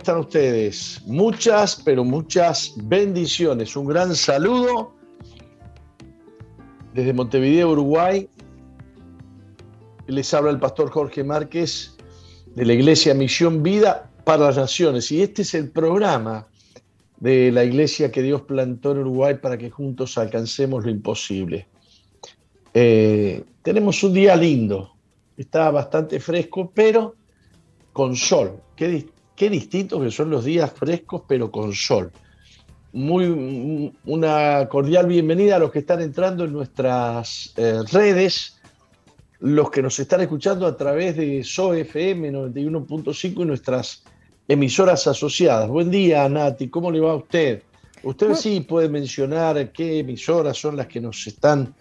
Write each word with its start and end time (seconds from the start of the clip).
están 0.00 0.18
ustedes? 0.18 1.02
Muchas, 1.06 1.76
pero 1.84 2.04
muchas 2.04 2.72
bendiciones. 2.84 3.76
Un 3.76 3.86
gran 3.86 4.14
saludo 4.16 4.94
desde 6.94 7.12
Montevideo, 7.12 7.70
Uruguay. 7.70 8.28
Les 10.06 10.32
habla 10.32 10.50
el 10.50 10.58
pastor 10.58 10.90
Jorge 10.90 11.22
Márquez 11.22 11.96
de 12.54 12.64
la 12.64 12.72
Iglesia 12.72 13.12
Misión 13.12 13.62
Vida 13.62 14.10
para 14.24 14.46
las 14.46 14.56
Naciones. 14.56 15.12
Y 15.12 15.20
este 15.20 15.42
es 15.42 15.54
el 15.54 15.70
programa 15.70 16.46
de 17.18 17.52
la 17.52 17.62
iglesia 17.62 18.10
que 18.10 18.22
Dios 18.22 18.40
plantó 18.42 18.92
en 18.92 18.98
Uruguay 19.00 19.34
para 19.34 19.58
que 19.58 19.68
juntos 19.68 20.16
alcancemos 20.16 20.82
lo 20.82 20.90
imposible. 20.90 21.66
Eh, 22.72 23.44
tenemos 23.62 24.02
un 24.02 24.14
día 24.14 24.34
lindo, 24.34 24.94
está 25.36 25.70
bastante 25.70 26.18
fresco, 26.18 26.72
pero 26.74 27.16
con 27.92 28.16
sol. 28.16 28.62
Qué, 28.74 29.06
qué 29.40 29.48
distintos 29.48 30.02
que 30.02 30.10
son 30.10 30.28
los 30.28 30.44
días 30.44 30.70
frescos, 30.70 31.22
pero 31.26 31.50
con 31.50 31.72
sol. 31.72 32.12
Muy, 32.92 33.90
una 34.04 34.68
cordial 34.68 35.06
bienvenida 35.06 35.56
a 35.56 35.58
los 35.58 35.72
que 35.72 35.78
están 35.78 36.02
entrando 36.02 36.44
en 36.44 36.52
nuestras 36.52 37.54
eh, 37.56 37.78
redes, 37.90 38.60
los 39.38 39.70
que 39.70 39.80
nos 39.80 39.98
están 39.98 40.20
escuchando 40.20 40.66
a 40.66 40.76
través 40.76 41.16
de 41.16 41.42
SOFM 41.42 42.30
91.5 42.30 43.40
y 43.40 43.44
nuestras 43.46 44.02
emisoras 44.46 45.06
asociadas. 45.06 45.70
Buen 45.70 45.90
día, 45.90 46.28
Nati, 46.28 46.68
¿cómo 46.68 46.90
le 46.90 47.00
va 47.00 47.12
a 47.12 47.16
usted? 47.16 47.62
Usted 48.02 48.34
sí 48.34 48.60
puede 48.60 48.90
mencionar 48.90 49.72
qué 49.72 50.00
emisoras 50.00 50.58
son 50.58 50.76
las 50.76 50.86
que 50.86 51.00
nos 51.00 51.26
están 51.26 51.74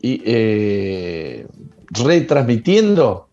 eh, 0.00 1.48
retransmitiendo. 1.90 3.26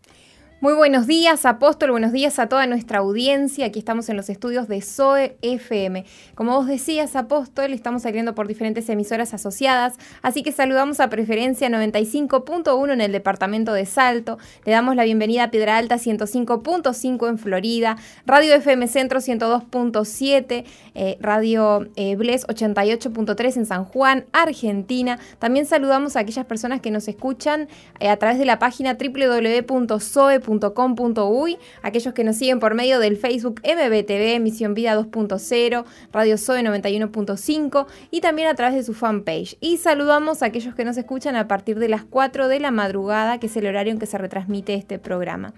Muy 0.63 0.75
buenos 0.75 1.07
días, 1.07 1.45
Apóstol, 1.45 1.91
buenos 1.91 2.13
días 2.13 2.39
a 2.39 2.47
toda 2.47 2.65
nuestra 2.67 2.99
audiencia. 2.99 3.65
Aquí 3.65 3.79
estamos 3.79 4.07
en 4.07 4.15
los 4.15 4.29
estudios 4.29 4.69
de 4.69 4.79
SOE 4.79 5.35
FM. 5.41 6.05
Como 6.35 6.53
vos 6.53 6.67
decías, 6.67 7.17
Apóstol, 7.17 7.73
estamos 7.73 8.03
saliendo 8.03 8.33
por 8.33 8.47
diferentes 8.47 8.87
emisoras 8.87 9.33
asociadas, 9.33 9.95
así 10.21 10.41
que 10.41 10.53
saludamos 10.53 11.01
a 11.01 11.09
Preferencia 11.09 11.67
95.1 11.67 12.93
en 12.93 13.01
el 13.01 13.11
departamento 13.11 13.73
de 13.73 13.85
Salto. 13.85 14.37
Le 14.63 14.71
damos 14.71 14.95
la 14.95 15.03
bienvenida 15.03 15.43
a 15.43 15.51
Piedra 15.51 15.75
Alta 15.75 15.95
105.5 15.97 17.27
en 17.27 17.37
Florida, 17.39 17.97
Radio 18.25 18.55
FM 18.55 18.87
Centro 18.87 19.19
102.7, 19.19 20.63
eh, 20.95 21.17
Radio 21.19 21.89
eh, 21.97 22.15
Bles 22.15 22.47
88.3 22.47 23.57
en 23.57 23.65
San 23.65 23.83
Juan, 23.83 24.27
Argentina. 24.31 25.19
También 25.39 25.65
saludamos 25.65 26.15
a 26.15 26.21
aquellas 26.21 26.45
personas 26.45 26.79
que 26.79 26.89
nos 26.89 27.09
escuchan 27.09 27.67
eh, 27.99 28.07
a 28.07 28.15
través 28.15 28.39
de 28.39 28.45
la 28.45 28.59
página 28.59 28.93
www.soe.com 28.97 30.52
.com.uy, 30.59 31.57
aquellos 31.81 32.13
que 32.13 32.23
nos 32.23 32.35
siguen 32.35 32.59
por 32.59 32.75
medio 32.75 32.99
del 32.99 33.17
Facebook 33.17 33.61
MBTV, 33.63 34.39
Misión 34.39 34.73
Vida 34.73 34.97
2.0, 34.97 35.85
Radio 36.11 36.37
Zoe 36.37 36.61
91.5 36.61 37.87
y 38.11 38.21
también 38.21 38.47
a 38.47 38.55
través 38.55 38.75
de 38.75 38.83
su 38.83 38.93
fanpage. 38.93 39.57
Y 39.59 39.77
saludamos 39.77 40.41
a 40.41 40.47
aquellos 40.47 40.75
que 40.75 40.85
nos 40.85 40.97
escuchan 40.97 41.35
a 41.35 41.47
partir 41.47 41.79
de 41.79 41.89
las 41.89 42.03
4 42.03 42.47
de 42.47 42.59
la 42.59 42.71
madrugada, 42.71 43.39
que 43.39 43.47
es 43.47 43.57
el 43.57 43.67
horario 43.67 43.93
en 43.93 43.99
que 43.99 44.05
se 44.05 44.17
retransmite 44.17 44.73
este 44.73 44.99
programa. 44.99 45.53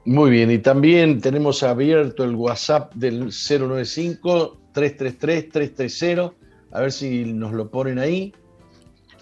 Muy 0.05 0.29
bien, 0.31 0.51
y 0.51 0.59
también 0.59 1.21
tenemos 1.21 1.63
abierto 1.63 2.25
el 2.25 2.35
WhatsApp 2.35 2.93
del 2.93 3.31
095 3.31 4.57
333 4.73 5.49
330. 5.49 6.33
A 6.71 6.81
ver 6.81 6.91
si 6.91 7.23
nos 7.25 7.53
lo 7.53 7.69
ponen 7.69 7.99
ahí. 7.99 8.33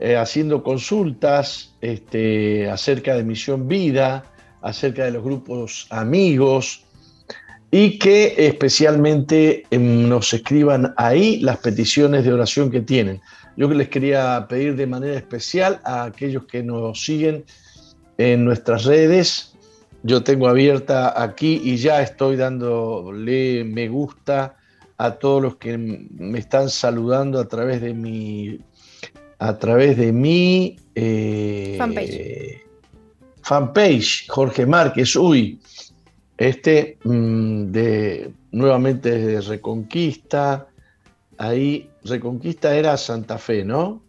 eh, 0.00 0.16
haciendo 0.16 0.64
consultas 0.64 1.76
este, 1.80 2.68
acerca 2.68 3.14
de 3.14 3.22
Misión 3.22 3.68
Vida, 3.68 4.24
acerca 4.62 5.04
de 5.04 5.12
los 5.12 5.22
grupos 5.22 5.86
amigos, 5.90 6.86
y 7.70 8.00
que 8.00 8.34
especialmente 8.36 9.62
em, 9.70 10.08
nos 10.08 10.34
escriban 10.34 10.92
ahí 10.96 11.38
las 11.38 11.58
peticiones 11.58 12.24
de 12.24 12.32
oración 12.32 12.68
que 12.68 12.80
tienen. 12.80 13.20
Yo 13.56 13.68
les 13.68 13.88
quería 13.88 14.46
pedir 14.48 14.76
de 14.76 14.86
manera 14.86 15.16
especial 15.16 15.80
a 15.84 16.04
aquellos 16.04 16.44
que 16.46 16.62
nos 16.62 17.04
siguen 17.04 17.44
en 18.18 18.44
nuestras 18.44 18.84
redes. 18.84 19.54
Yo 20.02 20.22
tengo 20.22 20.48
abierta 20.48 21.22
aquí 21.22 21.60
y 21.64 21.76
ya 21.76 22.02
estoy 22.02 22.36
dándole 22.36 23.64
me 23.64 23.88
gusta 23.88 24.56
a 24.98 25.12
todos 25.12 25.42
los 25.42 25.56
que 25.56 25.78
me 25.78 26.38
están 26.38 26.68
saludando 26.68 27.40
a 27.40 27.48
través 27.48 27.80
de 27.80 27.94
mi 27.94 28.58
a 29.38 29.58
través 29.58 29.96
de 29.96 30.12
mi 30.12 30.76
eh, 30.94 31.76
fanpage. 31.78 32.62
fanpage 33.42 34.28
Jorge 34.28 34.66
Márquez. 34.66 35.16
Uy, 35.16 35.60
este 36.36 36.98
mm, 37.04 37.70
de 37.70 38.32
nuevamente 38.52 39.10
de 39.10 39.40
Reconquista 39.40 40.68
ahí 41.38 41.90
Reconquista 42.04 42.74
era 42.74 42.96
Santa 42.96 43.38
Fe, 43.38 43.64
¿no? 43.64 44.02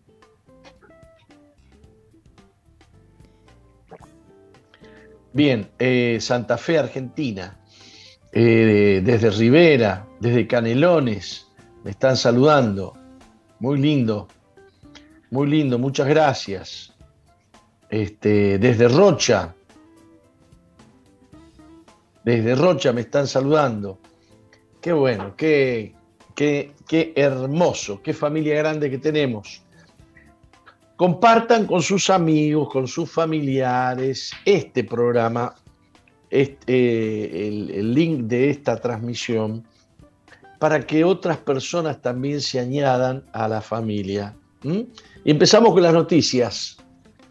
Bien, 5.33 5.69
eh, 5.79 6.17
Santa 6.21 6.57
Fe, 6.57 6.77
Argentina, 6.77 7.59
eh, 8.31 9.01
desde 9.03 9.29
Rivera, 9.31 10.07
desde 10.19 10.47
Canelones, 10.47 11.47
me 11.83 11.91
están 11.91 12.15
saludando. 12.15 12.93
Muy 13.59 13.79
lindo, 13.79 14.27
muy 15.31 15.47
lindo, 15.47 15.77
muchas 15.77 16.07
gracias. 16.07 16.93
Este, 17.89 18.59
desde 18.59 18.87
Rocha, 18.87 19.53
desde 22.23 22.55
Rocha 22.55 22.91
me 22.93 23.01
están 23.01 23.27
saludando. 23.27 23.99
Qué 24.81 24.93
bueno, 24.93 25.35
qué, 25.35 25.95
Qué, 26.35 26.73
hermoso, 27.15 28.01
qué 28.01 28.13
familia 28.13 28.55
grande 28.55 28.89
que 28.89 28.97
tenemos. 28.97 29.61
Compartan 30.97 31.65
con 31.65 31.81
sus 31.81 32.09
amigos, 32.09 32.69
con 32.69 32.87
sus 32.87 33.09
familiares 33.09 34.31
este 34.43 34.83
programa, 34.83 35.55
este, 36.29 37.47
el, 37.47 37.93
link 37.93 38.21
de 38.23 38.49
esta 38.49 38.75
transmisión, 38.77 39.65
para 40.59 40.85
que 40.85 41.03
otras 41.03 41.37
personas 41.37 42.01
también 42.01 42.41
se 42.41 42.59
añadan 42.59 43.23
a 43.31 43.47
la 43.47 43.61
familia. 43.61 44.35
Y 44.63 45.31
empezamos 45.31 45.73
con 45.73 45.83
las 45.83 45.93
noticias. 45.93 46.77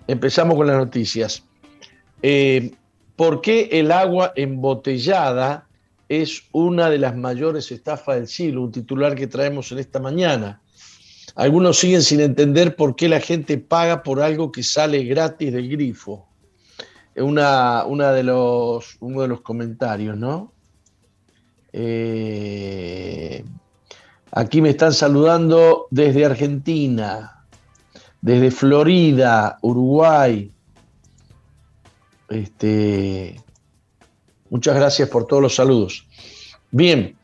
Empezamos 0.06 0.56
con 0.56 0.66
las 0.66 0.76
noticias. 0.76 1.44
Eh, 2.22 2.72
¿Por 3.16 3.40
qué 3.40 3.68
el 3.72 3.92
agua 3.92 4.32
embotellada 4.34 5.66
es 6.22 6.44
una 6.52 6.90
de 6.90 6.98
las 6.98 7.16
mayores 7.16 7.70
estafas 7.72 8.16
del 8.16 8.28
siglo, 8.28 8.62
un 8.62 8.72
titular 8.72 9.14
que 9.14 9.26
traemos 9.26 9.70
en 9.72 9.78
esta 9.78 10.00
mañana. 10.00 10.60
Algunos 11.34 11.78
siguen 11.78 12.02
sin 12.02 12.20
entender 12.20 12.76
por 12.76 12.94
qué 12.96 13.08
la 13.08 13.20
gente 13.20 13.58
paga 13.58 14.02
por 14.02 14.20
algo 14.20 14.52
que 14.52 14.62
sale 14.62 15.04
gratis 15.04 15.52
del 15.52 15.68
grifo. 15.68 16.28
Una, 17.16 17.84
una 17.86 18.12
de 18.12 18.22
los, 18.22 18.96
uno 19.00 19.22
de 19.22 19.28
los 19.28 19.40
comentarios, 19.40 20.16
¿no? 20.16 20.52
Eh, 21.72 23.44
Aquí 24.36 24.60
me 24.60 24.70
están 24.70 24.92
saludando 24.92 25.86
desde 25.92 26.24
Argentina, 26.24 27.46
desde 28.20 28.50
Florida, 28.50 29.58
Uruguay. 29.62 30.50
Este, 32.28 33.40
muchas 34.54 34.76
gracias 34.76 35.08
por 35.08 35.26
todos 35.26 35.42
los 35.42 35.56
saludos. 35.56 36.06
Bien, 36.70 37.16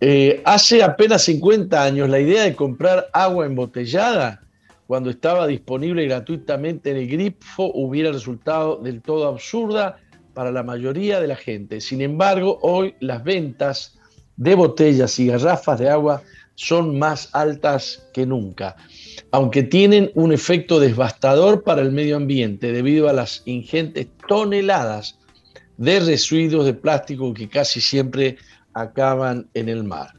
eh, 0.00 0.40
hace 0.46 0.82
apenas 0.82 1.20
50 1.24 1.84
años 1.84 2.08
la 2.08 2.18
idea 2.18 2.44
de 2.44 2.56
comprar 2.56 3.10
agua 3.12 3.44
embotellada 3.44 4.40
cuando 4.86 5.10
estaba 5.10 5.46
disponible 5.46 6.06
gratuitamente 6.06 6.92
en 6.92 6.96
el 6.96 7.08
grifo 7.08 7.70
hubiera 7.74 8.10
resultado 8.10 8.76
del 8.76 9.02
todo 9.02 9.28
absurda 9.28 9.98
para 10.32 10.50
la 10.50 10.62
mayoría 10.62 11.20
de 11.20 11.26
la 11.26 11.36
gente. 11.36 11.82
Sin 11.82 12.00
embargo, 12.00 12.58
hoy 12.62 12.94
las 13.00 13.22
ventas 13.22 13.98
de 14.38 14.54
botellas 14.54 15.18
y 15.18 15.26
garrafas 15.26 15.78
de 15.78 15.90
agua 15.90 16.22
son 16.54 16.98
más 16.98 17.28
altas 17.34 18.08
que 18.14 18.24
nunca, 18.24 18.76
aunque 19.30 19.62
tienen 19.62 20.10
un 20.14 20.32
efecto 20.32 20.80
devastador 20.80 21.64
para 21.64 21.82
el 21.82 21.92
medio 21.92 22.16
ambiente 22.16 22.72
debido 22.72 23.10
a 23.10 23.12
las 23.12 23.42
ingentes 23.44 24.06
toneladas 24.26 25.18
de 25.76 26.00
residuos 26.00 26.64
de 26.64 26.74
plástico 26.74 27.32
que 27.34 27.48
casi 27.48 27.80
siempre 27.80 28.36
acaban 28.72 29.48
en 29.54 29.68
el 29.68 29.84
mar. 29.84 30.12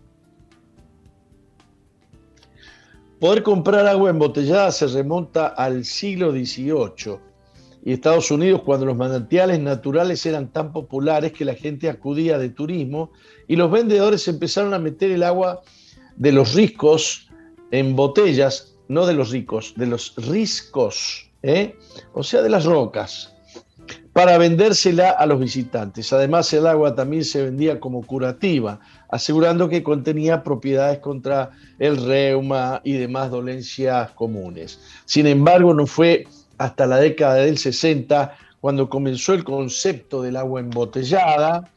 Poder 3.19 3.41
comprar 3.41 3.87
agua 3.87 4.11
embotellada 4.11 4.71
se 4.71 4.85
remonta 4.87 5.47
al 5.47 5.83
siglo 5.85 6.31
XVIII 6.31 7.19
y 7.83 7.93
Estados 7.93 8.29
Unidos 8.29 8.61
cuando 8.63 8.85
los 8.85 8.97
manantiales 8.97 9.59
naturales 9.59 10.25
eran 10.25 10.51
tan 10.51 10.71
populares 10.71 11.31
que 11.31 11.45
la 11.45 11.55
gente 11.55 11.89
acudía 11.89 12.37
de 12.37 12.49
turismo 12.49 13.11
y 13.47 13.55
los 13.55 13.71
vendedores 13.71 14.27
empezaron 14.27 14.73
a 14.73 14.79
meter 14.79 15.09
el 15.09 15.23
agua 15.23 15.61
de 16.15 16.31
los 16.31 16.53
riscos 16.53 17.29
en 17.71 17.95
botellas, 17.95 18.75
no 18.87 19.05
de 19.05 19.13
los 19.13 19.31
ricos, 19.31 19.73
de 19.77 19.87
los 19.87 20.13
riscos, 20.17 21.31
¿eh? 21.43 21.75
o 22.13 22.23
sea, 22.23 22.41
de 22.41 22.49
las 22.49 22.65
rocas, 22.65 23.36
para 24.17 24.39
vendérsela 24.39 25.11
a 25.11 25.27
los 25.27 25.39
visitantes. 25.39 26.11
Además, 26.11 26.51
el 26.51 26.65
agua 26.65 26.95
también 26.95 27.23
se 27.23 27.43
vendía 27.43 27.79
como 27.79 28.01
curativa, 28.01 28.79
asegurando 29.09 29.69
que 29.69 29.83
contenía 29.83 30.41
propiedades 30.41 30.97
contra 30.97 31.51
el 31.77 32.03
reuma 32.03 32.81
y 32.83 32.93
demás 32.93 33.29
dolencias 33.29 34.09
comunes. 34.13 34.79
Sin 35.05 35.27
embargo, 35.27 35.71
no 35.71 35.85
fue 35.85 36.25
hasta 36.57 36.87
la 36.87 36.97
década 36.97 37.35
del 37.35 37.59
60 37.59 38.35
cuando 38.59 38.89
comenzó 38.89 39.35
el 39.35 39.43
concepto 39.43 40.23
del 40.23 40.37
agua 40.37 40.61
embotellada, 40.61 41.69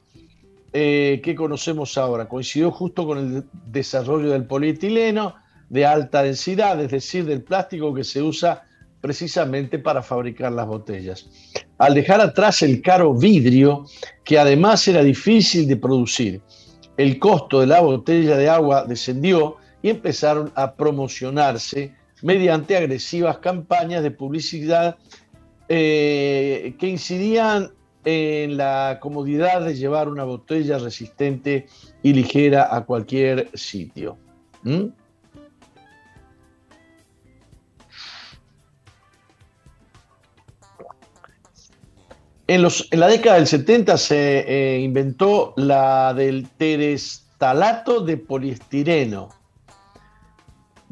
eh, 0.73 1.21
que 1.23 1.35
conocemos 1.35 1.99
ahora. 1.99 2.27
Coincidió 2.27 2.71
justo 2.71 3.07
con 3.07 3.19
el 3.19 3.45
desarrollo 3.67 4.31
del 4.31 4.45
polietileno 4.45 5.35
de 5.69 5.85
alta 5.85 6.23
densidad, 6.23 6.81
es 6.81 6.91
decir, 6.91 7.27
del 7.27 7.43
plástico 7.43 7.93
que 7.93 8.03
se 8.03 8.23
usa 8.23 8.65
precisamente 9.01 9.79
para 9.79 10.03
fabricar 10.03 10.53
las 10.53 10.67
botellas. 10.67 11.29
Al 11.79 11.95
dejar 11.95 12.21
atrás 12.21 12.63
el 12.63 12.83
caro 12.83 13.15
vidrio, 13.15 13.87
que 14.25 14.39
además 14.39 14.87
era 14.87 15.03
difícil 15.03 15.67
de 15.67 15.77
producir, 15.77 16.41
el 16.97 17.19
costo 17.19 17.61
de 17.61 17.67
la 17.67 17.81
botella 17.81 18.37
de 18.37 18.49
agua 18.49 18.85
descendió 18.85 19.57
y 19.83 19.89
empezaron 19.89 20.53
a 20.55 20.75
promocionarse 20.75 21.95
mediante 22.23 22.77
agresivas 22.77 23.39
campañas 23.39 24.03
de 24.03 24.11
publicidad 24.11 24.99
eh, 25.69 26.75
que 26.79 26.89
incidían 26.89 27.71
en 28.05 28.57
la 28.57 28.99
comodidad 29.01 29.65
de 29.65 29.75
llevar 29.75 30.09
una 30.09 30.25
botella 30.25 30.79
resistente 30.79 31.67
y 32.03 32.13
ligera 32.13 32.75
a 32.75 32.85
cualquier 32.85 33.51
sitio. 33.55 34.19
¿Mm? 34.63 34.87
En, 42.51 42.63
la 42.63 43.07
década 43.07 43.37
del 43.37 43.47
70 43.47 43.97
se 43.97 44.41
eh, 44.41 44.81
inventó 44.81 45.55
la 45.57 46.13
del 46.13 46.49
terestalato 46.49 48.01
de 48.01 48.17
poliestireno. 48.17 49.29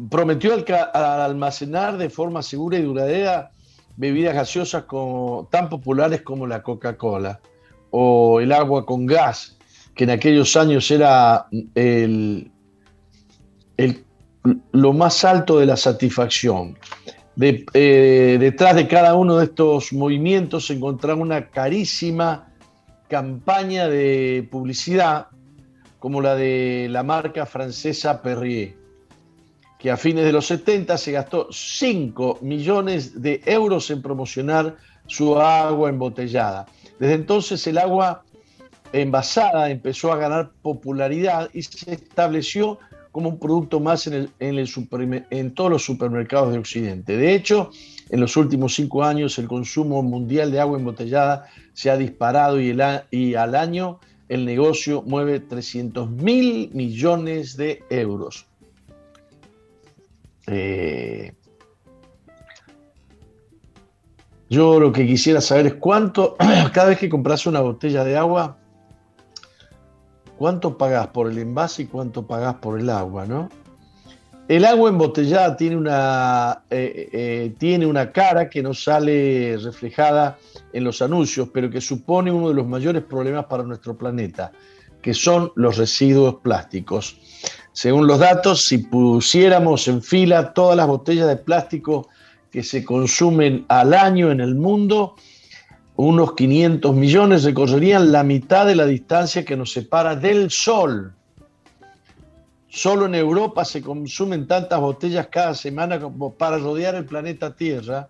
Prometió 0.09 0.55
al, 0.55 0.65
almacenar 0.95 1.99
de 1.99 2.11
forma 2.11 2.45
segura 2.45 2.79
y 2.79 2.83
duradera 2.83 3.51
bebidas 3.97 4.37
gaseosas 4.37 4.85
tan 5.51 5.69
populares 5.69 6.23
como 6.23 6.47
la 6.47 6.63
Coca-Cola 6.63 7.41
o 7.91 8.39
el 8.39 8.53
agua 8.53 8.87
con 8.87 9.07
gas, 9.07 9.59
que 9.97 10.05
en 10.05 10.11
aquellos 10.11 10.57
años 10.57 10.89
era 10.93 11.49
el, 11.75 12.53
lo 14.71 14.93
más 14.93 15.25
alto 15.25 15.59
de 15.59 15.67
la 15.67 15.77
satisfacción. 15.77 16.79
Eh, 17.40 18.37
detrás 18.40 18.75
de 18.75 18.88
cada 18.88 19.14
uno 19.14 19.37
de 19.37 19.44
estos 19.44 19.93
movimientos 19.93 20.67
se 20.67 20.75
encontraba 20.75 21.20
una 21.20 21.50
carísima 21.50 22.49
campaña 23.08 23.88
de 23.88 24.46
publicidad 24.50 25.29
como 25.99 26.20
la 26.20 26.35
de 26.35 26.88
la 26.90 27.02
marca 27.02 27.46
francesa 27.46 28.23
Perrier 28.23 28.79
que 29.79 29.90
a 29.90 29.96
fines 29.96 30.25
de 30.25 30.32
los 30.32 30.46
70 30.46 30.99
se 30.99 31.12
gastó 31.12 31.49
5 31.50 32.40
millones 32.43 33.23
de 33.23 33.40
euros 33.46 33.90
en 33.90 34.02
promocionar 34.02 34.76
su 35.06 35.40
agua 35.40 35.88
embotellada. 35.88 36.67
Desde 36.99 37.14
entonces 37.14 37.64
el 37.69 37.79
agua 37.79 38.25
envasada 38.93 39.70
empezó 39.70 40.12
a 40.12 40.17
ganar 40.17 40.50
popularidad 40.62 41.49
y 41.55 41.62
se 41.62 41.93
estableció 41.93 42.79
como 43.13 43.29
un 43.29 43.39
producto 43.39 43.81
más 43.81 44.07
en, 44.07 45.55
todos 45.55 45.71
los 45.71 45.85
supermercados 45.85 46.53
de 46.53 46.59
Occidente. 46.59 47.17
De 47.17 47.35
hecho, 47.35 47.71
en 48.11 48.21
los 48.21 48.37
últimos 48.37 48.75
cinco 48.75 49.05
años 49.05 49.39
el 49.39 49.49
consumo 49.49 50.03
mundial 50.03 50.51
de 50.51 50.61
agua 50.61 50.79
embotellada 50.79 51.47
se 51.73 51.91
ha 51.91 51.97
disparado 51.97 52.61
y, 52.61 52.77
y 53.11 53.35
al 53.35 53.55
año 53.55 54.01
el 54.29 54.45
negocio 54.45 55.03
mueve 55.03 55.41
300 55.41 56.11
mil 56.11 56.71
millones 56.73 57.57
de 57.57 57.83
euros. 57.91 58.47
Eh, 60.47 61.33
yo 64.51 64.81
lo 64.81 64.93
que 64.93 65.07
quisiera 65.07 65.41
saber 65.41 65.67
es 65.67 65.75
cuánto, 65.75 66.37
cada 66.73 66.88
vez 66.88 66.99
que 66.99 67.09
compras 67.09 67.47
una 67.47 67.61
botella 67.61 68.05
de 68.05 68.17
agua, 68.17 68.58
cuánto 70.38 70.78
pagás 70.78 71.09
por 71.09 71.30
el 71.30 71.38
envase 71.38 71.83
y 71.83 71.87
cuánto 71.87 72.26
pagás 72.26 72.54
por 72.57 72.78
el 72.78 72.88
agua, 72.88 73.26
¿no? 73.26 73.49
El 74.47 74.64
agua 74.64 74.88
embotellada 74.88 75.57
tiene 75.59 75.76
una, 75.76 76.62
eh, 76.71 77.11
eh, 77.12 77.54
tiene 77.59 77.85
una 77.85 78.11
cara 78.12 78.49
que 78.49 78.62
no 78.62 78.73
sale 78.73 79.59
reflejada 79.59 80.38
en 80.73 80.85
los 80.85 81.02
anuncios, 81.02 81.50
pero 81.52 81.68
que 81.68 81.83
supone 81.83 82.33
uno 82.33 82.49
de 82.49 82.54
los 82.54 82.66
mayores 82.66 83.02
problemas 83.02 83.45
para 83.45 83.62
nuestro 83.64 83.99
planeta, 83.99 84.50
que 85.02 85.12
son 85.12 85.52
los 85.54 85.76
residuos 85.76 86.37
plásticos. 86.37 87.21
Según 87.73 88.07
los 88.07 88.21
datos, 88.21 88.64
si 88.64 88.78
pusiéramos 88.78 89.87
en 89.87 90.02
fila 90.02 90.54
todas 90.54 90.78
las 90.78 90.87
botellas 90.87 91.28
de 91.28 91.37
plástico 91.37 92.09
que 92.50 92.62
se 92.62 92.85
consumen 92.87 93.66
al 93.68 93.92
año 93.92 94.30
en 94.30 94.40
el 94.40 94.54
mundo, 94.54 95.16
unos 96.00 96.35
500 96.37 96.95
millones 96.95 97.43
recorrerían 97.43 98.12
la 98.12 98.23
mitad 98.23 98.67
de 98.67 98.76
la 98.76 98.87
distancia 98.87 99.45
que 99.45 99.57
nos 99.57 99.73
separa 99.73 100.14
del 100.14 100.49
Sol. 100.49 101.12
Solo 102.69 103.07
en 103.07 103.17
Europa 103.17 103.64
se 103.64 103.83
consumen 103.83 104.47
tantas 104.47 104.81
botellas 104.81 105.26
cada 105.26 105.57
semana 105.57 105.99
como 105.99 106.33
para 106.35 106.59
rodear 106.59 106.95
el 106.95 107.05
planeta 107.05 107.57
Tierra 107.57 108.09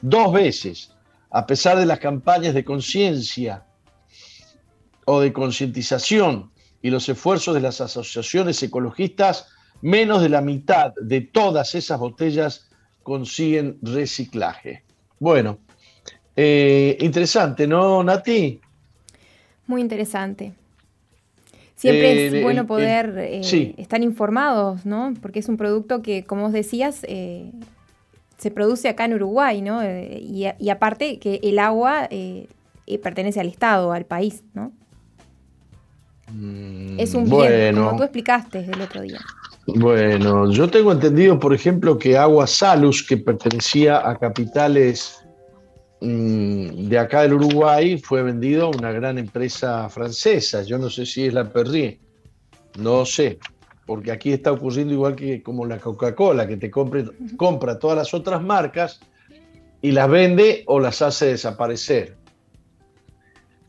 dos 0.00 0.32
veces, 0.32 0.92
a 1.30 1.44
pesar 1.44 1.76
de 1.76 1.86
las 1.86 1.98
campañas 1.98 2.54
de 2.54 2.64
conciencia 2.64 3.64
o 5.04 5.18
de 5.18 5.32
concientización 5.32 6.52
y 6.82 6.90
los 6.90 7.08
esfuerzos 7.08 7.52
de 7.52 7.62
las 7.62 7.80
asociaciones 7.80 8.62
ecologistas, 8.62 9.48
menos 9.82 10.22
de 10.22 10.28
la 10.28 10.40
mitad 10.40 10.92
de 11.02 11.22
todas 11.22 11.74
esas 11.74 11.98
botellas 11.98 12.70
consiguen 13.02 13.76
reciclaje. 13.82 14.84
Bueno, 15.18 15.58
eh, 16.36 16.96
interesante, 17.00 17.66
¿no, 17.66 18.02
Nati? 18.02 18.60
Muy 19.66 19.80
interesante. 19.80 20.52
Siempre 21.76 22.26
es 22.26 22.34
eh, 22.34 22.42
bueno 22.42 22.66
poder 22.66 23.14
eh, 23.18 23.74
estar 23.78 24.02
informados, 24.02 24.86
¿no? 24.86 25.12
Porque 25.20 25.40
es 25.40 25.48
un 25.48 25.56
producto 25.56 26.02
que, 26.02 26.24
como 26.24 26.42
vos 26.42 26.52
decías, 26.52 26.96
se 26.96 28.50
produce 28.52 28.88
acá 28.88 29.04
en 29.04 29.14
Uruguay, 29.14 29.60
¿no? 29.62 29.82
Y, 29.84 30.46
y, 30.58 30.70
aparte 30.70 31.18
que 31.18 31.40
el 31.42 31.58
agua 31.58 32.08
pertenece 33.02 33.40
al 33.40 33.48
Estado, 33.48 33.92
al 33.92 34.06
país, 34.06 34.42
¿no? 34.54 34.72
Mm, 36.32 36.98
es 36.98 37.14
un 37.14 37.28
bien, 37.28 37.76
como 37.76 37.96
tú 37.96 38.02
explicaste 38.02 38.60
el 38.60 38.80
otro 38.80 39.02
día. 39.02 39.20
Bueno, 39.66 40.50
yo 40.50 40.68
tengo 40.68 40.92
entendido, 40.92 41.38
por 41.38 41.54
ejemplo, 41.54 41.98
que 41.98 42.18
Agua 42.18 42.46
Salus, 42.46 43.02
que 43.02 43.16
pertenecía 43.16 44.08
a 44.08 44.16
capitales 44.18 45.23
de 46.04 46.98
acá 46.98 47.22
del 47.22 47.34
Uruguay, 47.34 47.98
fue 47.98 48.22
vendido 48.22 48.66
a 48.66 48.68
una 48.68 48.92
gran 48.92 49.18
empresa 49.18 49.88
francesa. 49.88 50.62
Yo 50.62 50.78
no 50.78 50.90
sé 50.90 51.06
si 51.06 51.26
es 51.26 51.34
la 51.34 51.50
Perrier, 51.50 51.98
no 52.78 53.04
sé. 53.06 53.38
porque 53.86 54.12
aquí 54.12 54.32
está 54.32 54.50
ocurriendo 54.50 54.94
igual 54.94 55.14
que 55.14 55.42
como 55.42 55.66
la 55.66 55.78
Coca-Cola, 55.78 56.46
que 56.46 56.56
te 56.56 56.70
compra 56.70 57.78
todas 57.78 57.96
las 57.96 58.14
otras 58.14 58.42
marcas 58.42 59.00
y 59.82 59.92
las 59.92 60.08
vende 60.08 60.64
o 60.66 60.80
las 60.80 61.02
hace 61.02 61.26
desaparecer. 61.26 62.16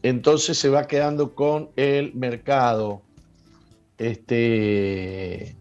Entonces 0.04 0.58
se 0.58 0.70
va 0.70 0.88
quedando 0.88 1.36
con 1.36 1.72
el 1.76 2.14
mercado. 2.14 3.02
Este, 3.98 5.56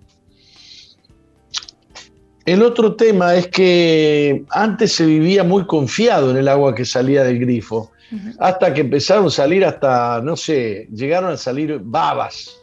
el 2.46 2.62
otro 2.62 2.94
tema 2.94 3.34
es 3.34 3.48
que 3.48 4.44
antes 4.50 4.92
se 4.92 5.06
vivía 5.06 5.44
muy 5.44 5.66
confiado 5.66 6.30
en 6.30 6.36
el 6.36 6.48
agua 6.48 6.74
que 6.74 6.84
salía 6.84 7.24
del 7.24 7.38
grifo, 7.38 7.90
hasta 8.38 8.72
que 8.72 8.82
empezaron 8.82 9.26
a 9.26 9.30
salir 9.30 9.64
hasta, 9.64 10.20
no 10.22 10.36
sé, 10.36 10.86
llegaron 10.92 11.32
a 11.32 11.36
salir 11.36 11.80
babas, 11.82 12.56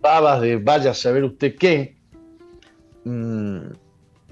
babas 0.00 0.40
de 0.40 0.56
vaya 0.56 0.92
a 0.92 0.94
saber 0.94 1.24
usted 1.24 1.56
qué, 1.56 1.96
mm, 3.04 3.58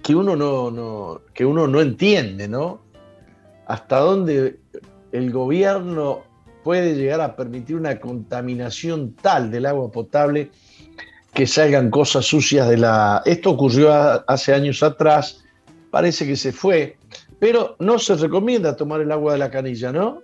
que 0.02 0.14
uno 0.14 0.36
no, 0.36 1.20
que 1.34 1.44
uno 1.44 1.66
no 1.66 1.80
entiende, 1.80 2.48
¿no? 2.48 2.80
Hasta 3.66 3.98
dónde 3.98 4.60
el 5.12 5.30
gobierno 5.32 6.22
puede 6.62 6.94
llegar 6.94 7.20
a 7.20 7.36
permitir 7.36 7.76
una 7.76 7.98
contaminación 7.98 9.14
tal 9.14 9.50
del 9.50 9.66
agua 9.66 9.90
potable 9.90 10.50
que 11.38 11.46
salgan 11.46 11.88
cosas 11.88 12.26
sucias 12.26 12.68
de 12.68 12.78
la... 12.78 13.22
Esto 13.24 13.50
ocurrió 13.52 13.92
hace 13.92 14.52
años 14.52 14.82
atrás, 14.82 15.44
parece 15.92 16.26
que 16.26 16.34
se 16.34 16.50
fue, 16.50 16.96
pero 17.38 17.76
no 17.78 18.00
se 18.00 18.16
recomienda 18.16 18.74
tomar 18.74 19.02
el 19.02 19.12
agua 19.12 19.34
de 19.34 19.38
la 19.38 19.48
canilla, 19.48 19.92
¿no? 19.92 20.20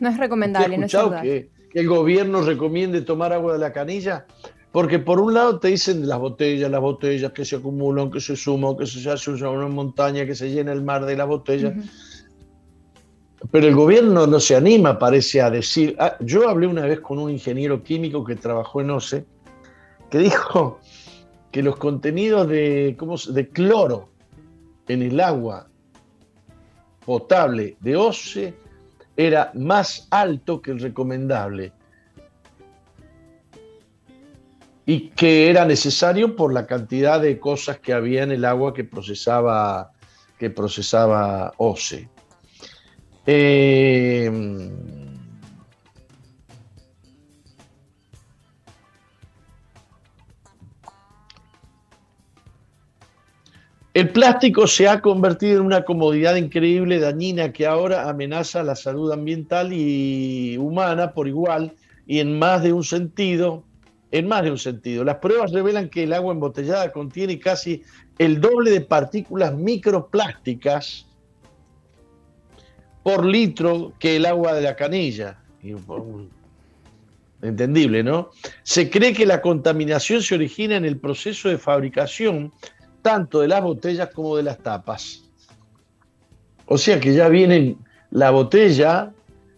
No 0.00 0.08
es 0.08 0.18
recomendable, 0.18 0.78
no 0.78 0.86
es 0.86 0.96
que, 1.22 1.48
que 1.70 1.78
el 1.78 1.86
gobierno 1.86 2.42
recomiende 2.42 3.02
tomar 3.02 3.32
agua 3.32 3.52
de 3.52 3.60
la 3.60 3.72
canilla? 3.72 4.26
Porque 4.72 4.98
por 4.98 5.20
un 5.20 5.32
lado 5.32 5.60
te 5.60 5.68
dicen 5.68 6.08
las 6.08 6.18
botellas, 6.18 6.72
las 6.72 6.80
botellas 6.80 7.30
que 7.30 7.44
se 7.44 7.54
acumulan, 7.54 8.10
que 8.10 8.18
se 8.18 8.34
suman, 8.34 8.76
que 8.76 8.84
se 8.84 9.08
hace 9.08 9.30
una 9.30 9.68
montaña, 9.68 10.26
que 10.26 10.34
se 10.34 10.50
llena 10.50 10.72
el 10.72 10.82
mar 10.82 11.06
de 11.06 11.16
las 11.16 11.28
botellas. 11.28 11.72
Pero 13.52 13.68
el 13.68 13.76
gobierno 13.76 14.26
no 14.26 14.40
se 14.40 14.56
anima, 14.56 14.98
parece, 14.98 15.40
a 15.40 15.50
decir. 15.50 15.94
Ah, 16.00 16.16
yo 16.18 16.48
hablé 16.48 16.66
una 16.66 16.82
vez 16.82 16.98
con 16.98 17.20
un 17.20 17.30
ingeniero 17.30 17.84
químico 17.84 18.24
que 18.24 18.34
trabajó 18.34 18.80
en 18.80 18.90
OCE, 18.90 19.24
que 20.10 20.18
dijo 20.18 20.80
que 21.50 21.62
los 21.62 21.76
contenidos 21.76 22.48
de, 22.48 22.96
¿cómo, 22.98 23.16
de 23.16 23.48
cloro 23.48 24.08
en 24.88 25.02
el 25.02 25.20
agua 25.20 25.68
potable 27.04 27.76
de 27.80 27.96
OCE 27.96 28.54
era 29.16 29.50
más 29.54 30.08
alto 30.10 30.60
que 30.60 30.72
el 30.72 30.80
recomendable 30.80 31.72
y 34.84 35.08
que 35.10 35.50
era 35.50 35.64
necesario 35.64 36.36
por 36.36 36.52
la 36.52 36.66
cantidad 36.66 37.20
de 37.20 37.40
cosas 37.40 37.80
que 37.80 37.92
había 37.92 38.22
en 38.22 38.30
el 38.30 38.44
agua 38.44 38.72
que 38.72 38.84
procesaba, 38.84 39.92
que 40.38 40.50
procesaba 40.50 41.52
OCE. 41.56 42.08
Eh, 43.26 44.30
el 53.96 54.10
plástico 54.10 54.66
se 54.66 54.86
ha 54.88 55.00
convertido 55.00 55.58
en 55.58 55.64
una 55.64 55.82
comodidad 55.86 56.36
increíble, 56.36 56.98
dañina, 56.98 57.50
que 57.50 57.66
ahora 57.66 58.10
amenaza 58.10 58.62
la 58.62 58.76
salud 58.76 59.10
ambiental 59.10 59.72
y 59.72 60.58
humana 60.58 61.14
por 61.14 61.26
igual 61.26 61.72
y 62.06 62.20
en 62.20 62.38
más 62.38 62.62
de 62.62 62.74
un 62.74 62.84
sentido. 62.84 63.64
En 64.10 64.28
más 64.28 64.42
de 64.42 64.50
un 64.50 64.58
sentido. 64.58 65.02
Las 65.02 65.16
pruebas 65.16 65.50
revelan 65.50 65.88
que 65.88 66.02
el 66.02 66.12
agua 66.12 66.34
embotellada 66.34 66.92
contiene 66.92 67.38
casi 67.38 67.84
el 68.18 68.38
doble 68.38 68.70
de 68.70 68.82
partículas 68.82 69.54
microplásticas 69.54 71.06
por 73.02 73.24
litro 73.24 73.94
que 73.98 74.16
el 74.16 74.26
agua 74.26 74.52
de 74.52 74.60
la 74.60 74.76
canilla. 74.76 75.38
Entendible, 77.40 78.02
¿no? 78.02 78.28
Se 78.62 78.90
cree 78.90 79.14
que 79.14 79.24
la 79.24 79.40
contaminación 79.40 80.20
se 80.20 80.34
origina 80.34 80.76
en 80.76 80.84
el 80.84 80.98
proceso 80.98 81.48
de 81.48 81.56
fabricación 81.56 82.52
tanto 83.06 83.40
de 83.40 83.46
las 83.46 83.62
botellas 83.62 84.10
como 84.12 84.36
de 84.36 84.42
las 84.42 84.58
tapas. 84.58 85.22
O 86.66 86.76
sea 86.76 86.98
que 86.98 87.14
ya 87.14 87.28
viene 87.28 87.76
la 88.10 88.32
botella, 88.32 89.12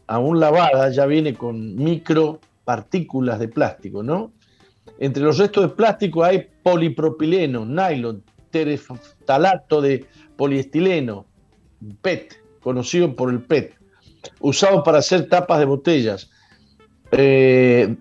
aún 0.06 0.38
lavada, 0.38 0.90
ya 0.90 1.06
viene 1.06 1.32
con 1.32 1.74
micropartículas 1.76 3.38
de 3.38 3.48
plástico, 3.48 4.02
¿no? 4.02 4.32
Entre 4.98 5.22
los 5.22 5.38
restos 5.38 5.62
de 5.62 5.68
plástico 5.70 6.24
hay 6.24 6.46
polipropileno, 6.62 7.64
nylon, 7.64 8.22
tereftalato 8.50 9.80
de 9.80 10.04
poliestileno, 10.36 11.24
PET, 12.02 12.34
conocido 12.60 13.16
por 13.16 13.30
el 13.30 13.40
PET, 13.40 13.78
usado 14.40 14.82
para 14.82 14.98
hacer 14.98 15.26
tapas 15.26 15.58
de 15.58 15.64
botellas. 15.64 16.30
Eh, 17.12 17.96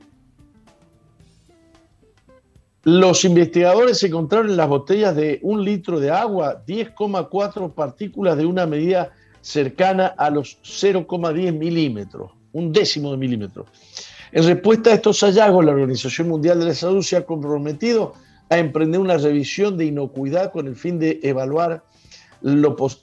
los 2.87 3.25
investigadores 3.25 4.01
encontraron 4.01 4.49
en 4.49 4.55
las 4.55 4.69
botellas 4.69 5.13
de 5.13 5.39
un 5.41 5.65
litro 5.65 5.99
de 5.99 6.09
agua 6.09 6.63
10,4 6.65 7.73
partículas 7.73 8.37
de 8.37 8.45
una 8.45 8.65
medida 8.65 9.11
cercana 9.41 10.07
a 10.17 10.29
los 10.29 10.57
0,10 10.63 11.51
milímetros, 11.51 12.31
un 12.53 12.71
décimo 12.71 13.11
de 13.11 13.17
milímetro. 13.17 13.65
En 14.31 14.45
respuesta 14.45 14.91
a 14.91 14.93
estos 14.93 15.19
hallazgos, 15.19 15.65
la 15.65 15.73
Organización 15.73 16.29
Mundial 16.29 16.61
de 16.61 16.67
la 16.67 16.73
Salud 16.73 17.01
se 17.01 17.17
ha 17.17 17.25
comprometido 17.25 18.13
a 18.49 18.57
emprender 18.57 19.01
una 19.01 19.17
revisión 19.17 19.75
de 19.75 19.83
inocuidad 19.83 20.53
con 20.53 20.65
el 20.65 20.77
fin 20.77 20.97
de 20.97 21.19
evaluar 21.23 21.83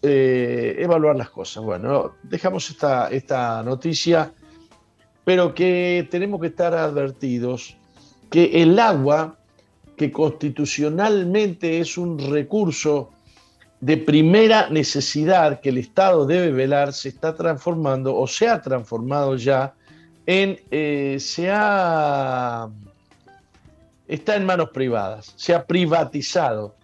eh, 0.01 0.87
las 1.15 1.29
cosas. 1.29 1.63
Bueno, 1.63 2.15
dejamos 2.23 2.71
esta, 2.71 3.09
esta 3.09 3.63
noticia, 3.63 4.33
pero 5.27 5.53
que 5.53 6.09
tenemos 6.11 6.41
que 6.41 6.47
estar 6.47 6.73
advertidos 6.73 7.77
que 8.31 8.63
el 8.63 8.79
agua, 8.79 9.37
que 9.97 10.11
constitucionalmente 10.11 11.81
es 11.81 11.97
un 11.97 12.19
recurso 12.19 13.11
de 13.81 13.97
primera 13.97 14.71
necesidad 14.71 15.61
que 15.61 15.69
el 15.69 15.79
Estado 15.79 16.27
debe 16.27 16.51
velar, 16.51 16.93
se 16.93 17.11
está 17.11 17.35
transformando 17.35 18.17
o 18.17 18.27
se 18.27 18.49
ha 18.49 18.63
transformado 18.63 19.37
ya 19.37 19.75
en, 20.27 20.59
eh, 20.71 21.19
se 21.21 21.51
ha, 21.51 22.69
está 24.09 24.37
en 24.37 24.47
manos 24.47 24.71
privadas, 24.71 25.35
se 25.37 25.55
ha 25.55 25.67
privatizado 25.67 26.75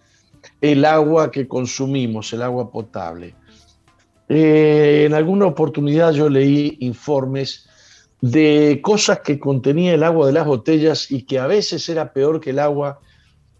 el 0.59 0.85
agua 0.85 1.31
que 1.31 1.47
consumimos, 1.47 2.33
el 2.33 2.43
agua 2.43 2.69
potable. 2.69 3.33
Eh, 4.29 5.05
en 5.07 5.13
alguna 5.13 5.47
oportunidad 5.47 6.11
yo 6.11 6.29
leí 6.29 6.77
informes 6.81 7.67
de 8.21 8.79
cosas 8.83 9.19
que 9.21 9.39
contenía 9.39 9.95
el 9.95 10.03
agua 10.03 10.27
de 10.27 10.33
las 10.33 10.45
botellas 10.45 11.11
y 11.11 11.23
que 11.23 11.39
a 11.39 11.47
veces 11.47 11.89
era 11.89 12.13
peor 12.13 12.39
que 12.39 12.51
el 12.51 12.59
agua 12.59 12.99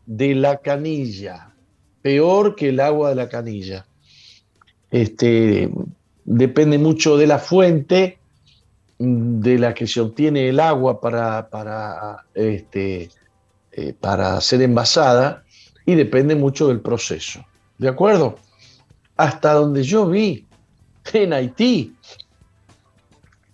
de 0.06 0.36
la 0.36 0.58
canilla, 0.58 1.54
peor 2.02 2.56
que 2.56 2.70
el 2.70 2.80
agua 2.80 3.10
de 3.10 3.16
la 3.16 3.28
canilla. 3.28 3.86
Este, 4.92 5.70
depende 6.26 6.78
mucho 6.78 7.18
de 7.18 7.28
la 7.28 7.40
fuente 7.40 8.20
de 9.00 9.58
la 9.58 9.74
que 9.74 9.88
se 9.88 10.00
obtiene 10.00 10.50
el 10.50 10.60
agua 10.60 11.02
para, 11.02 11.50
para, 11.50 12.26
este, 12.36 13.10
eh, 13.72 13.94
para 14.00 14.40
ser 14.42 14.62
envasada 14.62 15.44
y 15.86 15.96
depende 15.96 16.36
mucho 16.36 16.68
del 16.68 16.82
proceso. 16.82 17.44
¿De 17.80 17.88
acuerdo? 17.88 18.38
Hasta 19.18 19.54
donde 19.54 19.82
yo 19.82 20.08
vi 20.08 20.46
en 21.14 21.34
Haití, 21.34 21.96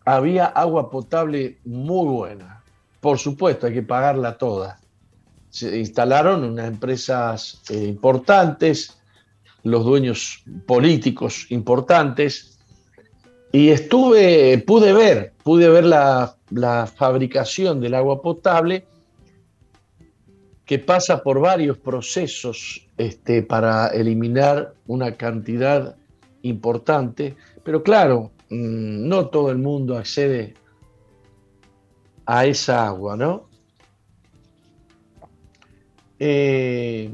había 0.08 0.46
agua 0.46 0.90
potable 0.90 1.58
muy 1.66 2.08
buena. 2.08 2.64
Por 3.02 3.20
supuesto, 3.20 3.68
hay 3.68 3.74
que 3.74 3.82
pagarla 3.84 4.38
toda. 4.38 4.80
Se 5.50 5.78
instalaron 5.78 6.46
unas 6.46 6.70
empresas 6.70 7.62
eh, 7.70 7.84
importantes, 7.84 8.98
los 9.64 9.84
dueños 9.84 10.44
políticos 10.66 11.48
importantes, 11.50 12.58
y 13.52 13.68
estuve, 13.68 14.58
pude 14.60 14.94
ver, 14.94 15.34
pude 15.44 15.68
ver 15.70 15.84
la, 15.84 16.38
la 16.52 16.88
fabricación 16.88 17.82
del 17.82 17.94
agua 17.94 18.22
potable 18.22 18.86
que 20.66 20.80
pasa 20.80 21.22
por 21.22 21.42
varios 21.42 21.78
procesos 21.78 22.88
este, 22.98 23.42
para 23.42 23.88
eliminar 23.88 24.74
una 24.86 25.16
cantidad 25.16 25.98
importante, 26.44 27.36
pero 27.64 27.84
claro, 27.84 28.32
no 28.50 29.28
todo 29.28 29.52
el 29.52 29.58
mundo 29.58 29.98
accede 29.98 30.54
a 32.26 32.46
esa 32.46 32.88
agua, 32.88 33.16
¿no? 33.16 33.48
Eh, 36.20 37.10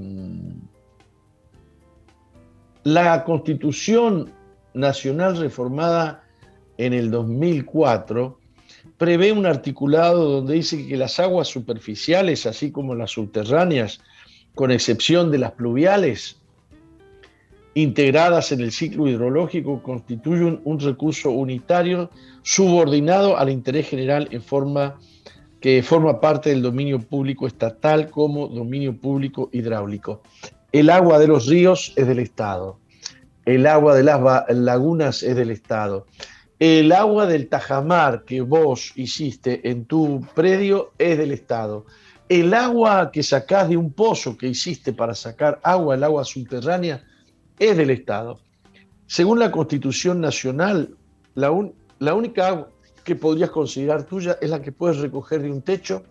la 2.84 3.24
Constitución 3.24 4.32
Nacional 4.74 5.38
reformada 5.38 6.24
en 6.78 6.94
el 6.94 7.12
2004 7.12 8.40
prevé 8.98 9.32
un 9.32 9.46
articulado 9.46 10.30
donde 10.30 10.56
dice 10.56 10.88
que 10.88 10.98
las 10.98 11.20
aguas 11.20 11.48
superficiales, 11.48 12.46
así 12.46 12.72
como 12.72 12.96
las 12.96 13.12
subterráneas, 13.12 14.00
con 14.56 14.72
excepción 14.72 15.32
de 15.32 15.40
las 15.40 15.52
pluviales, 15.52 16.38
integradas 17.76 18.52
en 18.52 18.62
el 18.62 18.72
ciclo 18.72 19.08
hidrológico, 19.08 19.82
constituyen 19.82 20.62
un 20.64 20.80
recurso 20.80 21.32
unitario 21.32 22.10
subordinado 22.44 23.38
al 23.38 23.50
interés 23.50 23.90
general 23.90 24.28
en 24.32 24.42
forma 24.42 25.00
que 25.60 25.82
forma 25.82 26.20
parte 26.20 26.50
del 26.50 26.62
dominio 26.62 27.00
público 27.00 27.48
estatal 27.48 28.12
como 28.12 28.48
dominio 28.48 28.98
público 28.98 29.50
hidráulico. 29.54 30.22
El 30.74 30.90
agua 30.90 31.20
de 31.20 31.28
los 31.28 31.48
ríos 31.48 31.94
es 31.96 32.06
del 32.06 32.20
Estado, 32.20 32.80
el 33.46 33.66
agua 33.66 33.96
de 33.96 34.04
las 34.04 34.20
lagunas 34.50 35.24
es 35.24 35.36
del 35.36 35.52
Estado, 35.52 36.06
el 36.60 36.92
agua 36.92 37.28
del 37.28 37.48
tajamar 37.48 38.26
que 38.26 38.42
vos 38.42 38.92
hiciste 38.96 39.70
en 39.70 39.86
tu 39.86 40.26
predio 40.36 40.92
es 40.98 41.18
del 41.18 41.32
Estado, 41.32 41.86
el 42.30 42.54
agua 42.54 43.12
que 43.12 43.24
sacás 43.24 43.70
de 43.70 43.78
un 43.78 43.94
pozo 43.94 44.38
que 44.38 44.48
hiciste 44.48 44.94
para 44.94 45.16
sacar 45.16 45.60
agua, 45.64 45.96
el 45.96 46.04
agua 46.04 46.26
subterránea, 46.26 47.04
es 47.60 47.78
del 47.78 47.90
Estado. 47.90 48.40
Según 49.06 49.40
la 49.40 49.52
Constitución 49.52 50.22
Nacional, 50.22 50.96
la, 51.36 51.52
la 52.00 52.14
única 52.14 52.48
agua 52.48 52.70
que 53.04 53.16
podrías 53.16 53.50
considerar 53.50 54.04
tuya 54.04 54.38
es 54.42 54.50
la 54.50 54.62
que 54.62 54.72
puedes 54.72 54.98
recoger 54.98 55.42
de 55.42 55.52
un 55.52 55.62
techo 55.62 56.04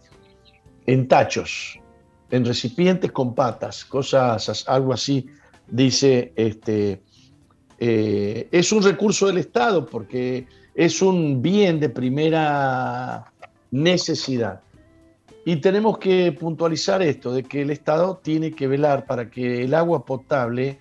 en 0.87 1.08
tachos, 1.08 1.78
en 2.30 2.44
recipientes 2.44 3.12
con 3.12 3.34
patas, 3.34 3.84
cosas, 3.84 4.64
algo 4.68 4.92
así, 4.92 5.26
dice, 5.68 6.32
este, 6.37 7.02
eh, 7.78 8.49
es 8.50 8.72
un 8.72 8.82
recurso 8.82 9.26
del 9.26 9.38
Estado 9.38 9.87
porque 9.87 10.46
es 10.75 11.02
un 11.02 11.42
bien 11.42 11.80
de 11.80 11.88
primera 11.88 13.32
necesidad. 13.70 14.61
Y 15.44 15.56
tenemos 15.56 15.99
que 15.99 16.30
puntualizar 16.32 17.02
esto, 17.02 17.32
de 17.32 17.42
que 17.42 17.62
el 17.62 17.70
Estado 17.70 18.20
tiene 18.22 18.52
que 18.52 18.68
velar 18.68 19.06
para 19.06 19.28
que 19.28 19.64
el 19.64 19.75
agua 19.75 20.04
potable 20.04 20.78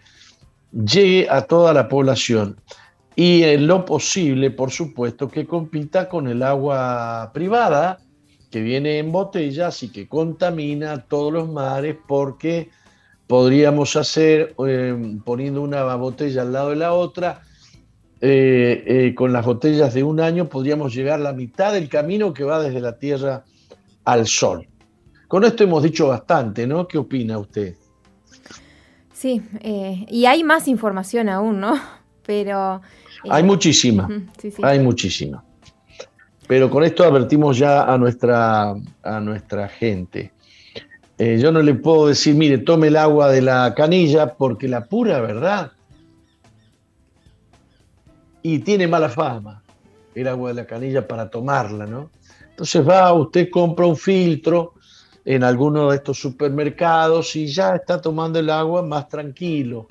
llegue 0.72 1.28
a 1.30 1.42
toda 1.42 1.74
la 1.74 1.88
población 1.88 2.58
y 3.16 3.44
en 3.44 3.68
lo 3.68 3.86
posible, 3.86 4.52
por 4.52 4.72
supuesto, 4.72 5.28
que 5.28 5.46
compita 5.46 6.08
con 6.08 6.28
el 6.28 6.44
agua 6.44 7.32
privada 7.34 8.00
que 8.50 8.62
viene 8.62 9.00
en 9.00 9.12
botellas 9.12 9.82
y 9.84 9.90
que 9.90 10.08
contamina 10.08 11.06
todos 11.06 11.32
los 11.32 11.50
mares 11.50 11.96
porque 12.08 12.70
podríamos 13.28 13.96
hacer, 13.96 14.54
eh, 14.68 15.18
poniendo 15.24 15.62
una 15.62 15.96
botella 15.96 16.42
al 16.42 16.52
lado 16.52 16.70
de 16.72 16.76
la 16.76 16.94
otra, 16.94 17.44
eh, 18.20 18.84
eh, 18.86 19.16
con 19.16 19.34
las 19.34 19.46
botellas 19.46 19.94
de 19.94 20.04
un 20.04 20.20
año 20.20 20.50
podríamos 20.50 20.94
llegar 20.94 21.20
a 21.20 21.24
la 21.24 21.34
mitad 21.34 21.74
del 21.74 21.90
camino 21.90 22.34
que 22.34 22.44
va 22.44 22.62
desde 22.62 22.82
la 22.82 23.00
Tierra 23.00 23.46
al 24.04 24.28
Sol. 24.28 24.68
Con 25.28 25.46
esto 25.46 25.64
hemos 25.64 25.82
dicho 25.82 26.10
bastante, 26.10 26.68
¿no? 26.68 26.88
¿Qué 26.88 26.98
opina 26.98 27.40
usted? 27.40 27.76
Sí, 29.22 29.40
y 30.10 30.26
hay 30.26 30.44
más 30.44 30.68
información 30.68 31.30
aún, 31.30 31.60
¿no? 31.60 31.80
Pero 32.26 32.82
hay 33.30 33.44
muchísima, 33.44 34.10
hay 34.64 34.80
muchísima. 34.80 35.44
Pero 36.48 36.72
con 36.72 36.84
esto 36.84 37.04
advertimos 37.04 37.56
ya 37.60 37.84
a 37.84 38.00
nuestra, 38.00 38.74
a 39.04 39.20
nuestra 39.20 39.68
gente. 39.68 40.32
Eh, 41.20 41.38
yo 41.40 41.52
no 41.52 41.62
le 41.62 41.76
puedo 41.76 42.08
decir, 42.08 42.34
mire, 42.34 42.58
tome 42.58 42.88
el 42.88 42.98
agua 42.98 43.30
de 43.30 43.44
la 43.44 43.76
canilla 43.76 44.34
porque 44.34 44.68
la 44.68 44.86
pura 44.86 45.22
verdad. 45.22 45.72
Y 48.42 48.58
tiene 48.60 48.88
mala 48.88 49.10
fama 49.10 49.62
el 50.16 50.28
agua 50.28 50.50
de 50.50 50.56
la 50.56 50.66
canilla 50.66 51.08
para 51.08 51.30
tomarla, 51.30 51.86
¿no? 51.86 52.10
Entonces 52.50 52.88
va, 52.90 53.14
usted 53.14 53.52
compra 53.52 53.86
un 53.86 53.98
filtro 53.98 54.74
en 55.26 55.44
alguno 55.44 55.90
de 55.90 55.98
estos 55.98 56.20
supermercados 56.20 57.36
y 57.36 57.48
ya 57.48 57.76
está 57.76 58.02
tomando 58.02 58.40
el 58.40 58.50
agua 58.50 58.82
más 58.82 59.08
tranquilo 59.08 59.88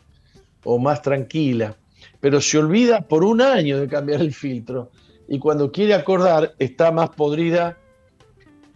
o 0.65 0.79
más 0.79 1.03
tranquila 1.03 1.77
pero 2.21 2.41
se 2.41 2.59
olvida 2.59 3.01
por 3.01 3.25
un 3.25 3.41
año 3.41 3.79
de 3.81 3.89
cambiar 3.89 4.21
el 4.21 4.33
filtro 4.33 4.91
y 5.29 5.39
cuando 5.39 5.71
quiere 5.73 5.95
acordar 5.95 6.55
está 6.59 6.91
más 6.91 7.11
podrida 7.11 7.79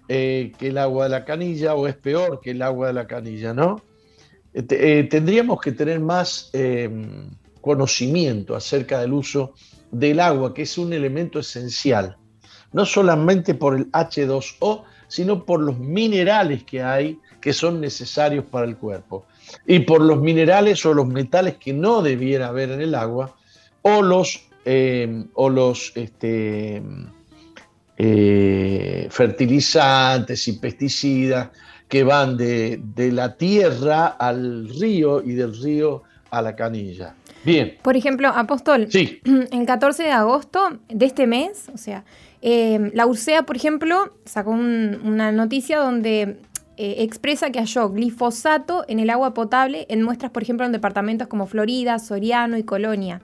eh, 0.09 0.53
que 0.59 0.69
el 0.69 0.79
agua 0.79 1.05
de 1.05 1.11
la 1.11 1.25
canilla 1.25 1.75
o 1.75 1.87
es 1.87 1.97
peor 1.97 2.41
que 2.41 2.51
el 2.51 2.63
agua 2.63 2.89
de 2.89 2.93
la 2.93 3.07
canilla, 3.07 3.55
¿no? 3.55 3.83
Eh, 4.53 5.09
tendríamos 5.11 5.61
que 5.61 5.73
tener 5.73 5.99
más 5.99 6.51
eh, 6.53 6.89
conocimiento 7.61 8.55
acerca 8.55 9.01
del 9.01 9.13
uso 9.15 9.55
del 9.91 10.21
agua, 10.21 10.55
que 10.55 10.63
es 10.63 10.79
un 10.79 10.93
elemento 10.93 11.41
esencial, 11.41 12.17
no 12.73 12.85
solamente 12.85 13.55
por 13.55 13.75
el 13.75 13.91
H2O, 13.91 14.85
sino 15.15 15.45
por 15.45 15.61
los 15.61 15.79
minerales 15.79 16.65
que 16.65 16.83
hay 16.83 17.21
que 17.41 17.53
son 17.53 17.81
necesarios 17.81 18.45
para 18.51 18.67
el 18.67 18.77
cuerpo 18.77 19.27
y 19.65 19.79
por 19.79 20.01
los 20.01 20.21
minerales 20.21 20.85
o 20.87 20.93
los 20.93 21.07
metales 21.07 21.55
que 21.55 21.73
no 21.73 22.03
debiera 22.03 22.49
haber 22.49 22.73
en 22.73 22.81
el 22.81 22.97
agua, 22.97 23.37
o 23.83 24.03
los, 24.03 24.49
eh, 24.65 25.25
o 25.35 25.49
los 25.49 25.93
este, 25.95 26.83
eh, 27.97 29.07
fertilizantes 29.09 30.49
y 30.49 30.55
pesticidas 30.55 31.51
que 31.87 32.03
van 32.03 32.37
de, 32.37 32.81
la 33.13 33.37
tierra 33.37 34.07
al 34.07 34.69
río 34.69 35.23
y 35.23 35.35
del 35.35 35.57
río 35.57 36.03
a 36.31 36.43
la 36.43 36.57
canilla. 36.57 37.15
Bien. 37.45 37.77
Por 37.83 37.97
ejemplo, 37.97 38.29
Apóstol, 38.29 38.87
sí. 38.91 39.21
el 39.53 39.67
14 39.67 40.03
de 40.03 40.11
agosto 40.11 40.79
de 40.89 41.07
este 41.07 41.27
mes, 41.27 41.69
o 41.73 41.79
sea, 41.79 42.05
eh, 42.43 42.91
la 42.95 43.07
URSEA, 43.07 43.45
por 43.45 43.57
ejemplo, 43.57 44.13
sacó 44.25 44.51
una 44.51 45.33
noticia 45.33 45.79
donde 45.79 46.39
eh, 46.77 46.97
expresa 46.99 47.51
que 47.51 47.61
halló 47.61 47.89
glifosato 47.91 48.85
en 48.89 48.99
el 48.99 49.11
agua 49.11 49.33
potable 49.33 49.87
en 49.89 50.03
muestras, 50.03 50.33
por 50.33 50.43
ejemplo, 50.43 50.67
en 50.67 50.73
departamentos 50.73 51.29
como 51.29 51.47
Florida, 51.47 51.99
Soriano 51.99 52.59
y 52.59 52.65
Colonia. 52.65 53.23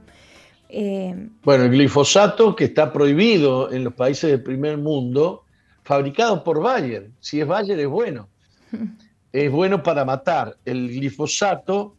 Eh, 0.69 1.29
bueno, 1.43 1.65
el 1.65 1.71
glifosato 1.71 2.55
que 2.55 2.65
está 2.65 2.93
prohibido 2.93 3.73
en 3.73 3.83
los 3.83 3.93
países 3.95 4.31
del 4.31 4.43
primer 4.43 4.79
mundo, 4.79 5.45
fabricado 5.83 6.45
por 6.45 6.63
Bayer. 6.63 7.11
Si 7.19 7.41
es 7.41 7.47
Bayer 7.47 7.79
es 7.81 7.89
bueno. 7.89 8.29
es 9.33 9.51
bueno 9.51 9.83
para 9.83 10.05
matar. 10.05 10.57
El 10.65 10.89
glifosato 10.89 11.97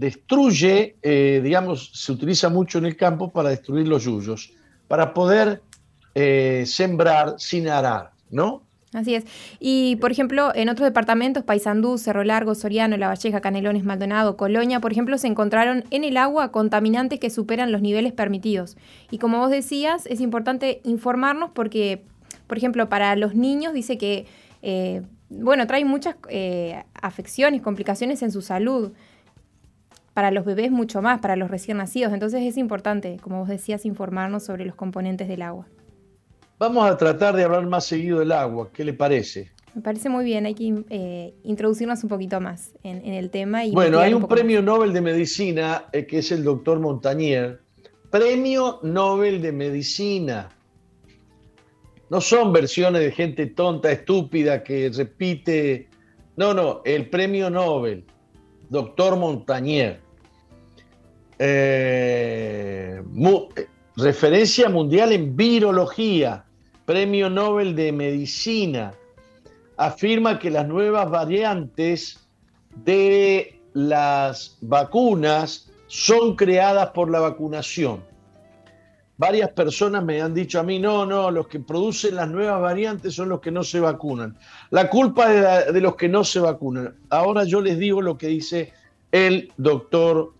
destruye, 0.00 0.96
eh, 1.02 1.40
digamos, 1.44 1.90
se 1.94 2.12
utiliza 2.12 2.48
mucho 2.48 2.78
en 2.78 2.86
el 2.86 2.96
campo 2.96 3.30
para 3.30 3.50
destruir 3.50 3.86
los 3.86 4.04
yuyos, 4.04 4.52
para 4.88 5.12
poder 5.12 5.62
sembrar 6.64 7.36
sin 7.38 7.68
arar, 7.68 8.10
¿no? 8.30 8.62
Así 8.92 9.14
es. 9.14 9.24
Y, 9.60 9.96
por 9.96 10.10
ejemplo, 10.10 10.52
en 10.52 10.68
otros 10.68 10.84
departamentos, 10.84 11.44
Paysandú, 11.44 11.96
Cerro 11.96 12.24
Largo, 12.24 12.56
Soriano, 12.56 12.96
La 12.96 13.06
Valleja, 13.06 13.40
Canelones, 13.40 13.84
Maldonado, 13.84 14.36
Colonia, 14.36 14.80
por 14.80 14.90
ejemplo, 14.90 15.16
se 15.16 15.28
encontraron 15.28 15.84
en 15.90 16.02
el 16.02 16.16
agua 16.16 16.50
contaminantes 16.50 17.20
que 17.20 17.30
superan 17.30 17.70
los 17.70 17.82
niveles 17.82 18.12
permitidos. 18.12 18.76
Y 19.10 19.18
como 19.18 19.38
vos 19.38 19.50
decías, 19.50 20.06
es 20.06 20.20
importante 20.20 20.80
informarnos 20.82 21.50
porque, 21.54 22.02
por 22.48 22.58
ejemplo, 22.58 22.88
para 22.88 23.14
los 23.14 23.36
niños 23.36 23.74
dice 23.74 23.96
que, 23.96 24.26
eh, 24.62 25.02
bueno, 25.28 25.68
trae 25.68 25.84
muchas 25.84 26.16
eh, 26.28 26.82
afecciones, 26.94 27.62
complicaciones 27.62 28.22
en 28.22 28.32
su 28.32 28.42
salud. 28.42 28.90
Para 30.20 30.32
los 30.32 30.44
bebés 30.44 30.70
mucho 30.70 31.00
más, 31.00 31.18
para 31.20 31.34
los 31.34 31.50
recién 31.50 31.78
nacidos. 31.78 32.12
Entonces 32.12 32.42
es 32.42 32.58
importante, 32.58 33.16
como 33.22 33.38
vos 33.38 33.48
decías, 33.48 33.86
informarnos 33.86 34.44
sobre 34.44 34.66
los 34.66 34.74
componentes 34.74 35.28
del 35.28 35.40
agua. 35.40 35.66
Vamos 36.58 36.90
a 36.90 36.98
tratar 36.98 37.34
de 37.34 37.44
hablar 37.44 37.66
más 37.66 37.86
seguido 37.86 38.18
del 38.18 38.32
agua. 38.32 38.68
¿Qué 38.70 38.84
le 38.84 38.92
parece? 38.92 39.50
Me 39.74 39.80
parece 39.80 40.10
muy 40.10 40.26
bien, 40.26 40.44
hay 40.44 40.54
que 40.54 40.84
eh, 40.90 41.32
introducirnos 41.42 42.02
un 42.02 42.10
poquito 42.10 42.38
más 42.38 42.74
en, 42.82 43.02
el 43.06 43.30
tema. 43.30 43.64
Y 43.64 43.70
bueno, 43.70 43.98
hay 43.98 44.12
un, 44.12 44.28
premio 44.28 44.60
Nobel 44.60 44.92
de 44.92 45.00
Medicina 45.00 45.86
eh, 45.90 46.04
que 46.04 46.18
es 46.18 46.30
el 46.32 46.44
doctor 46.44 46.80
Montagnier. 46.80 47.62
Premio 48.10 48.78
Nobel 48.82 49.40
de 49.40 49.52
Medicina. 49.52 50.50
No 52.10 52.20
son 52.20 52.52
versiones 52.52 53.00
de 53.00 53.10
gente 53.10 53.46
tonta, 53.46 53.90
estúpida, 53.90 54.62
que 54.62 54.90
repite. 54.94 55.88
No, 56.36 56.52
no, 56.52 56.82
el 56.84 57.08
premio 57.08 57.48
Nobel, 57.48 58.04
doctor 58.68 59.16
Montagnier. 59.16 60.09
Eh, 61.42 63.02
referencia 63.96 64.68
mundial 64.68 65.12
en 65.12 65.34
virología 65.34 66.44
Premio 66.84 67.30
Nobel 67.30 67.76
de 67.76 67.92
Medicina, 67.92 68.92
afirma 69.76 70.38
que 70.38 70.50
las 70.50 70.66
nuevas 70.66 71.08
variantes 71.08 72.18
de 72.84 73.60
las 73.74 74.58
vacunas 74.60 75.70
son 75.86 76.36
creadas 76.36 76.90
por 76.90 77.08
la 77.08 77.20
vacunación. 77.20 78.02
Varias 79.16 79.50
personas 79.50 80.02
me 80.02 80.20
han 80.20 80.34
dicho 80.34 80.58
a 80.58 80.62
mí, 80.62 80.78
no, 80.78 81.06
no, 81.06 81.30
los 81.30 81.46
que 81.46 81.60
producen 81.60 82.16
las 82.16 82.28
nuevas 82.28 82.60
variantes 82.60 83.14
son 83.14 83.28
los 83.28 83.40
que 83.40 83.52
no 83.52 83.62
se 83.62 83.78
vacunan. 83.78 84.36
La 84.70 84.90
culpa 84.90 85.32
es 85.66 85.72
de, 85.72 85.80
los 85.80 85.94
que 85.94 86.08
no 86.08 86.24
se 86.24 86.40
vacunan. 86.40 86.96
Ahora 87.08 87.44
yo 87.44 87.60
les 87.60 87.78
digo 87.78 88.02
lo 88.02 88.18
que 88.18 88.26
dice 88.26 88.72
el 89.12 89.52
doctor 89.56 90.34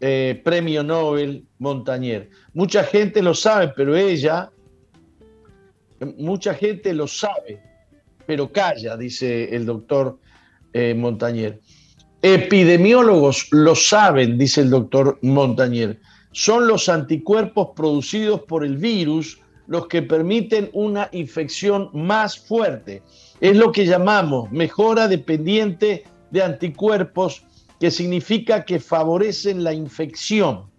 eh, 0.00 0.40
Premio 0.44 0.82
Nobel 0.82 1.44
Montañer. 1.58 2.30
Mucha 2.54 2.84
gente 2.84 3.22
lo 3.22 3.34
sabe, 3.34 3.72
pero 3.76 3.96
ella 3.96 4.50
mucha 6.18 6.54
gente 6.54 6.92
lo 6.92 7.06
sabe, 7.06 7.60
pero 8.26 8.52
calla, 8.52 8.96
dice 8.96 9.54
el 9.54 9.66
doctor 9.66 10.18
eh, 10.72 10.94
Montañer. 10.94 11.60
Epidemiólogos 12.22 13.48
lo 13.52 13.74
saben, 13.74 14.36
dice 14.36 14.62
el 14.62 14.70
doctor 14.70 15.18
Montañer. 15.22 16.00
Son 16.32 16.66
los 16.66 16.88
anticuerpos 16.88 17.68
producidos 17.74 18.42
por 18.42 18.64
el 18.64 18.76
virus 18.76 19.40
los 19.68 19.88
que 19.88 20.02
permiten 20.02 20.70
una 20.72 21.08
infección 21.12 21.90
más 21.92 22.38
fuerte. 22.38 23.02
Es 23.40 23.56
lo 23.56 23.72
que 23.72 23.86
llamamos 23.86 24.50
mejora 24.52 25.08
dependiente 25.08 26.04
de 26.30 26.42
anticuerpos, 26.42 27.45
que 27.80 27.90
significa 27.90 28.64
que 28.64 28.80
favorecen 28.80 29.62
la 29.62 29.72
infección. 29.72 30.70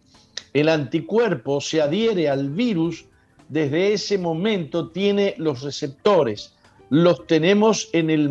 El 0.53 0.69
anticuerpo 0.69 1.61
se 1.61 1.81
adhiere 1.81 2.29
al 2.29 2.49
virus, 2.49 3.05
desde 3.49 3.93
ese 3.93 4.17
momento 4.17 4.89
tiene 4.89 5.35
los 5.37 5.61
receptores, 5.61 6.55
los 6.89 7.27
tenemos 7.27 7.89
en 7.93 8.09
el 8.09 8.29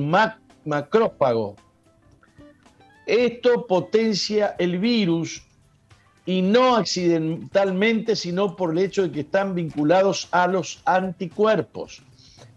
macrófago. 0.64 1.57
Esto 3.07 3.66
potencia 3.66 4.57
el 4.59 4.79
virus 4.79 5.42
y 6.26 6.42
no 6.42 6.74
accidentalmente, 6.74 8.16
sino 8.16 8.57
por 8.57 8.72
el 8.72 8.79
hecho 8.79 9.02
de 9.02 9.12
que 9.12 9.20
están 9.20 9.55
vinculados 9.55 10.26
a 10.33 10.48
los 10.48 10.83
anticuerpos. 10.85 12.02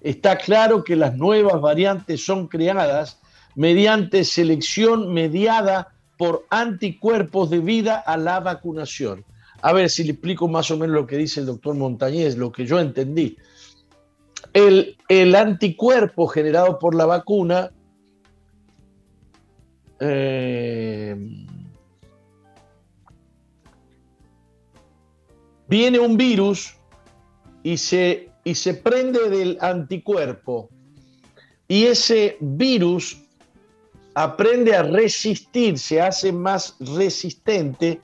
Está 0.02 0.38
claro 0.38 0.84
que 0.84 0.96
las 0.96 1.16
nuevas 1.16 1.62
variantes 1.62 2.26
son 2.26 2.48
creadas 2.48 3.20
mediante 3.56 4.24
selección 4.24 5.14
mediada 5.14 5.94
por 6.20 6.46
anticuerpos 6.50 7.50
debida 7.50 7.96
a 7.96 8.18
la 8.18 8.42
vacunación. 8.42 9.24
A 9.62 9.72
ver 9.72 9.90
si 9.90 10.04
le 10.04 10.12
explico 10.12 10.50
más 10.50 10.70
o 10.70 10.76
menos 10.76 10.94
lo 10.94 11.08
que 11.08 11.16
dice 11.16 11.40
el 11.40 11.46
doctor 11.46 11.76
Montañez, 11.76 12.36
lo 12.36 12.52
que 12.52 12.66
yo 12.66 12.78
entendí. 12.78 13.38
El, 14.52 14.98
el 15.08 15.34
anticuerpo 15.34 16.28
generado 16.28 16.78
por 16.78 16.94
la 16.94 17.06
vacuna 17.06 17.72
eh, 20.02 21.16
viene 25.70 26.00
un 26.00 26.18
virus 26.18 26.76
y 27.64 27.78
se, 27.78 28.30
y 28.44 28.56
se 28.56 28.74
prende 28.74 29.30
del 29.30 29.58
anticuerpo 29.62 30.70
y 31.66 31.86
ese 31.86 32.36
virus 32.42 33.24
aprende 34.14 34.76
a 34.76 34.84
resistir, 34.84 35.78
se 35.78 36.02
hace 36.02 36.32
más 36.32 36.76
resistente 36.80 38.02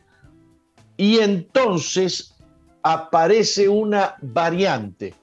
y 0.98 1.20
entonces 1.20 2.36
aparece 2.84 3.68
una 3.68 4.16
variante. 4.22 5.14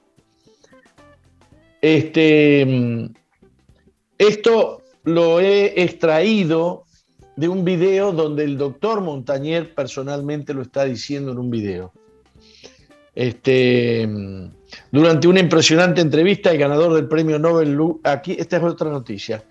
Este, 1.81 3.11
esto 4.17 4.81
lo 5.03 5.39
he 5.39 5.81
extraído 5.81 6.83
de 7.35 7.47
un 7.47 7.65
video 7.65 8.11
donde 8.11 8.43
el 8.43 8.57
doctor 8.57 9.01
Montañer 9.01 9.73
personalmente 9.73 10.53
lo 10.53 10.61
está 10.61 10.85
diciendo 10.85 11.31
en 11.31 11.39
un 11.39 11.49
video. 11.49 11.91
Este, 13.15 14.07
durante 14.91 15.27
una 15.27 15.39
impresionante 15.39 16.01
entrevista, 16.01 16.51
el 16.51 16.57
ganador 16.57 16.93
del 16.93 17.07
premio 17.07 17.37
Nobel, 17.37 17.77
aquí, 18.03 18.35
esta 18.39 18.57
es 18.57 18.63
otra 18.63 18.89
noticia. 18.89 19.43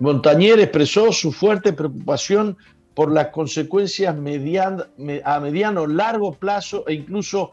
Montañer 0.00 0.58
expresó 0.60 1.12
su 1.12 1.32
fuerte 1.32 1.72
preocupación 1.72 2.56
por 2.94 3.12
las 3.12 3.28
consecuencias 3.28 4.14
a 4.14 5.40
mediano 5.40 5.86
largo 5.86 6.32
plazo 6.32 6.84
e 6.86 6.94
incluso 6.94 7.50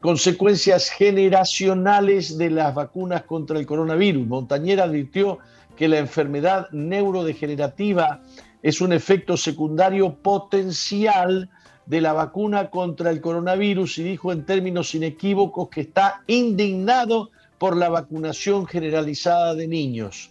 consecuencias 0.00 0.90
generacionales 0.90 2.36
de 2.36 2.50
las 2.50 2.74
vacunas 2.74 3.22
contra 3.22 3.58
el 3.58 3.66
coronavirus. 3.66 4.26
Montañer 4.26 4.80
advirtió 4.80 5.38
que 5.76 5.88
la 5.88 5.98
enfermedad 5.98 6.68
neurodegenerativa 6.72 8.20
es 8.62 8.80
un 8.80 8.92
efecto 8.92 9.36
secundario 9.36 10.14
potencial 10.14 11.48
de 11.86 12.00
la 12.00 12.12
vacuna 12.12 12.70
contra 12.70 13.10
el 13.10 13.20
coronavirus 13.20 13.98
y 13.98 14.04
dijo 14.04 14.32
en 14.32 14.44
términos 14.44 14.94
inequívocos 14.94 15.68
que 15.68 15.82
está 15.82 16.22
indignado 16.26 17.30
por 17.58 17.76
la 17.76 17.88
vacunación 17.88 18.66
generalizada 18.66 19.54
de 19.54 19.68
niños. 19.68 20.30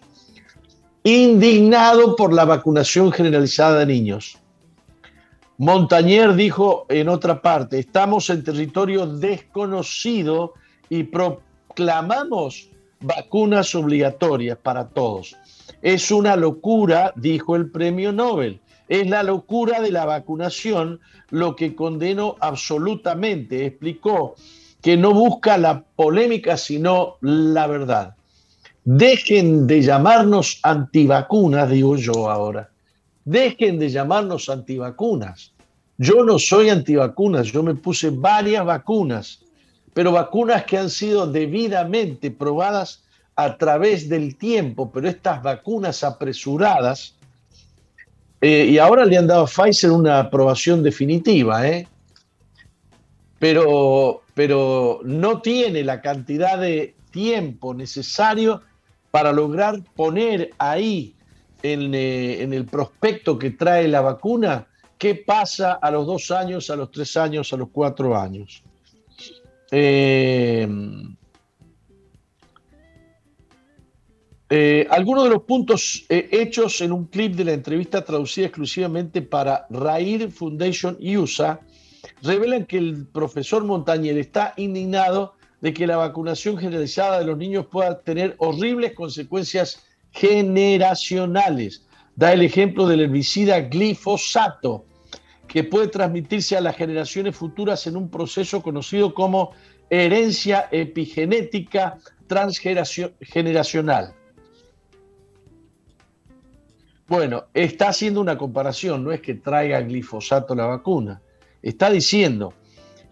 Indignado 1.03 2.15
por 2.15 2.31
la 2.31 2.45
vacunación 2.45 3.11
generalizada 3.11 3.79
de 3.79 3.85
niños. 3.87 4.37
Montañer 5.57 6.35
dijo 6.35 6.85
en 6.89 7.09
otra 7.09 7.41
parte, 7.41 7.79
estamos 7.79 8.29
en 8.29 8.43
territorio 8.43 9.07
desconocido 9.07 10.53
y 10.89 11.03
proclamamos 11.03 12.69
vacunas 12.99 13.73
obligatorias 13.73 14.59
para 14.59 14.89
todos. 14.89 15.35
Es 15.81 16.11
una 16.11 16.35
locura, 16.35 17.13
dijo 17.15 17.55
el 17.55 17.71
premio 17.71 18.11
Nobel. 18.11 18.61
Es 18.87 19.09
la 19.09 19.23
locura 19.23 19.81
de 19.81 19.91
la 19.91 20.05
vacunación 20.05 20.99
lo 21.31 21.55
que 21.55 21.75
condeno 21.75 22.35
absolutamente. 22.39 23.65
Explicó 23.65 24.35
que 24.81 24.97
no 24.97 25.13
busca 25.13 25.57
la 25.57 25.83
polémica, 25.95 26.57
sino 26.57 27.17
la 27.21 27.65
verdad. 27.65 28.15
Dejen 28.83 29.67
de 29.67 29.81
llamarnos 29.81 30.59
antivacunas, 30.63 31.69
digo 31.69 31.95
yo 31.95 32.29
ahora. 32.29 32.69
Dejen 33.25 33.77
de 33.77 33.89
llamarnos 33.89 34.49
antivacunas. 34.49 35.53
Yo 35.97 36.23
no 36.23 36.39
soy 36.39 36.69
antivacunas, 36.69 37.47
yo 37.51 37.61
me 37.61 37.75
puse 37.75 38.09
varias 38.09 38.65
vacunas, 38.65 39.43
pero 39.93 40.11
vacunas 40.11 40.65
que 40.65 40.79
han 40.79 40.89
sido 40.89 41.27
debidamente 41.27 42.31
probadas 42.31 43.03
a 43.35 43.55
través 43.57 44.09
del 44.09 44.35
tiempo, 44.35 44.91
pero 44.91 45.07
estas 45.07 45.43
vacunas 45.43 46.03
apresuradas 46.03 47.15
eh, 48.41 48.65
y 48.71 48.79
ahora 48.79 49.05
le 49.05 49.17
han 49.17 49.27
dado 49.27 49.43
a 49.43 49.47
Pfizer 49.47 49.91
una 49.91 50.19
aprobación 50.19 50.81
definitiva, 50.81 51.67
¿eh? 51.67 51.87
pero, 53.37 54.23
pero 54.33 55.01
no 55.03 55.41
tiene 55.41 55.83
la 55.83 56.01
cantidad 56.01 56.57
de 56.57 56.95
tiempo 57.11 57.75
necesario 57.75 58.63
para 59.11 59.31
lograr 59.31 59.83
poner 59.95 60.51
ahí 60.57 61.15
en, 61.61 61.93
eh, 61.93 62.41
en, 62.41 62.53
el 62.53 62.65
prospecto 62.65 63.37
que 63.37 63.51
trae 63.51 63.87
la 63.87 64.01
vacuna 64.01 64.67
qué 64.97 65.15
pasa 65.15 65.73
a 65.73 65.91
los 65.91 66.07
dos 66.07 66.31
años, 66.31 66.69
a 66.69 66.75
los 66.75 66.89
tres 66.91 67.15
años, 67.17 67.51
a 67.53 67.57
los 67.57 67.69
cuatro 67.69 68.17
años. 68.17 68.63
Eh, 69.71 70.67
Eh, 74.53 74.85
algunos 74.89 75.23
de 75.23 75.29
los 75.29 75.43
puntos 75.43 76.03
hechos 76.09 76.81
en 76.81 76.91
un 76.91 77.05
clip 77.05 77.35
de 77.35 77.45
la 77.45 77.53
entrevista 77.53 78.03
traducida 78.03 78.47
exclusivamente 78.47 79.21
para 79.21 79.65
Rair 79.69 80.29
Foundation 80.29 80.97
USA 80.99 81.61
revelan 82.21 82.65
que 82.65 82.77
el 82.77 83.07
profesor 83.07 83.63
Montañer 83.63 84.17
está 84.17 84.53
indignado 84.57 85.35
de 85.61 85.73
que 85.73 85.87
la 85.87 85.97
vacunación 85.97 86.57
generalizada 86.57 87.19
de 87.19 87.25
los 87.25 87.37
niños 87.37 87.67
pueda 87.67 87.99
tener 88.01 88.35
horribles 88.39 88.93
consecuencias 88.93 89.83
generacionales. 90.11 91.85
Da 92.15 92.33
el 92.33 92.41
ejemplo 92.41 92.87
del 92.87 93.01
herbicida 93.01 93.61
glifosato, 93.61 94.85
que 95.47 95.63
puede 95.63 95.87
transmitirse 95.87 96.57
a 96.57 96.61
las 96.61 96.75
generaciones 96.75 97.35
futuras 97.35 97.85
en 97.87 97.95
un 97.95 98.09
proceso 98.09 98.61
conocido 98.61 99.13
como 99.13 99.51
herencia 99.89 100.67
epigenética 100.71 101.97
transgeneracional. 102.27 104.13
Bueno, 107.07 107.45
está 107.53 107.89
haciendo 107.89 108.21
una 108.21 108.37
comparación, 108.37 109.03
no 109.03 109.11
es 109.11 109.19
que 109.19 109.33
traiga 109.33 109.81
glifosato 109.81 110.55
la 110.55 110.65
vacuna, 110.65 111.21
está 111.61 111.89
diciendo 111.89 112.53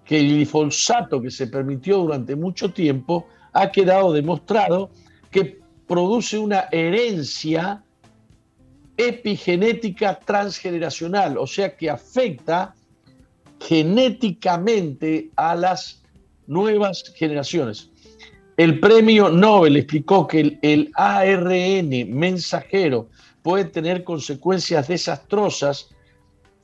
que 0.09 0.19
el 0.19 0.27
glifosato 0.27 1.21
que 1.21 1.29
se 1.29 1.45
permitió 1.45 1.99
durante 1.99 2.35
mucho 2.35 2.73
tiempo 2.73 3.27
ha 3.53 3.71
quedado 3.71 4.11
demostrado 4.11 4.89
que 5.29 5.59
produce 5.85 6.39
una 6.39 6.65
herencia 6.71 7.83
epigenética 8.97 10.19
transgeneracional, 10.19 11.37
o 11.37 11.45
sea 11.45 11.77
que 11.77 11.91
afecta 11.91 12.73
genéticamente 13.59 15.29
a 15.35 15.53
las 15.53 16.01
nuevas 16.47 17.13
generaciones. 17.15 17.91
El 18.57 18.79
premio 18.79 19.29
Nobel 19.29 19.77
explicó 19.77 20.25
que 20.25 20.57
el, 20.63 20.89
ARN 20.95 21.91
mensajero 22.09 23.09
puede 23.43 23.65
tener 23.65 24.03
consecuencias 24.03 24.87
desastrosas 24.87 25.89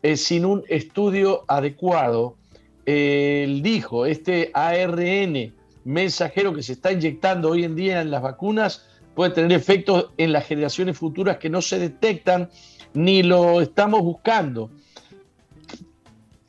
eh, 0.02 0.18
sin 0.18 0.46
un 0.46 0.64
estudio 0.68 1.46
adecuado. 1.48 2.38
Él 2.86 3.62
dijo, 3.62 4.06
este 4.06 4.52
ARN 4.54 5.54
mensajero 5.84 6.54
que 6.54 6.64
se 6.64 6.74
está 6.74 6.92
inyectando 6.92 7.52
hoy 7.52 7.64
en 7.64 7.76
día 7.76 8.02
en 8.02 8.12
las 8.12 8.22
vacunas 8.22 8.86
puede 9.14 9.32
tener 9.32 9.52
efectos 9.54 10.10
en 10.18 10.34
las 10.34 10.46
generaciones 10.46 10.98
futuras 10.98 11.38
que 11.38 11.50
no 11.50 11.62
se 11.62 11.80
detectan 11.80 12.50
ni 12.94 13.24
lo 13.24 13.62
estamos 13.62 14.02
buscando. 14.02 14.70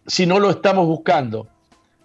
Si 0.06 0.26
no 0.26 0.38
lo 0.38 0.50
estamos 0.50 0.86
buscando, 0.86 1.48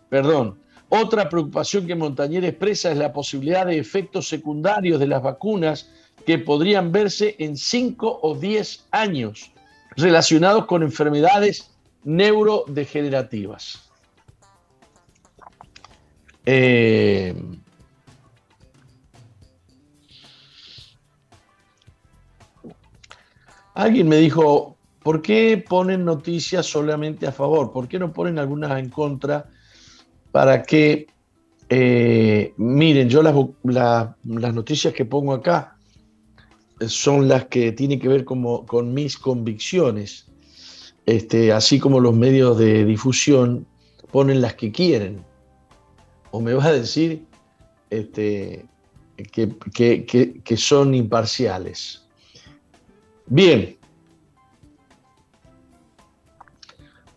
perdón. 0.09 0.59
Otra 0.89 1.29
preocupación 1.29 1.87
que 1.87 1.95
Montañer 1.95 2.43
expresa 2.43 2.91
es 2.91 2.97
la 2.97 3.13
posibilidad 3.13 3.65
de 3.65 3.77
efectos 3.77 4.27
secundarios 4.27 4.99
de 4.99 5.07
las 5.07 5.23
vacunas 5.23 5.89
que 6.25 6.37
podrían 6.37 6.91
verse 6.91 7.35
en 7.39 7.55
5 7.55 8.19
o 8.21 8.35
10 8.35 8.87
años 8.91 9.53
relacionados 9.95 10.65
con 10.65 10.83
enfermedades 10.83 11.71
neurodegenerativas. 12.03 13.90
Eh, 16.45 17.35
alguien 23.75 24.07
me 24.07 24.17
dijo, 24.17 24.77
¿por 25.03 25.21
qué 25.21 25.63
ponen 25.67 26.05
noticias 26.05 26.65
solamente 26.65 27.27
a 27.27 27.31
favor? 27.31 27.71
¿Por 27.71 27.87
qué 27.87 27.99
no 27.99 28.11
ponen 28.11 28.39
algunas 28.39 28.77
en 28.79 28.89
contra 28.89 29.49
para 30.31 30.63
que, 30.63 31.07
eh, 31.69 32.53
miren, 32.57 33.09
yo 33.09 33.21
las, 33.21 34.15
noticias 34.23 34.93
que 34.93 35.05
pongo 35.05 35.33
acá 35.33 35.77
son 36.87 37.27
las 37.27 37.45
que 37.45 37.71
tienen 37.71 37.99
que 37.99 38.07
ver 38.07 38.25
como, 38.25 38.65
con 38.65 38.93
mis 38.93 39.17
convicciones, 39.17 40.27
este, 41.05 41.51
así 41.51 41.79
como 41.79 41.99
los 41.99 42.15
medios 42.15 42.57
de 42.57 42.85
difusión 42.85 43.67
ponen 44.11 44.41
las 44.41 44.55
que 44.55 44.71
quieren. 44.71 45.30
O 46.31 46.39
me 46.41 46.53
vas 46.53 46.65
a 46.65 46.73
decir 46.73 47.25
este, 47.89 48.65
que, 49.31 50.41
que 50.43 50.57
son 50.57 50.95
imparciales. 50.95 52.05
Bien, 53.27 53.77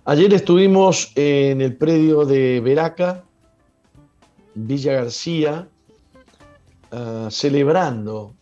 Ayer 0.07 0.35
estuvimos 0.35 1.12
en 1.14 1.62
el 1.62 1.77
predio 1.77 2.27
de 2.27 2.61
Veraca, 2.61 3.24
Villa 4.55 4.92
García, 4.92 5.66
ah, 6.90 7.29
celebrando 7.31 8.35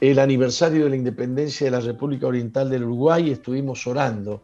el 0.00 0.18
aniversario 0.18 0.84
de 0.84 0.90
la 0.90 0.96
independencia 0.96 1.66
de 1.66 1.72
la 1.72 1.80
República 1.80 2.26
Oriental 2.26 2.70
del 2.70 2.84
Uruguay. 2.84 3.30
Estuvimos 3.30 3.86
orando, 3.86 4.40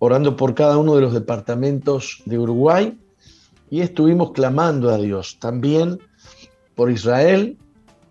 orando 0.00 0.34
por 0.34 0.52
cada 0.52 0.78
uno 0.78 0.96
de 0.96 1.02
los 1.02 1.12
departamentos 1.12 2.20
de 2.24 2.40
Uruguay 2.40 2.98
y 3.70 3.80
estuvimos 3.80 4.32
clamando 4.32 4.90
a 4.90 4.98
Dios. 4.98 5.38
También 5.40 5.98
por 6.74 6.90
Israel 6.90 7.58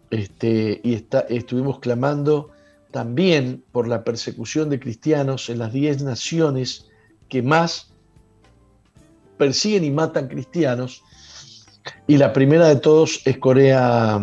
este, 0.10 0.80
y 0.84 1.06
estuvimos 1.30 1.80
clamando 1.80 2.52
también 2.92 3.64
por 3.72 3.88
la 3.88 4.04
persecución 4.04 4.70
de 4.70 4.80
cristianos 4.80 5.50
en 5.50 5.60
las 5.60 5.74
diez 5.74 6.02
naciones 6.02 6.88
que 7.30 7.42
más 7.42 7.92
persiguen 9.38 9.84
y 9.84 9.92
matan 9.92 10.28
cristianos. 10.28 11.04
Y 12.08 12.18
la 12.18 12.34
primera 12.34 12.68
de 12.68 12.78
todos 12.78 13.22
es 13.26 13.38
Corea, 13.38 14.20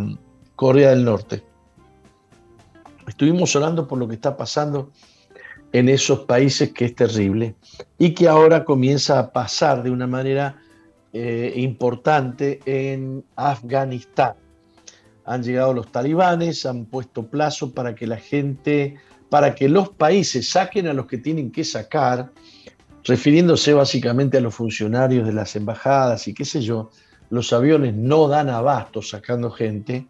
Corea 0.57 0.91
del 0.91 1.05
Norte. 1.05 1.43
Estuvimos 3.07 3.55
orando 3.55 3.87
por 3.87 3.99
lo 3.99 4.09
que 4.09 4.15
está 4.15 4.37
pasando 4.37 4.91
en 5.73 5.89
esos 5.89 6.21
países 6.21 6.73
que 6.73 6.87
es 6.87 6.95
terrible 6.95 7.55
y 7.99 8.15
que 8.15 8.29
ahora 8.29 8.65
comienza 8.65 9.19
a 9.19 9.33
pasar 9.33 9.83
de 9.83 9.91
una 9.91 10.07
manera 10.07 10.57
eh, 11.15 11.53
importante 11.57 12.59
en 12.67 13.25
Afganistán 13.37 14.35
han 15.25 15.43
llegado 15.45 15.73
los 15.73 15.91
talibanes, 15.91 16.67
han 16.67 16.87
puesto 16.87 17.27
plazo 17.29 17.73
para 17.73 17.95
que 17.95 18.07
la 18.07 18.17
gente, 18.17 18.97
para 19.31 19.55
que 19.55 19.69
los 19.69 19.91
países 19.91 20.49
saquen 20.51 20.89
a 20.89 20.93
los 20.93 21.07
que 21.07 21.19
tienen 21.19 21.53
que 21.53 21.63
sacar, 21.63 22.33
refiriéndose 23.05 23.73
básicamente 23.75 24.39
a 24.39 24.41
los 24.41 24.57
funcionarios 24.57 25.25
de 25.25 25.33
las 25.33 25.55
embajadas 25.57 26.27
y 26.29 26.35
qué 26.35 26.45
sé 26.45 26.61
yo, 26.61 26.91
los 27.31 27.53
aviones 27.53 27.95
no 27.95 28.27
dan 28.27 28.49
abasto 28.49 29.01
sacando 29.01 29.51
gente. 29.51 30.07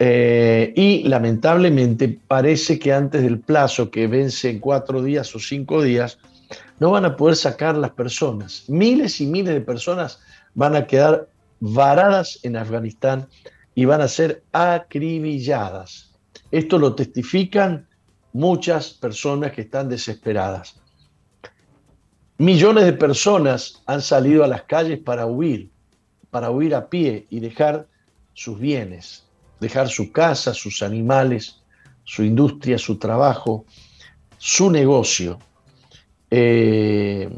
Eh, 0.00 0.74
y 0.76 1.04
lamentablemente 1.04 2.08
parece 2.08 2.78
que 2.78 2.92
antes 2.92 3.22
del 3.22 3.38
plazo 3.38 3.90
que 3.90 4.08
vence 4.08 4.50
en 4.50 4.58
cuatro 4.58 5.02
días 5.02 5.34
o 5.34 5.38
cinco 5.38 5.80
días, 5.80 6.18
no 6.78 6.90
van 6.90 7.04
a 7.04 7.16
poder 7.16 7.36
sacar 7.36 7.76
las 7.76 7.92
personas. 7.92 8.64
Miles 8.68 9.20
y 9.20 9.26
miles 9.26 9.54
de 9.54 9.60
personas 9.60 10.20
van 10.54 10.76
a 10.76 10.86
quedar 10.86 11.28
varadas 11.60 12.38
en 12.42 12.56
Afganistán 12.56 13.28
y 13.74 13.84
van 13.84 14.00
a 14.00 14.08
ser 14.08 14.42
acribilladas. 14.52 16.14
Esto 16.50 16.78
lo 16.78 16.94
testifican 16.94 17.86
muchas 18.32 18.90
personas 18.92 19.52
que 19.52 19.62
están 19.62 19.88
desesperadas. 19.88 20.80
Millones 22.38 22.84
de 22.84 22.92
personas 22.92 23.82
han 23.86 24.02
salido 24.02 24.44
a 24.44 24.48
las 24.48 24.62
calles 24.64 24.98
para 24.98 25.26
huir, 25.26 25.70
para 26.30 26.50
huir 26.50 26.74
a 26.74 26.88
pie 26.90 27.26
y 27.30 27.40
dejar 27.40 27.86
sus 28.34 28.58
bienes, 28.58 29.24
dejar 29.58 29.88
su 29.88 30.12
casa, 30.12 30.52
sus 30.52 30.82
animales, 30.82 31.62
su 32.04 32.22
industria, 32.22 32.78
su 32.78 32.98
trabajo, 32.98 33.64
su 34.36 34.70
negocio. 34.70 35.38
Eh, 36.38 37.30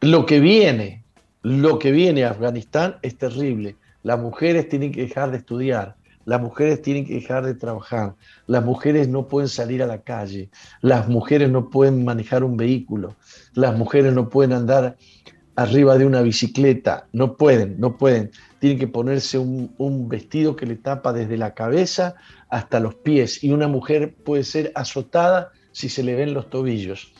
lo 0.00 0.24
que 0.24 0.40
viene, 0.40 1.04
lo 1.42 1.78
que 1.78 1.90
viene 1.90 2.24
a 2.24 2.30
Afganistán 2.30 2.96
es 3.02 3.18
terrible. 3.18 3.76
Las 4.02 4.18
mujeres 4.18 4.70
tienen 4.70 4.90
que 4.90 5.02
dejar 5.02 5.32
de 5.32 5.36
estudiar, 5.36 5.96
las 6.24 6.40
mujeres 6.40 6.80
tienen 6.80 7.04
que 7.04 7.12
dejar 7.12 7.44
de 7.44 7.52
trabajar, 7.52 8.14
las 8.46 8.64
mujeres 8.64 9.06
no 9.06 9.28
pueden 9.28 9.50
salir 9.50 9.82
a 9.82 9.86
la 9.86 10.00
calle, 10.00 10.48
las 10.80 11.10
mujeres 11.10 11.50
no 11.50 11.68
pueden 11.68 12.06
manejar 12.06 12.42
un 12.42 12.56
vehículo, 12.56 13.16
las 13.52 13.76
mujeres 13.76 14.14
no 14.14 14.30
pueden 14.30 14.54
andar 14.54 14.96
arriba 15.56 15.98
de 15.98 16.06
una 16.06 16.22
bicicleta, 16.22 17.06
no 17.12 17.36
pueden, 17.36 17.78
no 17.78 17.98
pueden. 17.98 18.30
Tienen 18.60 18.78
que 18.78 18.88
ponerse 18.88 19.36
un, 19.38 20.08
vestido 20.08 20.56
que 20.56 20.64
le 20.64 20.76
tapa 20.76 21.12
desde 21.12 21.36
la 21.36 21.52
cabeza 21.52 22.14
hasta 22.48 22.80
los 22.80 22.94
pies 22.94 23.44
y 23.44 23.52
una 23.52 23.68
mujer 23.68 24.14
puede 24.14 24.44
ser 24.44 24.72
azotada 24.74 25.52
si 25.72 25.88
se 25.88 26.02
le 26.02 26.14
ven 26.14 26.34
los 26.34 26.48
tobillos. 26.48 27.12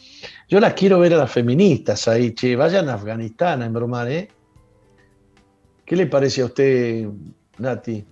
Yo 0.49 0.61
las 0.61 0.75
quiero 0.75 1.01
ver 1.01 1.15
a 1.15 1.17
las 1.17 1.33
feministas 1.33 2.07
ahí, 2.07 2.33
che, 2.33 2.55
vayan 2.55 2.89
a 2.89 2.95
Afganistán 2.95 3.63
a 3.63 3.67
embromar, 3.67 4.11
¿eh? 4.11 4.29
¿Qué 5.85 5.97
le 5.97 6.07
parece 6.07 6.43
a 6.43 6.45
usted, 6.45 7.09
Nati? 7.59 8.05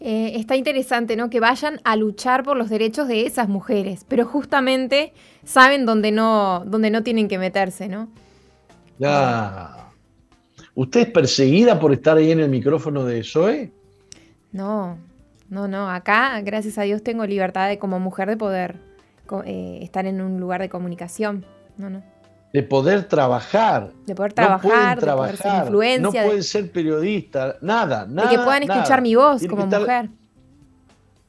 Eh, 0.00 0.32
está 0.36 0.54
interesante, 0.54 1.16
¿no? 1.16 1.30
Que 1.30 1.40
vayan 1.40 1.80
a 1.84 1.96
luchar 1.96 2.44
por 2.44 2.56
los 2.56 2.68
derechos 2.68 3.08
de 3.08 3.26
esas 3.26 3.48
mujeres, 3.48 4.04
pero 4.06 4.26
justamente 4.26 5.12
saben 5.44 5.86
dónde 5.86 6.12
no, 6.12 6.64
no 6.64 7.02
tienen 7.02 7.26
que 7.26 7.38
meterse, 7.38 7.88
¿no? 7.88 8.08
Ya. 8.98 9.90
¿Usted 10.74 11.00
es 11.00 11.10
perseguida 11.10 11.80
por 11.80 11.92
estar 11.92 12.16
ahí 12.16 12.30
en 12.30 12.40
el 12.40 12.48
micrófono 12.48 13.04
de 13.04 13.24
Zoe? 13.24 13.72
No, 14.52 14.98
no, 15.48 15.66
no. 15.66 15.90
Acá, 15.90 16.40
gracias 16.42 16.78
a 16.78 16.82
Dios, 16.82 17.02
tengo 17.02 17.26
libertad 17.26 17.68
de 17.68 17.78
como 17.78 17.98
mujer 17.98 18.28
de 18.28 18.36
poder 18.36 18.87
eh, 19.44 19.78
estar 19.82 20.06
en 20.06 20.20
un 20.20 20.40
lugar 20.40 20.60
de 20.60 20.68
comunicación. 20.68 21.44
No, 21.76 21.90
no 21.90 22.02
de 22.52 22.62
poder 22.62 23.04
trabajar. 23.04 23.92
De 24.06 24.14
poder 24.14 24.32
trabajar, 24.32 25.00
de 25.00 25.06
poder 25.12 25.36
ser 25.36 25.54
influencia. 25.62 26.22
No 26.22 26.28
pueden 26.28 26.42
ser 26.42 26.72
periodistas, 26.72 27.56
nada, 27.60 28.06
nada. 28.08 28.30
De 28.30 28.36
que 28.36 28.42
puedan 28.42 28.62
escuchar 28.62 29.02
mi 29.02 29.14
voz 29.14 29.46
como 29.46 29.66
mujer. 29.66 30.08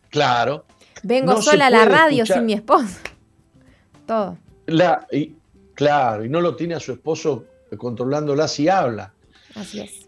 Claro. 0.09 0.65
Vengo 1.03 1.41
sola 1.41 1.67
a 1.67 1.69
la 1.69 1.85
radio 1.85 2.25
sin 2.25 2.45
mi 2.45 2.53
esposo. 2.53 2.99
Todo. 4.05 4.37
La, 4.67 5.05
y, 5.11 5.35
claro, 5.73 6.25
y 6.25 6.29
no 6.29 6.41
lo 6.41 6.55
tiene 6.55 6.75
a 6.75 6.79
su 6.79 6.93
esposo 6.93 7.45
controlándola 7.77 8.47
si 8.47 8.67
habla. 8.69 9.13
Así 9.55 9.81
es. 9.81 10.07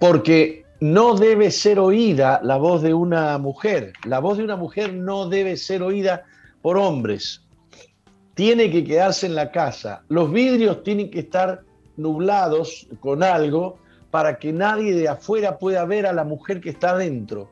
Porque 0.00 0.64
no 0.80 1.14
debe 1.14 1.50
ser 1.50 1.78
oída 1.78 2.40
la 2.42 2.56
voz 2.56 2.82
de 2.82 2.94
una 2.94 3.38
mujer. 3.38 3.92
La 4.04 4.18
voz 4.18 4.38
de 4.38 4.44
una 4.44 4.56
mujer 4.56 4.92
no 4.92 5.28
debe 5.28 5.56
ser 5.56 5.82
oída 5.82 6.24
por 6.66 6.78
hombres 6.78 7.46
tiene 8.34 8.68
que 8.72 8.82
quedarse 8.82 9.24
en 9.26 9.36
la 9.36 9.52
casa. 9.52 10.02
Los 10.08 10.32
vidrios 10.32 10.82
tienen 10.82 11.12
que 11.12 11.20
estar 11.20 11.62
nublados 11.96 12.88
con 12.98 13.22
algo 13.22 13.78
para 14.10 14.36
que 14.40 14.52
nadie 14.52 14.92
de 14.96 15.06
afuera 15.06 15.58
pueda 15.58 15.84
ver 15.84 16.06
a 16.06 16.12
la 16.12 16.24
mujer 16.24 16.60
que 16.60 16.70
está 16.70 16.90
adentro. 16.90 17.48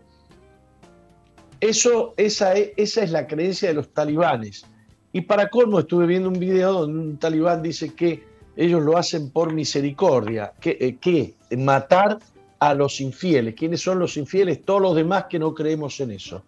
Eso, 1.61 2.15
esa, 2.17 2.55
es, 2.55 2.73
esa 2.77 3.05
es 3.05 3.13
la 3.13 3.29
creencia 3.29 3.69
de 3.69 3.75
los 3.75 3.91
talibanes. 3.91 4.67
Y 5.13 5.21
para 5.21 5.49
colmo 5.49 5.79
estuve 5.79 6.07
viendo 6.07 6.29
un 6.29 6.41
video 6.41 6.73
donde 6.73 6.99
un 6.99 7.17
talibán 7.17 7.63
dice 7.63 7.95
que 7.95 8.25
ellos 8.57 8.83
lo 8.83 8.99
hacen 8.99 9.31
por 9.31 9.53
misericordia, 9.53 10.55
que, 10.61 10.99
eh, 11.01 11.57
matar 11.57 12.19
a 12.59 12.75
los 12.75 13.01
infieles. 13.01 13.55
¿Quiénes 13.55 13.81
son 13.81 14.01
los 14.01 14.17
infieles? 14.17 14.65
Todos 14.65 14.83
los 14.83 14.97
demás 14.97 15.27
que 15.31 15.39
no 15.39 15.55
creemos 15.55 16.01
en 16.01 16.11
eso. 16.11 16.43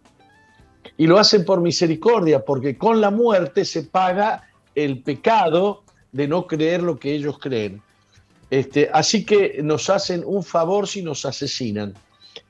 Y 0.97 1.07
lo 1.07 1.19
hacen 1.19 1.45
por 1.45 1.61
misericordia, 1.61 2.45
porque 2.45 2.77
con 2.77 3.01
la 3.01 3.11
muerte 3.11 3.65
se 3.65 3.83
paga 3.83 4.49
el 4.75 5.03
pecado 5.03 5.83
de 6.13 6.29
no 6.29 6.47
creer 6.47 6.83
lo 6.83 6.99
que 6.99 7.15
ellos 7.15 7.39
creen. 7.39 7.83
Este, 8.51 8.89
así 8.93 9.25
que 9.25 9.61
nos 9.63 9.91
hacen 9.91 10.23
un 10.25 10.43
favor 10.43 10.87
si 10.87 11.03
nos 11.03 11.25
asesinan. 11.25 11.95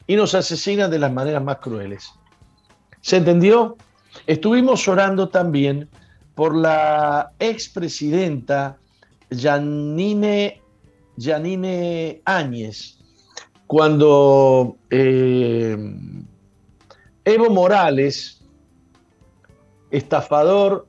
Y 0.06 0.16
nos 0.16 0.34
asesinan 0.34 0.90
de 0.90 0.98
las 0.98 1.12
maneras 1.12 1.42
más 1.42 1.58
crueles. 1.58 2.10
¿Se 3.00 3.16
entendió? 3.16 3.76
Estuvimos 4.26 4.86
orando 4.88 5.28
también 5.28 5.88
por 6.34 6.54
la 6.54 7.32
expresidenta 7.38 8.78
Janine, 9.30 10.60
Janine 11.18 12.20
Áñez, 12.24 12.98
cuando 13.66 14.76
eh, 14.90 15.76
Evo 17.28 17.50
Morales, 17.50 18.40
estafador, 19.90 20.86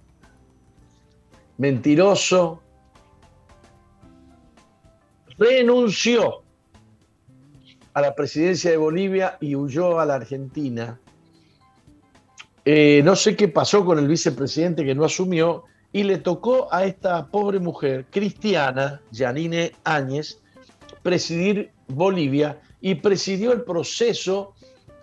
mentiroso, 1.58 2.62
renunció 5.40 6.44
a 7.96 8.02
la 8.02 8.14
presidencia 8.14 8.70
de 8.70 8.78
Bolivia 8.78 9.40
y 9.42 9.56
huyó 9.56 10.00
a 10.00 10.06
la 10.06 10.14
Argentina. 10.14 11.00
Eh, 12.66 13.02
no 13.04 13.16
sé 13.16 13.36
qué 13.36 13.48
pasó 13.48 13.84
con 13.84 13.98
el 13.98 14.08
vicepresidente 14.08 14.86
que 14.86 14.94
no 14.94 15.06
asumió 15.06 15.64
y 15.92 16.04
le 16.04 16.20
tocó 16.20 16.72
a 16.72 16.86
esta 16.86 17.26
pobre 17.26 17.58
mujer 17.58 18.06
cristiana, 18.12 19.02
Janine 19.12 19.72
Áñez, 19.84 20.40
presidir 21.02 21.72
Bolivia 21.88 22.62
y 22.80 22.94
presidió 22.94 23.54
el 23.54 23.64
proceso 23.64 24.54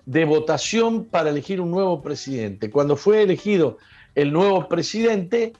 de 0.06 0.24
votación 0.24 1.04
para 1.04 1.30
elegir 1.30 1.60
un 1.60 1.70
nuevo 1.70 2.02
presidente. 2.02 2.70
Cuando 2.70 2.96
fue 2.96 3.22
elegido 3.22 3.78
el 4.14 4.32
nuevo 4.32 4.68
presidente, 4.68 5.52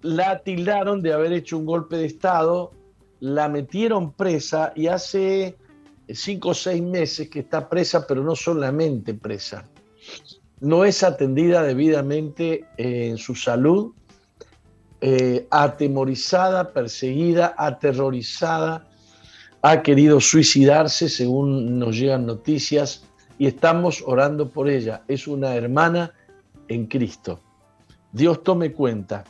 la 0.00 0.40
tildaron 0.40 1.02
de 1.02 1.12
haber 1.12 1.32
hecho 1.32 1.58
un 1.58 1.66
golpe 1.66 1.96
de 1.96 2.06
Estado, 2.06 2.72
la 3.20 3.48
metieron 3.48 4.12
presa 4.12 4.72
y 4.74 4.86
hace 4.86 5.56
cinco 6.08 6.50
o 6.50 6.54
seis 6.54 6.82
meses 6.82 7.28
que 7.28 7.40
está 7.40 7.68
presa, 7.68 8.06
pero 8.06 8.22
no 8.22 8.34
solamente 8.34 9.14
presa. 9.14 9.68
No 10.60 10.84
es 10.84 11.02
atendida 11.02 11.62
debidamente 11.62 12.64
en 12.76 13.18
su 13.18 13.34
salud, 13.34 13.92
eh, 15.00 15.46
atemorizada, 15.50 16.72
perseguida, 16.72 17.54
aterrorizada, 17.58 18.88
ha 19.60 19.82
querido 19.82 20.20
suicidarse, 20.20 21.08
según 21.08 21.78
nos 21.78 21.96
llegan 21.96 22.26
noticias, 22.26 23.04
y 23.38 23.46
estamos 23.46 24.02
orando 24.06 24.48
por 24.48 24.68
ella. 24.68 25.02
Es 25.08 25.26
una 25.26 25.54
hermana 25.54 26.12
en 26.68 26.86
Cristo. 26.86 27.40
Dios 28.12 28.42
tome 28.42 28.72
cuenta. 28.72 29.24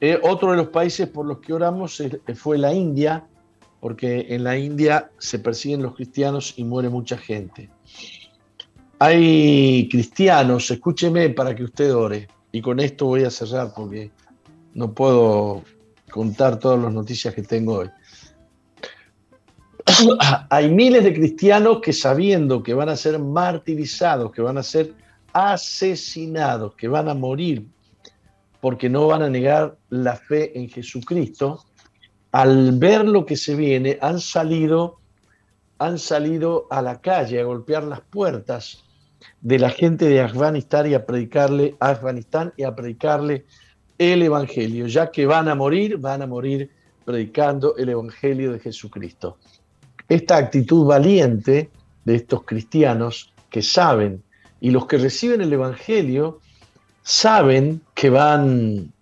Eh, 0.00 0.18
otro 0.22 0.50
de 0.50 0.58
los 0.58 0.68
países 0.68 1.08
por 1.08 1.26
los 1.26 1.38
que 1.38 1.52
oramos 1.52 2.02
fue 2.34 2.58
la 2.58 2.74
India, 2.74 3.26
porque 3.80 4.26
en 4.30 4.44
la 4.44 4.56
India 4.56 5.10
se 5.18 5.38
persiguen 5.38 5.82
los 5.82 5.94
cristianos 5.94 6.54
y 6.56 6.64
muere 6.64 6.88
mucha 6.88 7.16
gente. 7.16 7.70
Hay 8.98 9.88
cristianos, 9.90 10.70
escúcheme 10.70 11.30
para 11.30 11.54
que 11.54 11.64
usted 11.64 11.94
ore, 11.94 12.28
y 12.52 12.60
con 12.60 12.80
esto 12.80 13.06
voy 13.06 13.24
a 13.24 13.30
cerrar 13.30 13.72
porque 13.74 14.10
no 14.74 14.92
puedo 14.92 15.62
contar 16.10 16.58
todas 16.58 16.80
las 16.80 16.92
noticias 16.92 17.34
que 17.34 17.42
tengo 17.42 17.78
hoy. 17.78 17.90
Hay 20.50 20.70
miles 20.70 21.04
de 21.04 21.14
cristianos 21.14 21.80
que 21.80 21.92
sabiendo 21.92 22.62
que 22.62 22.74
van 22.74 22.88
a 22.88 22.96
ser 22.96 23.18
martirizados, 23.18 24.32
que 24.32 24.42
van 24.42 24.58
a 24.58 24.62
ser 24.62 24.94
asesinados, 25.32 26.74
que 26.74 26.88
van 26.88 27.08
a 27.08 27.14
morir 27.14 27.66
porque 28.60 28.88
no 28.88 29.06
van 29.06 29.22
a 29.22 29.28
negar 29.28 29.76
la 29.90 30.16
fe 30.16 30.58
en 30.58 30.70
Jesucristo, 30.70 31.64
al 32.32 32.78
ver 32.78 33.06
lo 33.06 33.26
que 33.26 33.36
se 33.36 33.54
viene, 33.54 33.98
han 34.00 34.20
salido, 34.20 35.00
han 35.78 35.98
salido 35.98 36.66
a 36.70 36.80
la 36.80 37.00
calle 37.02 37.40
a 37.40 37.44
golpear 37.44 37.84
las 37.84 38.00
puertas 38.00 38.82
de 39.42 39.58
la 39.58 39.68
gente 39.68 40.08
de 40.08 40.22
Afganistán 40.22 40.90
y 40.90 40.94
a 40.94 41.04
predicarle 41.04 41.76
a 41.78 41.90
Afganistán 41.90 42.54
y 42.56 42.62
a 42.62 42.74
predicarle 42.74 43.44
el 43.98 44.22
Evangelio, 44.22 44.86
ya 44.86 45.10
que 45.10 45.26
van 45.26 45.48
a 45.48 45.54
morir, 45.54 45.98
van 45.98 46.22
a 46.22 46.26
morir 46.26 46.70
predicando 47.04 47.76
el 47.76 47.90
Evangelio 47.90 48.52
de 48.52 48.60
Jesucristo. 48.60 49.36
Esta 50.08 50.36
actitud 50.36 50.86
valiente 50.86 51.70
de 52.04 52.14
estos 52.14 52.44
cristianos 52.44 53.32
que 53.50 53.62
saben, 53.62 54.22
y 54.60 54.70
los 54.70 54.86
que 54.86 54.98
reciben 54.98 55.40
el 55.40 55.52
Evangelio, 55.52 56.40
saben 57.02 57.80
que 57.94 58.10
van, 58.10 58.92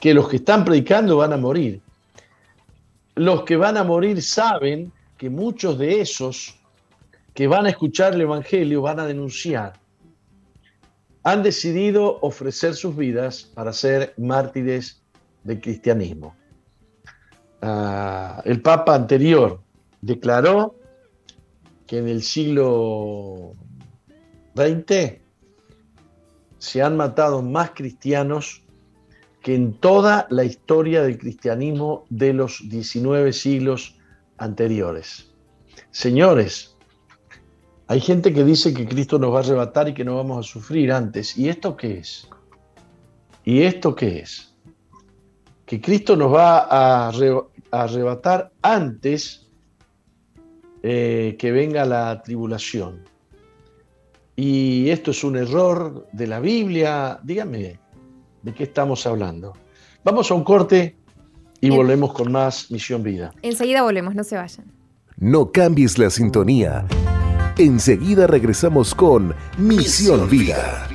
que 0.00 0.14
los 0.14 0.28
que 0.28 0.36
están 0.36 0.64
predicando 0.64 1.16
van 1.18 1.32
a 1.32 1.36
morir. 1.36 1.80
Los 3.14 3.42
que 3.44 3.56
van 3.56 3.76
a 3.76 3.84
morir 3.84 4.22
saben 4.22 4.92
que 5.16 5.30
muchos 5.30 5.78
de 5.78 6.00
esos 6.00 6.58
que 7.34 7.46
van 7.46 7.66
a 7.66 7.70
escuchar 7.70 8.14
el 8.14 8.22
Evangelio 8.22 8.82
van 8.82 9.00
a 9.00 9.06
denunciar 9.06 9.74
han 11.22 11.42
decidido 11.42 12.20
ofrecer 12.20 12.74
sus 12.74 12.96
vidas 12.96 13.50
para 13.52 13.72
ser 13.72 14.14
mártires 14.16 15.02
del 15.42 15.60
cristianismo. 15.60 16.36
Ah, 17.60 18.40
el 18.44 18.62
Papa 18.62 18.94
anterior 18.94 19.60
declaró 20.06 20.76
que 21.86 21.98
en 21.98 22.08
el 22.08 22.22
siglo 22.22 23.54
XX 24.54 25.18
se 26.58 26.82
han 26.82 26.96
matado 26.96 27.42
más 27.42 27.72
cristianos 27.72 28.62
que 29.42 29.54
en 29.54 29.74
toda 29.74 30.26
la 30.30 30.44
historia 30.44 31.02
del 31.02 31.18
cristianismo 31.18 32.04
de 32.08 32.32
los 32.32 32.68
19 32.68 33.32
siglos 33.32 33.96
anteriores. 34.38 35.32
Señores, 35.90 36.76
hay 37.88 38.00
gente 38.00 38.32
que 38.32 38.44
dice 38.44 38.74
que 38.74 38.86
Cristo 38.86 39.18
nos 39.18 39.32
va 39.32 39.38
a 39.38 39.42
arrebatar 39.42 39.88
y 39.88 39.94
que 39.94 40.04
no 40.04 40.16
vamos 40.16 40.38
a 40.38 40.48
sufrir 40.48 40.90
antes. 40.90 41.36
¿Y 41.36 41.48
esto 41.48 41.76
qué 41.76 41.98
es? 41.98 42.28
¿Y 43.44 43.62
esto 43.62 43.94
qué 43.94 44.20
es? 44.20 44.52
Que 45.64 45.80
Cristo 45.80 46.16
nos 46.16 46.32
va 46.32 46.58
a 46.58 47.12
arrebatar 47.70 48.52
antes 48.62 49.45
eh, 50.88 51.34
que 51.36 51.50
venga 51.50 51.84
la 51.84 52.22
tribulación. 52.22 53.02
Y 54.36 54.88
esto 54.90 55.10
es 55.10 55.24
un 55.24 55.36
error 55.36 56.06
de 56.12 56.28
la 56.28 56.38
Biblia. 56.38 57.18
Díganme, 57.24 57.80
¿de 58.42 58.54
qué 58.54 58.62
estamos 58.62 59.04
hablando? 59.04 59.54
Vamos 60.04 60.30
a 60.30 60.34
un 60.34 60.44
corte 60.44 60.96
y 61.60 61.70
volvemos 61.70 62.12
con 62.12 62.30
más 62.30 62.70
Misión 62.70 63.02
Vida. 63.02 63.32
Enseguida 63.42 63.82
volvemos, 63.82 64.14
no 64.14 64.22
se 64.22 64.36
vayan. 64.36 64.70
No 65.16 65.50
cambies 65.50 65.98
la 65.98 66.08
sintonía. 66.08 66.86
Enseguida 67.58 68.28
regresamos 68.28 68.94
con 68.94 69.34
Misión 69.58 70.30
Vida. 70.30 70.86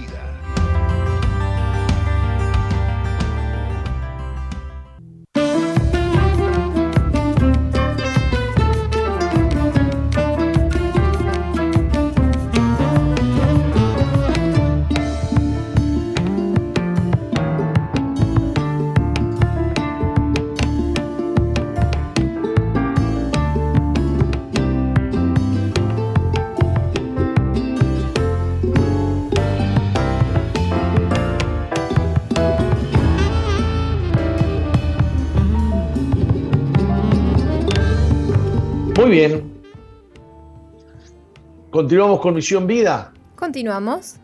Continuamos 41.92 42.22
con 42.22 42.36
Misión 42.36 42.68
Vida. 42.68 43.12
Continuamos. 43.36 44.16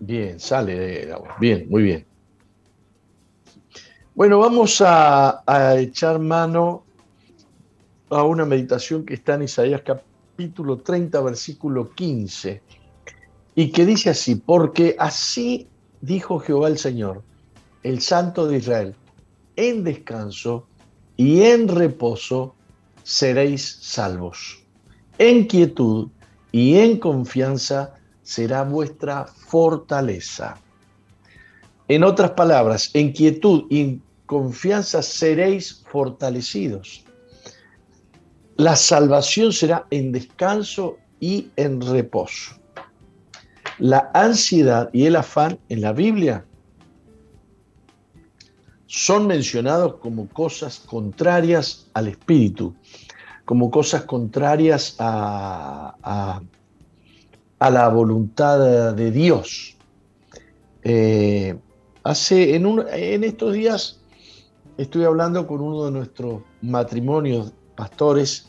Bien, 0.00 0.40
sale 0.40 1.12
agua. 1.12 1.36
Bien, 1.38 1.64
muy 1.70 1.84
bien. 1.84 2.04
Bueno, 4.16 4.40
vamos 4.40 4.80
a, 4.80 5.44
a, 5.46 5.78
echar 5.78 6.18
mano 6.18 6.82
a 8.08 8.24
una 8.24 8.44
meditación 8.44 9.06
que 9.06 9.14
está 9.14 9.34
en 9.34 9.42
Isaías 9.42 9.82
capítulo 9.86 10.78
30, 10.78 11.20
versículo 11.20 11.92
15, 11.92 12.60
y 13.54 13.70
que 13.70 13.86
dice 13.86 14.10
así, 14.10 14.34
porque 14.34 14.96
así 14.98 15.68
dijo 16.00 16.40
Jehová 16.40 16.66
el 16.66 16.78
Señor, 16.78 17.22
el 17.84 18.00
Santo 18.00 18.48
de 18.48 18.56
Israel, 18.56 18.96
en 19.54 19.84
descanso 19.84 20.66
y 21.16 21.42
en 21.42 21.68
reposo 21.68 22.56
seréis 23.04 23.78
salvos. 23.82 24.64
En 25.16 25.46
quietud 25.46 26.08
y 26.52 26.76
en 26.76 26.98
confianza 26.98 27.94
será 28.22 28.64
vuestra 28.64 29.26
fortaleza. 29.26 30.56
En 31.88 32.04
otras 32.04 32.32
palabras, 32.32 32.90
en 32.94 33.12
quietud 33.12 33.64
y 33.70 34.00
confianza 34.26 35.02
seréis 35.02 35.82
fortalecidos. 35.90 37.04
La 38.56 38.76
salvación 38.76 39.52
será 39.52 39.86
en 39.90 40.12
descanso 40.12 40.98
y 41.18 41.48
en 41.56 41.80
reposo. 41.80 42.54
La 43.78 44.10
ansiedad 44.14 44.90
y 44.92 45.06
el 45.06 45.16
afán 45.16 45.58
en 45.68 45.80
la 45.80 45.92
Biblia 45.92 46.44
son 48.86 49.26
mencionados 49.26 49.96
como 49.96 50.28
cosas 50.28 50.80
contrarias 50.80 51.88
al 51.94 52.08
espíritu, 52.08 52.74
como 53.50 53.68
cosas 53.68 54.04
contrarias 54.04 54.94
a, 55.00 56.40
a, 57.58 57.70
la 57.70 57.88
voluntad 57.88 58.94
de 58.94 59.10
Dios. 59.10 59.76
Eh, 60.84 61.58
hace, 62.04 62.54
en, 62.54 62.78
en 62.92 63.24
estos 63.24 63.52
días 63.54 63.98
estoy 64.78 65.02
hablando 65.02 65.48
con 65.48 65.62
uno 65.62 65.86
de 65.86 65.90
nuestros 65.90 66.42
matrimonios 66.62 67.52
pastores 67.74 68.46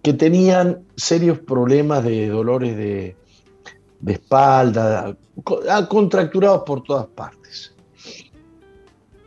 que 0.00 0.14
tenían 0.14 0.82
serios 0.96 1.38
problemas 1.40 2.02
de 2.02 2.28
dolores 2.28 2.74
de, 2.74 3.16
de 4.00 4.12
espalda, 4.14 5.14
contracturados 5.90 6.62
por 6.64 6.82
todas 6.84 7.06
partes. 7.08 7.74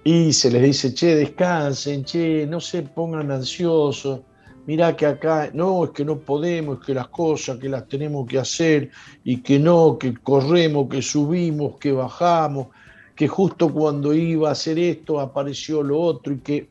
Y 0.03 0.33
se 0.33 0.49
les 0.49 0.63
dice, 0.63 0.95
che, 0.95 1.15
descansen, 1.15 2.03
che, 2.03 2.47
no 2.47 2.59
se 2.59 2.81
pongan 2.81 3.29
ansiosos, 3.29 4.21
mirá 4.70 4.95
que 4.95 5.07
acá, 5.07 5.49
no, 5.51 5.86
es 5.86 5.89
que 5.89 6.05
no 6.05 6.20
podemos, 6.20 6.78
es 6.78 6.86
que 6.86 6.93
las 6.93 7.07
cosas 7.07 7.57
que 7.57 7.67
las 7.67 7.88
tenemos 7.88 8.28
que 8.28 8.38
hacer, 8.38 8.91
y 9.24 9.38
que 9.38 9.57
no, 9.57 9.97
que 9.97 10.13
corremos, 10.13 10.88
que 10.88 11.01
subimos, 11.01 11.78
que 11.80 11.91
bajamos, 11.91 12.67
que 13.15 13.28
justo 13.28 13.74
cuando 13.74 14.13
iba 14.13 14.47
a 14.47 14.51
hacer 14.51 14.78
esto 14.78 15.20
apareció 15.20 15.82
lo 15.82 15.99
otro, 15.99 16.34
y 16.34 16.38
que... 16.38 16.70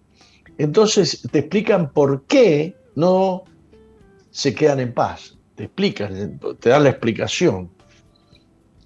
Entonces 0.59 1.27
te 1.29 1.41
explican 1.41 1.91
por 1.91 2.23
qué 2.27 2.77
no 2.95 3.43
se 4.31 4.55
quedan 4.55 4.79
en 4.79 4.95
paz, 4.95 5.37
te 5.57 5.65
explican, 5.65 6.39
te 6.61 6.69
dan 6.69 6.85
la 6.85 6.91
explicación. 6.91 7.69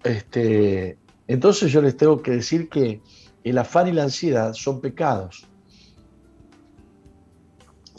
Este, 0.05 0.97
entonces 1.29 1.71
yo 1.71 1.83
les 1.83 1.99
tengo 1.99 2.23
que 2.23 2.31
decir 2.31 2.71
que 2.71 3.03
el 3.45 3.59
afán 3.59 3.89
y 3.89 3.93
la 3.93 4.05
ansiedad 4.05 4.55
son 4.55 4.81
pecados. 4.81 5.47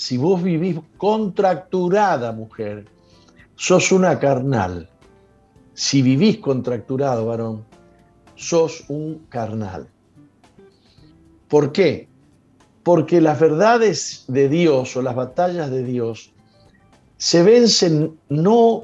Si 0.04 0.18
vos 0.18 0.44
vivís 0.44 0.78
contracturada, 0.98 2.34
mujer, 2.34 2.84
sos 3.56 3.90
una 3.94 4.20
carnal. 4.20 4.90
Si 5.76 6.02
vivís 6.02 6.40
contracturado, 6.40 7.28
varón, 7.28 7.64
sos 8.36 8.84
un 8.90 9.20
carnal. 9.30 9.88
¿Por 11.48 11.72
qué? 11.72 12.10
Porque 12.84 13.22
las 13.22 13.40
verdades 13.40 14.26
de 14.28 14.50
Dios 14.50 14.94
o 14.98 15.02
las 15.02 15.16
batallas 15.16 15.72
de 15.72 15.86
Dios 15.86 16.34
se 17.16 17.42
vencen 17.42 18.20
no 18.28 18.84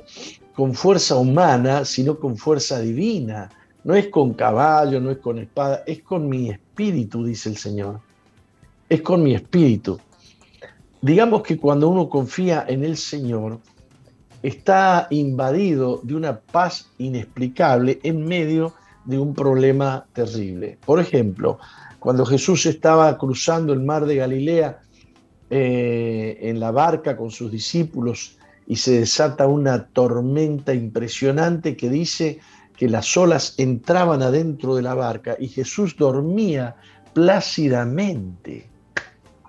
con 0.56 0.74
fuerza 0.74 1.18
humana, 1.18 1.84
sino 1.84 2.18
con 2.18 2.38
fuerza 2.38 2.80
divina. 2.80 3.50
No 3.84 3.94
es 3.94 4.08
con 4.08 4.34
caballo, 4.36 5.02
no 5.02 5.12
es 5.12 5.18
con 5.18 5.38
espada, 5.38 5.84
es 5.86 6.02
con 6.02 6.30
mi 6.30 6.50
espíritu, 6.50 7.26
dice 7.26 7.50
el 7.50 7.58
Señor. 7.58 8.00
Es 8.88 9.02
con 9.02 9.22
mi 9.22 9.36
espíritu. 9.36 10.00
Digamos 11.02 11.44
que 11.44 11.58
cuando 11.58 11.90
uno 11.90 12.10
confía 12.10 12.66
en 12.68 12.84
el 12.84 12.98
Señor, 12.98 13.60
está 14.44 15.08
invadido 15.10 16.02
de 16.04 16.16
una 16.16 16.40
paz 16.40 16.90
inexplicable 16.98 18.00
en 18.04 18.26
medio 18.26 18.74
de 19.06 19.18
un 19.18 19.34
problema 19.34 20.06
terrible. 20.14 20.78
Por 20.86 21.00
ejemplo, 21.00 21.60
cuando 22.00 22.26
Jesús 22.26 22.66
estaba 22.66 23.18
cruzando 23.18 23.74
el 23.74 23.82
mar 23.82 24.06
de 24.06 24.16
Galilea 24.18 24.80
eh, 25.50 26.38
en 26.42 26.60
la 26.60 26.72
barca 26.72 27.18
con 27.18 27.32
sus 27.32 27.52
discípulos 27.52 28.38
y 28.68 28.76
se 28.76 29.00
desata 29.00 29.48
una 29.48 29.88
tormenta 29.88 30.74
impresionante 30.74 31.76
que 31.76 31.90
dice 31.90 32.40
que 32.78 32.88
las 32.88 33.18
olas 33.18 33.56
entraban 33.58 34.22
adentro 34.22 34.76
de 34.76 34.84
la 34.84 34.94
barca 34.94 35.36
y 35.40 35.48
Jesús 35.48 35.98
dormía 35.98 36.76
plácidamente. 37.14 38.70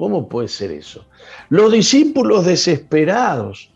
¿Cómo 0.00 0.26
puede 0.26 0.48
ser 0.48 0.70
eso? 0.70 1.04
Los 1.50 1.70
discípulos 1.72 2.46
desesperados, 2.46 3.70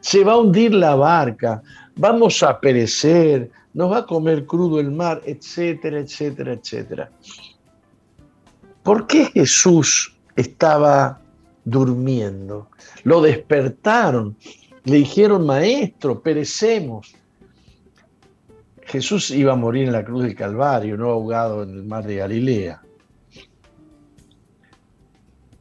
se 0.00 0.22
va 0.22 0.34
a 0.34 0.36
hundir 0.36 0.74
la 0.74 0.94
barca, 0.96 1.62
vamos 1.96 2.42
a 2.42 2.60
perecer, 2.60 3.50
nos 3.72 3.90
va 3.90 4.00
a 4.00 4.06
comer 4.06 4.44
crudo 4.44 4.80
el 4.80 4.90
mar, 4.90 5.22
etcétera, 5.24 6.00
etcétera, 6.00 6.52
etcétera. 6.52 7.10
¿Por 8.82 9.06
qué 9.06 9.30
Jesús 9.32 10.14
estaba 10.36 11.18
durmiendo? 11.64 12.68
Lo 13.04 13.22
despertaron 13.22 14.36
le 14.84 14.96
dijeron, 14.96 15.46
maestro, 15.46 16.20
perecemos. 16.20 17.14
Jesús 18.82 19.30
iba 19.30 19.54
a 19.54 19.56
morir 19.56 19.86
en 19.86 19.92
la 19.92 20.04
cruz 20.04 20.24
del 20.24 20.34
Calvario, 20.34 20.98
no 20.98 21.08
ahogado 21.08 21.62
en 21.62 21.70
el 21.70 21.84
mar 21.84 22.04
de 22.04 22.16
Galilea. 22.16 22.82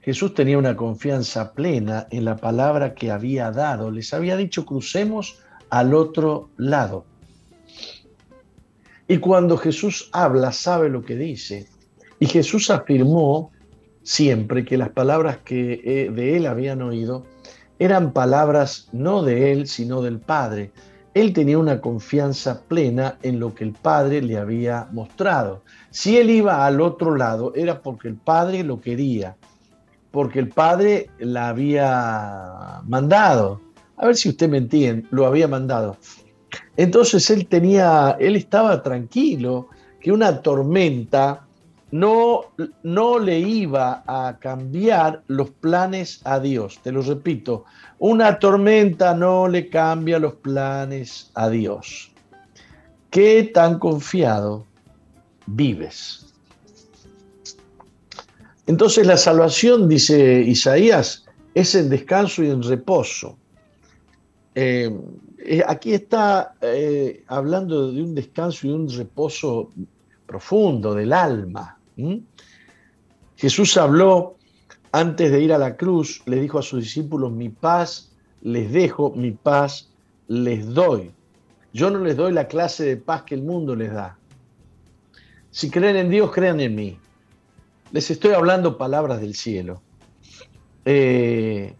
Jesús 0.01 0.33
tenía 0.33 0.57
una 0.57 0.75
confianza 0.75 1.53
plena 1.53 2.07
en 2.09 2.25
la 2.25 2.35
palabra 2.37 2.95
que 2.95 3.11
había 3.11 3.51
dado. 3.51 3.91
Les 3.91 4.13
había 4.13 4.35
dicho, 4.35 4.65
crucemos 4.65 5.39
al 5.69 5.93
otro 5.93 6.49
lado. 6.57 7.05
Y 9.07 9.17
cuando 9.17 9.57
Jesús 9.57 10.09
habla, 10.11 10.51
sabe 10.51 10.89
lo 10.89 11.03
que 11.03 11.15
dice. 11.15 11.67
Y 12.19 12.25
Jesús 12.25 12.69
afirmó 12.69 13.51
siempre 14.03 14.65
que 14.65 14.77
las 14.77 14.89
palabras 14.89 15.39
que 15.43 15.81
eh, 15.83 16.11
de 16.11 16.37
él 16.37 16.47
habían 16.47 16.81
oído 16.81 17.25
eran 17.77 18.13
palabras 18.13 18.87
no 18.91 19.23
de 19.23 19.51
él, 19.51 19.67
sino 19.67 20.01
del 20.01 20.19
Padre. 20.19 20.71
Él 21.13 21.33
tenía 21.33 21.57
una 21.57 21.81
confianza 21.81 22.61
plena 22.61 23.17
en 23.21 23.39
lo 23.39 23.53
que 23.53 23.65
el 23.65 23.73
Padre 23.73 24.21
le 24.21 24.37
había 24.37 24.87
mostrado. 24.91 25.61
Si 25.89 26.17
él 26.17 26.29
iba 26.29 26.65
al 26.65 26.79
otro 26.79 27.15
lado, 27.15 27.53
era 27.55 27.81
porque 27.81 28.07
el 28.07 28.15
Padre 28.15 28.63
lo 28.63 28.79
quería, 28.79 29.35
porque 30.11 30.39
el 30.39 30.49
Padre 30.49 31.09
la 31.19 31.49
había 31.49 32.81
mandado. 32.85 33.61
A 33.97 34.07
ver 34.07 34.15
si 34.15 34.29
usted 34.29 34.49
me 34.49 34.57
entiende, 34.57 35.07
lo 35.11 35.25
había 35.25 35.47
mandado. 35.47 35.97
Entonces 36.77 37.29
él 37.29 37.47
tenía, 37.47 38.17
él 38.19 38.35
estaba 38.35 38.83
tranquilo 38.83 39.69
que 39.99 40.11
una 40.11 40.41
tormenta 40.41 41.45
no, 41.91 42.41
no 42.83 43.19
le 43.19 43.39
iba 43.39 44.03
a 44.07 44.37
cambiar 44.39 45.23
los 45.27 45.49
planes 45.49 46.21
a 46.23 46.39
Dios. 46.39 46.79
Te 46.81 46.91
lo 46.91 47.01
repito, 47.01 47.65
una 47.99 48.39
tormenta 48.39 49.13
no 49.13 49.47
le 49.47 49.69
cambia 49.69 50.17
los 50.17 50.35
planes 50.35 51.31
a 51.35 51.49
Dios. 51.49 52.11
¿Qué 53.09 53.51
tan 53.53 53.77
confiado 53.77 54.65
vives? 55.45 56.20
Entonces 58.67 59.05
la 59.07 59.17
salvación, 59.17 59.89
dice 59.89 60.41
Isaías, 60.41 61.25
es 61.53 61.75
en 61.75 61.89
descanso 61.89 62.43
y 62.43 62.49
en 62.49 62.63
reposo. 62.63 63.37
Eh, 64.55 64.89
eh, 65.39 65.63
aquí 65.65 65.93
está 65.93 66.55
eh, 66.61 67.23
hablando 67.27 67.91
de 67.91 68.01
un 68.01 68.13
descanso 68.13 68.67
y 68.67 68.69
un 68.69 68.89
reposo 68.89 69.69
profundo 70.25 70.93
del 70.93 71.13
alma. 71.13 71.77
Jesús 73.35 73.77
habló 73.77 74.35
antes 74.91 75.31
de 75.31 75.41
ir 75.41 75.53
a 75.53 75.57
la 75.57 75.77
cruz, 75.77 76.21
le 76.25 76.39
dijo 76.39 76.59
a 76.59 76.61
sus 76.61 76.83
discípulos, 76.83 77.31
mi 77.31 77.49
paz 77.49 78.11
les 78.41 78.71
dejo, 78.71 79.11
mi 79.11 79.31
paz 79.31 79.89
les 80.27 80.67
doy. 80.73 81.11
Yo 81.73 81.89
no 81.89 81.99
les 81.99 82.17
doy 82.17 82.33
la 82.33 82.47
clase 82.47 82.85
de 82.85 82.97
paz 82.97 83.23
que 83.23 83.35
el 83.35 83.43
mundo 83.43 83.75
les 83.75 83.93
da. 83.93 84.17
Si 85.51 85.69
creen 85.69 85.95
en 85.95 86.09
Dios, 86.09 86.31
crean 86.31 86.59
en 86.59 86.75
mí. 86.75 86.97
Les 87.91 88.09
estoy 88.09 88.31
hablando 88.31 88.77
palabras 88.77 89.19
del 89.19 89.35
cielo. 89.35 89.81
Eh, 90.85 91.75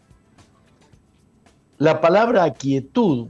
la 1.78 2.02
palabra 2.02 2.54
quietud 2.54 3.30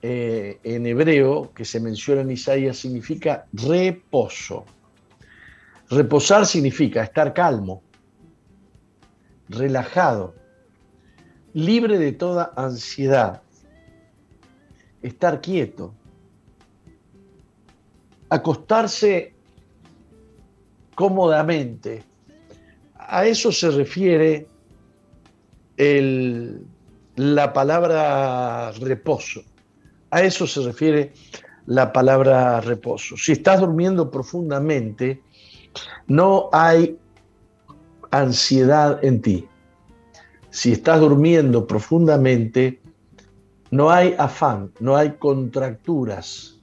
eh, 0.00 0.60
en 0.62 0.86
hebreo 0.86 1.52
que 1.52 1.64
se 1.64 1.80
menciona 1.80 2.20
en 2.20 2.30
Isaías 2.30 2.76
significa 2.76 3.46
reposo. 3.52 4.64
Reposar 5.90 6.46
significa 6.46 7.02
estar 7.02 7.34
calmo, 7.34 7.82
relajado, 9.48 10.34
libre 11.54 11.98
de 11.98 12.12
toda 12.12 12.52
ansiedad, 12.56 13.42
estar 15.02 15.40
quieto, 15.40 15.92
acostarse 18.28 19.33
cómodamente. 20.94 22.02
A 22.98 23.26
eso 23.26 23.52
se 23.52 23.70
refiere 23.70 24.46
la 27.16 27.52
palabra 27.52 28.72
reposo. 28.72 29.42
A 30.10 30.22
eso 30.22 30.46
se 30.46 30.62
refiere 30.62 31.12
la 31.66 31.92
palabra 31.92 32.60
reposo. 32.60 33.16
Si 33.16 33.32
estás 33.32 33.60
durmiendo 33.60 34.10
profundamente, 34.10 35.20
no 36.06 36.48
hay 36.52 36.96
ansiedad 38.10 39.04
en 39.04 39.20
ti. 39.20 39.48
Si 40.50 40.72
estás 40.72 41.00
durmiendo 41.00 41.66
profundamente, 41.66 42.80
no 43.70 43.90
hay 43.90 44.14
afán, 44.18 44.70
no 44.78 44.96
hay 44.96 45.14
contracturas, 45.14 46.60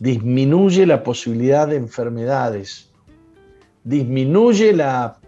disminuye 0.00 0.84
la 0.86 1.04
posibilidad 1.04 1.68
de 1.68 1.76
enfermedades, 1.76 2.89
disminuye 3.84 4.72
la, 4.72 5.18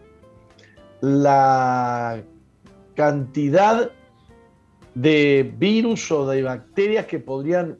la 1.00 2.22
cantidad 2.94 3.90
de 4.94 5.55
virus 5.59 6.11
o 6.11 6.26
de 6.26 6.42
bacterias 6.42 7.07
que 7.07 7.18
podrían 7.18 7.78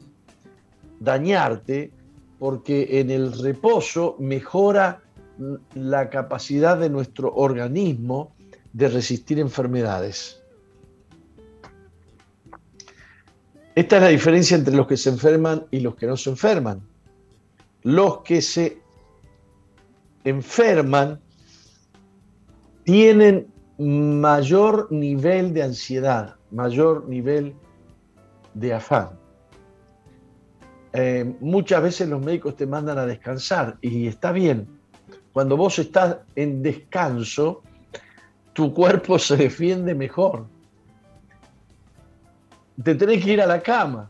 dañarte, 0.99 1.91
porque 2.39 2.99
en 2.99 3.11
el 3.11 3.31
reposo 3.39 4.15
mejora 4.19 5.01
la 5.75 6.09
capacidad 6.09 6.77
de 6.77 6.89
nuestro 6.89 7.33
organismo 7.33 8.35
de 8.73 8.87
resistir 8.87 9.39
enfermedades. 9.39 10.41
Esta 13.75 13.97
es 13.97 14.01
la 14.03 14.09
diferencia 14.09 14.55
entre 14.55 14.75
los 14.75 14.87
que 14.87 14.97
se 14.97 15.09
enferman 15.09 15.65
y 15.71 15.79
los 15.79 15.95
que 15.95 16.05
no 16.05 16.15
se 16.15 16.29
enferman. 16.29 16.81
Los 17.81 18.21
que 18.21 18.41
se 18.41 18.82
enferman 20.23 21.19
tienen 22.83 23.47
mayor 23.77 24.91
nivel 24.91 25.53
de 25.53 25.63
ansiedad, 25.63 26.35
mayor 26.51 27.07
nivel 27.07 27.55
de 28.53 28.73
afán. 28.73 29.09
Eh, 30.93 31.33
muchas 31.39 31.81
veces 31.81 32.09
los 32.09 32.23
médicos 32.23 32.55
te 32.55 32.67
mandan 32.67 32.99
a 32.99 33.05
descansar 33.05 33.77
y 33.81 34.07
está 34.07 34.31
bien. 34.31 34.67
Cuando 35.31 35.57
vos 35.57 35.79
estás 35.79 36.17
en 36.35 36.61
descanso, 36.61 37.63
tu 38.53 38.73
cuerpo 38.73 39.17
se 39.17 39.35
defiende 39.35 39.95
mejor 39.95 40.45
te 42.81 42.95
tenés 42.95 43.23
que 43.23 43.33
ir 43.33 43.41
a 43.41 43.45
la 43.45 43.61
cama, 43.61 44.09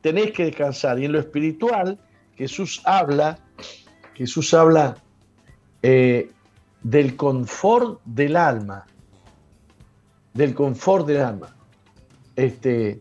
tenés 0.00 0.32
que 0.32 0.44
descansar. 0.44 0.98
Y 0.98 1.06
en 1.06 1.12
lo 1.12 1.18
espiritual, 1.18 1.98
Jesús 2.36 2.80
habla, 2.84 3.38
Jesús 4.18 4.52
habla 4.52 4.96
eh, 5.80 6.32
del 6.82 7.14
confort 7.14 8.00
del 8.04 8.34
alma, 8.34 8.84
del 10.34 10.54
confort 10.54 11.06
del 11.06 11.20
alma. 11.20 11.54
Este, 12.34 13.00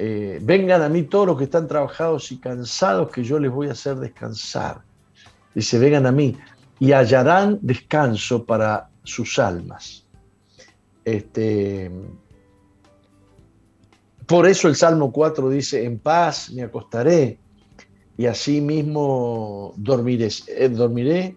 eh, 0.00 0.40
vengan 0.42 0.82
a 0.82 0.88
mí 0.88 1.04
todos 1.04 1.28
los 1.28 1.38
que 1.38 1.44
están 1.44 1.68
trabajados 1.68 2.32
y 2.32 2.38
cansados, 2.38 3.12
que 3.12 3.22
yo 3.22 3.38
les 3.38 3.52
voy 3.52 3.68
a 3.68 3.72
hacer 3.72 3.94
descansar. 3.98 4.82
Dice, 5.54 5.78
vengan 5.78 6.06
a 6.06 6.12
mí 6.12 6.36
y 6.80 6.90
hallarán 6.90 7.60
descanso 7.62 8.44
para 8.44 8.90
sus 9.04 9.38
almas. 9.38 10.04
Este, 11.04 11.88
por 14.26 14.48
eso 14.48 14.66
el 14.66 14.74
Salmo 14.74 15.12
4 15.12 15.50
dice, 15.50 15.84
en 15.84 16.00
paz 16.00 16.50
me 16.50 16.62
acostaré 16.62 17.38
y 18.16 18.26
así 18.26 18.60
mismo 18.60 19.72
dormiré. 19.76 20.28
Eh, 20.48 20.68
dormiré 20.68 21.36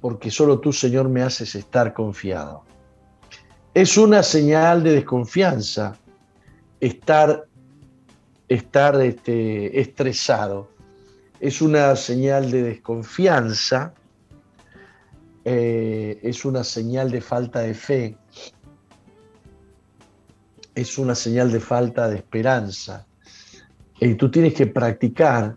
porque 0.00 0.30
solo 0.30 0.60
tú, 0.60 0.72
Señor, 0.72 1.08
me 1.08 1.22
haces 1.22 1.54
estar 1.54 1.94
confiado. 1.94 2.64
Es 3.72 3.96
una 3.96 4.22
señal 4.22 4.82
de 4.82 4.92
desconfianza 4.92 5.96
estar, 6.80 7.46
estar 8.48 9.00
este, 9.00 9.80
estresado. 9.80 10.70
Es 11.40 11.62
una 11.62 11.96
señal 11.96 12.50
de 12.50 12.62
desconfianza. 12.62 13.94
Eh, 15.44 16.20
es 16.22 16.44
una 16.44 16.64
señal 16.64 17.10
de 17.10 17.20
falta 17.20 17.60
de 17.60 17.74
fe 17.74 18.16
es 20.74 20.98
una 20.98 21.14
señal 21.14 21.52
de 21.52 21.60
falta 21.60 22.08
de 22.08 22.16
esperanza. 22.16 23.06
Y 24.00 24.14
tú 24.14 24.30
tienes 24.30 24.54
que 24.54 24.66
practicar 24.66 25.56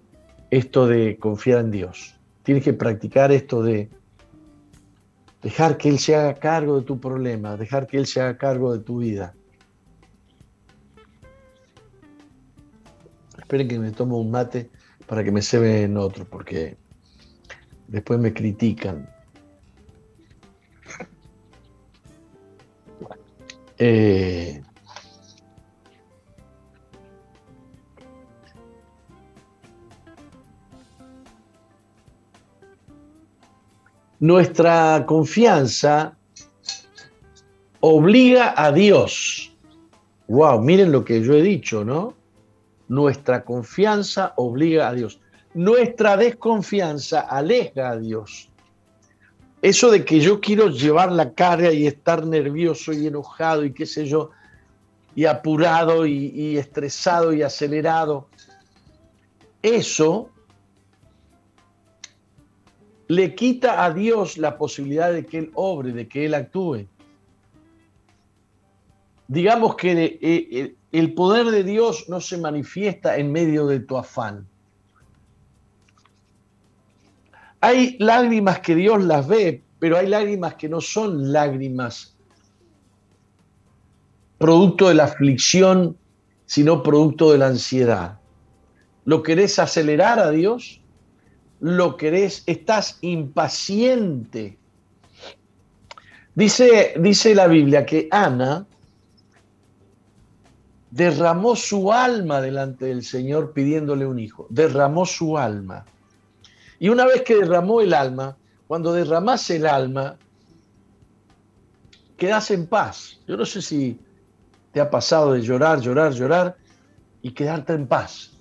esto 0.52 0.88
de 0.88 1.18
confiar 1.18 1.60
en 1.60 1.72
Dios. 1.72 2.20
Tienes 2.44 2.64
que 2.64 2.74
practicar 2.74 3.32
esto 3.32 3.62
de 3.62 3.90
dejar 5.42 5.78
que 5.78 5.90
Él 5.90 6.00
se 6.00 6.16
haga 6.16 6.36
cargo 6.36 6.80
de 6.80 6.86
tu 6.86 7.00
problema, 7.00 7.58
dejar 7.58 7.88
que 7.88 7.98
Él 7.98 8.06
se 8.06 8.22
haga 8.22 8.38
cargo 8.38 8.76
de 8.76 8.84
tu 8.84 9.00
vida. 9.00 9.34
Esperen 13.38 13.68
que 13.68 13.80
me 13.80 13.92
tomo 13.92 14.20
un 14.20 14.32
mate 14.32 14.70
para 15.06 15.24
que 15.24 15.32
me 15.32 15.42
se 15.42 15.84
en 15.84 15.98
otro, 15.98 16.26
porque 16.26 16.78
después 17.88 18.20
me 18.20 18.34
critican. 18.34 19.10
Eh, 23.78 24.62
nuestra 34.20 35.06
confianza 35.06 36.18
obliga 37.80 38.54
a 38.56 38.72
Dios. 38.72 39.54
Wow, 40.28 40.62
miren 40.62 40.92
lo 40.92 41.06
que 41.06 41.22
yo 41.22 41.34
he 41.34 41.42
dicho, 41.42 41.84
¿no? 41.84 42.14
Nuestra 42.88 43.44
confianza 43.44 44.34
obliga 44.38 44.90
a 44.90 44.94
Dios. 44.94 45.20
Nuestra 45.54 46.18
desconfianza 46.18 47.22
aleja 47.22 47.92
a 47.92 47.98
Dios. 47.98 48.50
Eso 49.62 49.90
de 49.90 50.06
que 50.06 50.20
yo 50.20 50.40
quiero 50.40 50.70
llevar 50.70 51.12
la 51.12 51.34
carga 51.34 51.72
y 51.72 51.88
estar 51.88 52.26
nervioso 52.26 52.94
y 52.94 53.08
enojado 53.08 53.66
y 53.66 53.74
qué 53.74 53.86
sé 53.86 54.06
yo, 54.06 54.32
y 55.16 55.26
apurado 55.26 56.06
y, 56.06 56.58
estresado 56.58 57.34
y 57.34 57.42
acelerado, 57.42 58.28
eso 59.64 60.30
le 63.08 63.36
quita 63.36 63.84
a 63.84 63.94
Dios 63.94 64.38
la 64.38 64.58
posibilidad 64.58 65.12
de 65.12 65.26
que 65.26 65.40
Él 65.40 65.52
obre, 65.54 65.92
de 65.92 66.08
que 66.08 66.26
Él 66.26 66.34
actúe. 66.34 66.88
Digamos 69.28 69.76
que 69.76 69.92
eh, 69.92 70.20
eh, 70.22 70.76
el 70.92 71.14
poder 71.14 71.48
de 71.48 71.64
Dios 71.64 72.06
no 72.08 72.22
se 72.22 72.38
manifiesta 72.38 73.18
en 73.18 73.32
medio 73.32 73.68
de 73.68 73.80
tu 73.80 73.98
afán. 73.98 74.48
Hay 77.60 77.98
lágrimas 78.00 78.60
que 78.60 78.76
Dios 78.76 79.04
las 79.04 79.28
ve, 79.28 79.64
pero 79.80 79.98
hay 79.98 80.08
lágrimas 80.08 80.56
que 80.56 80.70
no 80.70 80.80
son 80.80 81.32
lágrimas 81.32 82.18
producto 84.38 84.90
de 84.90 84.96
la 84.96 85.06
aflicción, 85.06 85.98
sino 86.46 86.84
producto 86.84 87.32
de 87.32 87.40
la 87.40 87.48
ansiedad. 87.48 88.20
¿Lo 89.06 89.24
querés 89.24 89.58
acelerar 89.60 90.20
a 90.20 90.32
Dios? 90.32 90.82
Lo 91.60 91.98
querés, 91.98 92.44
estás 92.46 92.98
impaciente. 93.02 94.58
Dice, 96.36 96.94
dice 97.00 97.34
la 97.34 97.48
Biblia 97.48 97.86
que 97.86 98.08
Ana 98.12 98.66
derramó 100.92 101.56
su 101.56 101.92
alma 101.92 102.42
delante 102.42 102.86
del 102.86 103.04
Señor 103.04 103.54
pidiéndole 103.54 104.06
un 104.06 104.20
hijo, 104.20 104.48
derramó 104.50 105.06
su 105.06 105.38
alma. 105.38 105.86
Y 106.80 106.90
una 106.90 107.06
vez 107.06 107.24
que 107.24 107.36
derramó 107.36 107.82
el 107.82 107.94
alma, 107.94 108.38
cuando 108.68 108.94
derramas 108.94 109.50
el 109.50 109.66
alma, 109.66 110.18
quedas 112.18 112.52
en 112.52 112.68
paz. 112.68 113.20
Yo 113.28 113.38
no 113.38 113.46
sé 113.46 113.62
si 113.62 114.00
te 114.72 114.82
ha 114.82 114.90
pasado 114.90 115.34
de 115.34 115.42
llorar, 115.42 115.80
llorar, 115.80 116.12
llorar 116.14 116.58
y 117.22 117.32
quedarte 117.32 117.74
en 117.74 117.88
paz. 117.88 118.32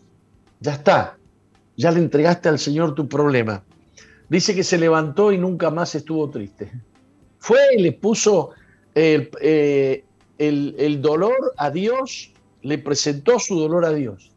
Ya 0.61 0.73
está, 0.73 1.17
ya 1.77 1.91
le 1.91 2.01
entregaste 2.01 2.49
al 2.49 2.59
Señor 2.59 2.95
tu 2.95 3.09
problema. 3.09 3.63
Dice 4.29 4.55
que 4.55 4.65
se 4.65 4.79
levantó 4.79 5.33
y 5.33 5.39
nunca 5.39 5.71
más 5.71 5.95
estuvo 5.95 6.29
triste. 6.31 6.73
Fue 7.39 7.59
y 7.77 7.83
le 7.83 7.93
puso 7.93 8.51
eh, 8.95 10.05
el, 10.39 10.75
el 10.79 11.01
dolor 11.01 11.55
a 11.57 11.71
Dios, 11.71 12.33
le 12.63 12.79
presentó 12.79 13.39
su 13.39 13.59
dolor 13.59 13.85
a 13.85 13.93
Dios. 13.93 14.33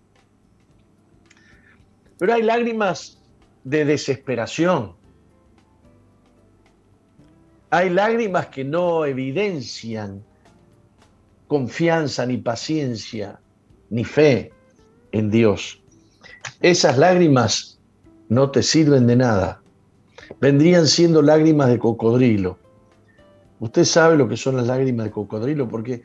Pero 2.17 2.33
hay 2.33 2.43
lágrimas 2.43 3.19
de 3.63 3.85
desesperación. 3.85 4.93
Hay 7.71 7.89
lágrimas 7.89 8.47
que 8.47 8.63
no 8.63 9.05
evidencian 9.05 10.23
confianza, 11.47 12.25
ni 12.27 12.37
paciencia, 12.37 13.39
ni 13.89 14.05
fe 14.05 14.51
en 15.11 15.31
Dios. 15.31 15.81
Esas 16.61 16.97
lágrimas 16.97 17.79
no 18.27 18.51
te 18.51 18.63
sirven 18.63 19.07
de 19.07 19.15
nada. 19.15 19.61
Vendrían 20.39 20.87
siendo 20.87 21.21
lágrimas 21.21 21.69
de 21.69 21.79
cocodrilo. 21.79 22.57
Usted 23.59 23.83
sabe 23.83 24.17
lo 24.17 24.27
que 24.27 24.37
son 24.37 24.55
las 24.55 24.67
lágrimas 24.67 25.05
de 25.05 25.11
cocodrilo, 25.11 25.67
porque 25.67 26.03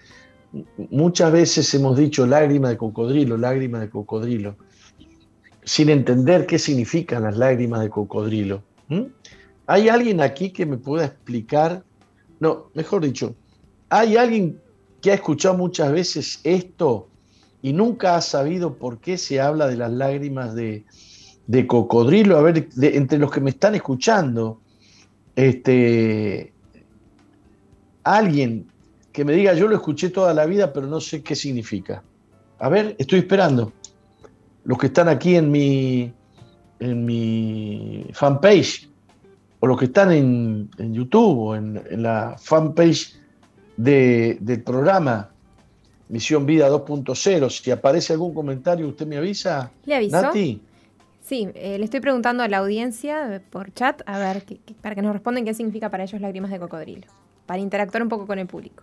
muchas 0.90 1.32
veces 1.32 1.72
hemos 1.74 1.96
dicho 1.96 2.26
lágrima 2.26 2.68
de 2.68 2.76
cocodrilo, 2.76 3.36
lágrima 3.36 3.80
de 3.80 3.90
cocodrilo, 3.90 4.56
sin 5.64 5.88
entender 5.88 6.46
qué 6.46 6.58
significan 6.58 7.22
las 7.22 7.36
lágrimas 7.36 7.80
de 7.80 7.90
cocodrilo. 7.90 8.62
¿Hay 9.66 9.88
alguien 9.88 10.20
aquí 10.20 10.50
que 10.50 10.66
me 10.66 10.76
pueda 10.76 11.06
explicar? 11.06 11.84
No, 12.40 12.70
mejor 12.74 13.04
dicho, 13.04 13.34
¿hay 13.88 14.16
alguien 14.16 14.60
que 15.00 15.12
ha 15.12 15.14
escuchado 15.14 15.56
muchas 15.56 15.92
veces 15.92 16.40
esto 16.44 17.08
y 17.64 17.72
nunca 17.72 18.16
ha 18.16 18.20
sabido 18.20 18.74
por 18.74 18.98
qué 18.98 19.16
se 19.16 19.40
habla 19.40 19.66
de 19.66 19.78
las 19.78 19.90
lágrimas 19.90 20.54
de, 20.54 20.84
de 21.46 21.66
cocodrilo, 21.66 22.36
a 22.36 22.42
ver, 22.42 22.68
entre 22.76 23.16
los 23.16 23.30
que 23.30 23.40
me 23.40 23.48
están 23.48 23.74
escuchando, 23.74 24.60
este, 25.34 26.52
alguien 28.02 28.66
que 29.12 29.24
me 29.24 29.32
diga, 29.32 29.54
yo 29.54 29.66
lo 29.66 29.76
escuché 29.76 30.10
toda 30.10 30.34
la 30.34 30.44
vida, 30.44 30.74
pero 30.74 30.86
no 30.86 31.00
sé 31.00 31.22
qué 31.22 31.34
significa. 31.34 32.02
A 32.58 32.68
ver, 32.68 32.96
estoy 32.98 33.20
esperando. 33.20 33.72
Los 34.64 34.76
que 34.76 34.88
están 34.88 35.08
aquí 35.08 35.34
en 35.36 35.50
mi, 35.50 36.12
en 36.80 37.06
mi 37.06 38.04
fanpage, 38.12 38.90
o 39.60 39.66
los 39.66 39.78
que 39.78 39.86
están 39.86 40.12
en, 40.12 40.68
YouTube, 40.92 41.38
o 41.38 41.56
en, 41.56 41.82
la 42.02 42.36
fanpage 42.38 43.16
del 43.78 44.62
programa 44.62 45.30
Misión 46.08 46.46
Vida 46.46 46.68
2.0, 46.70 47.50
si 47.50 47.70
aparece 47.70 48.12
algún 48.12 48.34
comentario, 48.34 48.88
¿usted 48.88 49.06
me 49.06 49.16
avisa? 49.16 49.70
¿Le 49.84 49.96
avisó? 49.96 50.22
Nati? 50.22 50.60
Sí, 51.22 51.48
eh, 51.54 51.78
le 51.78 51.84
estoy 51.84 52.00
preguntando 52.00 52.42
a 52.42 52.48
la 52.48 52.58
audiencia 52.58 53.42
por 53.50 53.72
chat, 53.72 54.02
a 54.04 54.18
ver, 54.18 54.44
para 54.82 54.94
que 54.94 55.00
nos 55.00 55.14
respondan 55.14 55.44
qué 55.46 55.54
significa 55.54 55.88
para 55.88 56.04
ellos 56.04 56.20
lágrimas 56.20 56.50
de 56.50 56.58
cocodrilo, 56.58 57.06
para 57.46 57.60
interactuar 57.60 58.02
un 58.02 58.10
poco 58.10 58.26
con 58.26 58.38
el 58.38 58.46
público. 58.46 58.82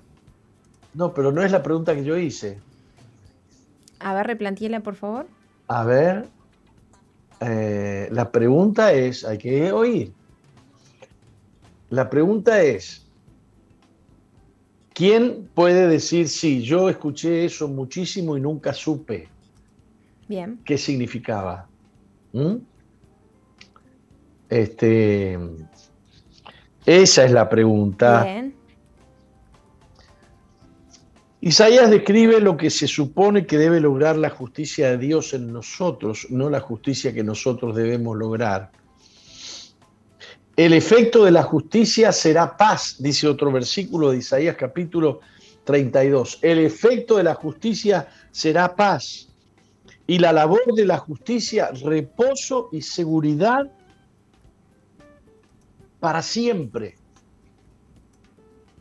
No, 0.96 1.14
pero 1.14 1.32
no 1.32 1.44
es 1.44 1.52
la 1.52 1.62
pregunta 1.62 1.94
que 1.94 2.04
yo 2.04 2.18
hice. 2.18 2.60
A 4.00 4.16
ver, 4.16 4.26
replantíela, 4.26 4.80
por 4.80 4.96
favor. 4.96 5.28
A 5.68 5.84
ver, 5.84 6.26
eh, 7.42 8.10
la 8.12 8.32
pregunta 8.32 8.92
es, 8.92 9.24
hay 9.24 9.38
que 9.38 9.72
oír. 9.72 10.12
La 11.92 12.10
pregunta 12.10 12.62
es, 12.62 13.06
¿quién 15.02 15.49
puede 15.56 15.88
decir, 15.88 16.28
sí, 16.28 16.62
yo 16.62 16.88
escuché 16.88 17.45
eso 17.45 17.68
muchísimo 17.68 18.38
y 18.38 18.41
nunca 18.41 18.72
supe? 18.72 19.30
Bien. 20.28 20.60
¿Qué 20.64 20.78
significaba? 20.78 21.68
¿Mm? 22.34 22.58
Este, 24.47 25.39
esa 26.86 27.26
es 27.26 27.32
la 27.32 27.49
pregunta. 27.49 28.24
Bien. 28.26 28.54
Isaías 31.39 31.89
describe 31.89 32.39
lo 32.39 32.56
que 32.56 32.70
se 32.70 32.86
supone 32.86 33.47
que 33.47 33.58
debe 33.58 33.80
lograr 33.80 34.18
la 34.18 34.30
justicia 34.30 34.91
de 34.91 34.99
Dios 34.99 35.34
en 35.34 35.52
nosotros, 35.52 36.28
no 36.30 36.47
la 36.52 36.60
justicia 36.60 37.12
que 37.12 37.24
nosotros 37.24 37.76
debemos 37.76 38.16
lograr. 38.16 38.70
El 40.62 40.74
efecto 40.74 41.26
de 41.26 41.32
la 41.32 41.41
justicia 41.41 42.12
será 42.12 42.55
paz, 42.55 42.97
dice 42.99 43.28
otro 43.28 43.51
versículo 43.51 44.12
de 44.12 44.20
Isaías 44.20 44.55
capítulo 44.55 45.22
32. 45.64 46.38
El 46.43 46.59
efecto 46.59 47.18
de 47.18 47.24
la 47.24 47.34
justicia 47.34 48.07
será 48.30 48.76
paz. 48.76 49.28
Y 50.05 50.20
la 50.20 50.32
labor 50.32 50.76
de 50.76 50.86
la 50.86 50.99
justicia, 50.99 51.72
reposo 51.84 52.70
y 52.72 52.84
seguridad 52.84 53.72
para 55.99 56.22
siempre 56.22 56.95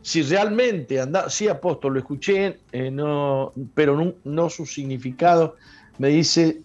si 0.03 0.21
realmente 0.21 0.99
anda, 0.99 1.31
sí 1.31 1.47
apóstol, 1.47 1.93
lo 1.93 1.99
escuché, 1.99 2.59
eh, 2.71 2.91
no, 2.91 3.53
pero 3.73 4.13
no, 4.23 4.49
su 4.51 4.67
significado, 4.67 5.55
me 5.97 6.09
dice 6.09 6.61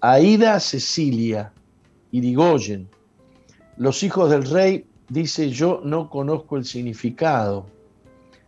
Aida 0.00 0.58
Cecilia 0.58 1.52
Irigoyen, 2.10 2.88
los 3.78 4.02
hijos 4.02 4.30
del 4.30 4.44
rey, 4.44 4.84
dice 5.08 5.50
yo 5.50 5.80
no 5.84 6.10
conozco 6.10 6.56
el 6.56 6.64
significado. 6.64 7.66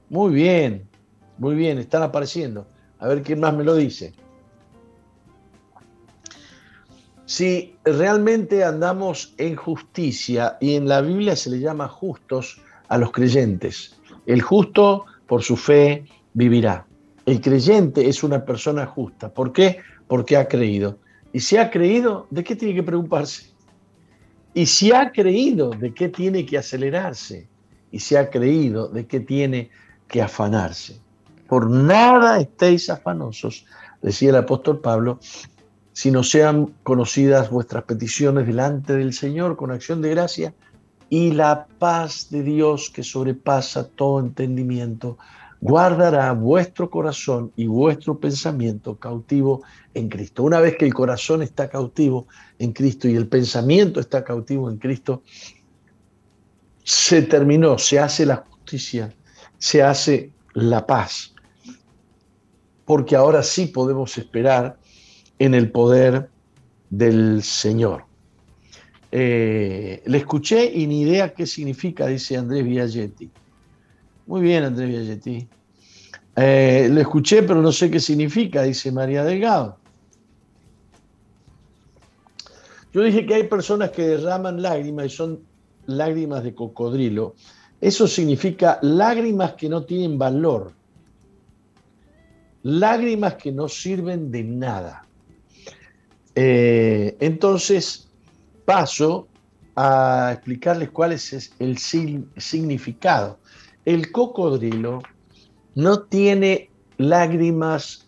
Muy 0.09 0.35
bien, 0.35 0.89
muy 1.39 1.55
bien, 1.55 1.79
están 1.79 2.03
apareciendo. 2.03 2.67
A 2.99 3.09
ver 3.09 3.23
quién 3.23 3.41
más 3.41 3.55
me 3.55 3.65
lo 3.65 3.75
dice. 3.75 4.13
Si 7.25 7.77
realmente 7.85 8.65
andamos 8.65 9.35
en 9.39 9.55
justicia, 9.55 10.59
y 10.61 10.75
en 10.75 10.89
la 10.89 11.01
Biblia 11.01 11.37
se 11.37 11.51
le 11.51 11.61
llama 11.61 11.87
justos, 11.87 12.61
a 12.89 12.99
los 12.99 13.13
creyentes. 13.13 13.97
El 14.27 14.43
justo 14.43 15.07
por 15.29 15.43
su 15.45 15.57
fe 15.57 16.05
vivirá. 16.35 16.87
El 17.25 17.41
creyente 17.41 18.09
es 18.09 18.25
una 18.25 18.45
persona 18.45 18.85
justa. 18.85 19.33
¿Por 19.33 19.53
qué? 19.53 19.79
Porque 20.09 20.37
ha 20.37 20.49
creído. 20.49 20.99
Y 21.33 21.39
si 21.39 21.57
ha 21.57 21.71
creído, 21.71 22.27
¿de 22.31 22.43
qué 22.43 22.57
tiene 22.57 22.75
que 22.75 22.83
preocuparse? 22.83 23.50
Y 24.55 24.67
si 24.67 24.93
ha 24.93 25.13
creído, 25.13 25.71
¿de 25.71 25.95
qué 25.95 26.09
tiene 26.09 26.45
que 26.45 26.59
acelerarse? 26.59 27.49
Y 27.91 28.01
si 28.01 28.17
ha 28.17 28.31
creído, 28.31 28.89
¿de 28.89 29.07
qué 29.07 29.21
tiene 29.21 29.71
que 30.09 30.23
afanarse? 30.23 31.01
Por 31.49 31.69
nada 31.71 32.41
estéis 32.41 32.91
afanosos, 32.91 33.67
decía 34.03 34.31
el 34.31 34.37
apóstol 34.37 34.81
Pablo, 34.81 35.19
si 35.93 36.11
no 36.11 36.23
sean 36.23 36.75
conocidas 36.83 37.51
vuestras 37.51 37.85
peticiones 37.85 38.47
delante 38.47 38.95
del 38.95 39.13
Señor 39.13 39.57
con 39.57 39.71
acción 39.71 40.01
de 40.03 40.11
gracia 40.11 40.55
y 41.09 41.33
la 41.33 41.67
paz 41.79 42.29
de 42.31 42.43
Dios 42.43 42.91
que 42.91 43.03
sobrepasa 43.03 43.89
todo 43.89 44.21
entendimiento 44.21 45.19
guardará 45.61 46.33
vuestro 46.33 46.91
corazón 46.91 47.53
y 47.55 47.67
vuestro 47.67 48.19
pensamiento 48.19 48.97
cautivo 48.97 49.63
en 49.95 50.09
Cristo. 50.09 50.43
Una 50.43 50.61
vez 50.61 50.77
que 50.77 50.87
el 50.87 50.95
corazón 50.95 51.43
está 51.43 51.69
cautivo 51.69 52.27
en 52.59 52.73
Cristo 52.73 53.09
y 53.09 53.15
el 53.15 53.29
pensamiento 53.29 54.01
está 54.01 54.25
cautivo 54.25 54.71
en 54.71 54.79
Cristo, 54.79 55.23
se 56.83 57.23
terminó, 57.23 57.79
se 57.79 57.99
hace 57.99 58.25
la 58.25 58.37
justicia, 58.37 59.15
se 59.59 59.83
hace 59.83 60.33
la 60.55 60.87
paz. 60.87 61.35
Porque 62.87 63.15
ahora 63.15 63.43
sí 63.43 63.67
podemos 63.67 64.17
esperar 64.19 64.79
en 65.39 65.55
el 65.55 65.71
poder 65.71 66.31
del 66.89 67.43
Señor. 67.43 68.05
Eh, 69.13 70.03
le 70.07 70.19
escuché 70.19 70.73
y 70.73 70.87
ni 70.87 71.03
idea 71.03 71.35
qué 71.35 71.47
significa, 71.47 72.07
dice 72.07 72.37
Andrés 72.37 72.65
Villagetti. 72.65 73.31
Muy 74.31 74.43
bien, 74.43 74.63
Andrés 74.63 74.89
Villagetti. 74.89 75.49
Eh, 76.37 76.89
le 76.89 77.01
escuché, 77.01 77.43
pero 77.43 77.61
no 77.61 77.73
sé 77.73 77.91
qué 77.91 77.99
significa, 77.99 78.63
dice 78.63 78.93
María 78.93 79.25
Delgado. 79.25 79.77
Yo 82.93 83.03
dije 83.03 83.27
que 83.27 83.35
hay 83.35 83.49
personas 83.49 83.91
que 83.91 84.03
derraman 84.03 84.63
lágrimas 84.63 85.07
y 85.07 85.09
son 85.09 85.41
lágrimas 85.87 86.45
de 86.45 86.55
cocodrilo. 86.55 87.35
Eso 87.81 88.07
significa 88.07 88.79
lágrimas 88.83 89.55
que 89.55 89.69
no 89.69 89.83
tienen 89.83 90.17
valor, 90.17 90.75
lágrimas 92.63 93.35
que 93.35 93.51
no 93.51 93.69
sirven 93.69 94.31
de 94.31 94.45
nada. 94.45 95.09
Eh, 96.37 97.17
entonces, 97.19 98.09
paso 98.65 99.27
a 99.75 100.31
explicarles 100.35 100.91
cuál 100.91 101.11
es 101.15 101.53
el 101.59 101.79
significado. 101.79 103.41
El 103.85 104.13
cocodrilo 104.13 105.03
no 105.75 106.01
tiene 106.01 106.71
lágrimas, 106.99 108.07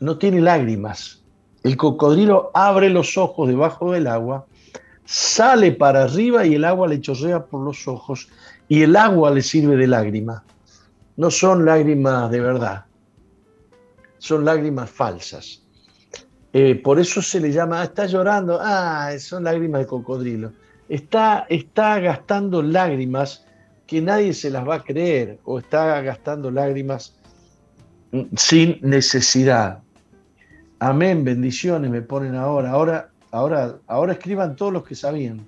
no 0.00 0.18
tiene 0.18 0.40
lágrimas. 0.40 1.22
El 1.62 1.76
cocodrilo 1.76 2.50
abre 2.52 2.90
los 2.90 3.16
ojos 3.16 3.48
debajo 3.48 3.92
del 3.92 4.06
agua, 4.06 4.46
sale 5.04 5.72
para 5.72 6.04
arriba 6.04 6.44
y 6.44 6.54
el 6.54 6.64
agua 6.64 6.88
le 6.88 7.00
chorrea 7.00 7.46
por 7.46 7.64
los 7.64 7.86
ojos 7.86 8.28
y 8.68 8.82
el 8.82 8.96
agua 8.96 9.30
le 9.30 9.42
sirve 9.42 9.76
de 9.76 9.86
lágrima. 9.86 10.44
No 11.16 11.30
son 11.30 11.64
lágrimas 11.64 12.30
de 12.30 12.40
verdad, 12.40 12.86
son 14.18 14.44
lágrimas 14.44 14.90
falsas. 14.90 15.62
Eh, 16.52 16.74
por 16.74 16.98
eso 16.98 17.22
se 17.22 17.40
le 17.40 17.52
llama, 17.52 17.80
ah, 17.80 17.84
está 17.84 18.06
llorando, 18.06 18.58
ah, 18.60 19.10
son 19.18 19.44
lágrimas 19.44 19.80
de 19.82 19.86
cocodrilo. 19.86 20.52
Está, 20.88 21.46
está 21.48 21.98
gastando 21.98 22.62
lágrimas 22.62 23.43
que 23.86 24.00
nadie 24.00 24.32
se 24.32 24.50
las 24.50 24.66
va 24.66 24.76
a 24.76 24.82
creer 24.82 25.38
o 25.44 25.58
está 25.58 26.00
gastando 26.00 26.50
lágrimas 26.50 27.14
sin 28.36 28.78
necesidad. 28.82 29.82
Amén, 30.78 31.24
bendiciones 31.24 31.90
me 31.90 32.02
ponen 32.02 32.34
ahora. 32.34 32.70
Ahora, 32.70 33.10
ahora, 33.30 33.78
ahora 33.86 34.12
escriban 34.12 34.56
todos 34.56 34.72
los 34.72 34.84
que 34.84 34.94
sabían. 34.94 35.46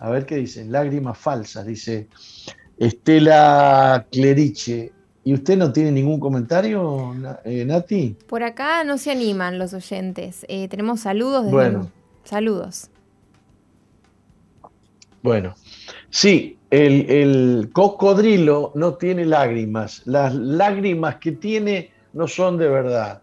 A 0.00 0.10
ver 0.10 0.26
qué 0.26 0.36
dicen. 0.36 0.70
Lágrimas 0.72 1.16
falsas, 1.16 1.66
dice 1.66 2.08
Estela 2.78 4.06
Cleriche. 4.10 4.92
¿Y 5.26 5.32
usted 5.32 5.56
no 5.56 5.72
tiene 5.72 5.90
ningún 5.90 6.20
comentario, 6.20 7.14
eh, 7.44 7.64
Nati? 7.64 8.14
Por 8.28 8.42
acá 8.42 8.84
no 8.84 8.98
se 8.98 9.10
animan 9.10 9.58
los 9.58 9.72
oyentes. 9.72 10.44
Eh, 10.48 10.68
tenemos 10.68 11.00
saludos. 11.00 11.44
Desde 11.44 11.54
bueno. 11.54 11.90
Saludos. 12.24 12.90
Bueno, 15.22 15.54
sí, 16.14 16.56
el, 16.70 17.10
el, 17.10 17.70
cocodrilo 17.72 18.70
no 18.76 18.94
tiene 18.94 19.26
lágrimas. 19.26 20.02
Las 20.06 20.32
lágrimas 20.34 21.16
que 21.16 21.32
tiene 21.32 21.90
no 22.12 22.28
son 22.28 22.56
de 22.56 22.68
verdad. 22.68 23.20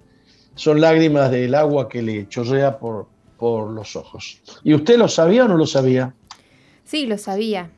Son 0.56 0.82
lágrimas 0.82 1.32
del 1.32 1.56
agua 1.56 1.88
que 1.88 2.02
le 2.02 2.28
chorrea 2.28 2.78
por, 2.78 3.08
por 3.38 3.72
los 3.72 3.96
ojos. 3.96 4.42
¿Y 4.64 4.74
usted 4.74 4.98
lo 4.98 5.08
sabía 5.08 5.46
o 5.46 5.48
no 5.48 5.56
lo 5.58 5.66
sabía? 5.66 6.14
Sí, 6.84 7.06
lo 7.06 7.18
sabía. 7.18 7.70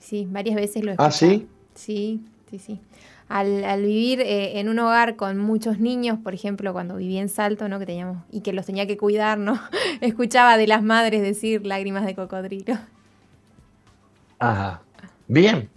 Sí, 0.00 0.26
varias 0.28 0.56
veces 0.56 0.84
lo 0.84 0.92
he 0.92 0.94
¿Ah, 0.98 1.12
sí? 1.12 1.46
Sí, 1.74 2.20
sí, 2.50 2.58
sí. 2.58 2.80
al, 3.28 3.82
vivir 3.82 4.20
eh, 4.20 4.58
en 4.58 4.68
un 4.68 4.80
hogar 4.80 5.14
con 5.14 5.38
muchos 5.38 5.78
niños, 5.78 6.18
por 6.22 6.34
ejemplo, 6.34 6.72
cuando 6.72 6.96
viví 6.96 7.18
en 7.18 7.28
Salto, 7.28 7.68
¿no? 7.68 7.78
Que 7.78 7.86
teníamos, 7.86 8.18
y 8.32 8.40
que 8.40 8.52
los 8.52 8.66
tenía 8.66 8.88
que 8.88 8.96
cuidar, 8.96 9.38
¿no? 9.38 9.60
Escuchaba 10.00 10.56
de 10.56 10.66
las 10.66 10.82
madres 10.82 11.22
decir 11.22 11.64
lágrimas 11.64 12.04
de 12.04 12.16
cocodrilo. 12.16 12.76
Ajá. 14.38 14.82
Bien. 15.26 15.68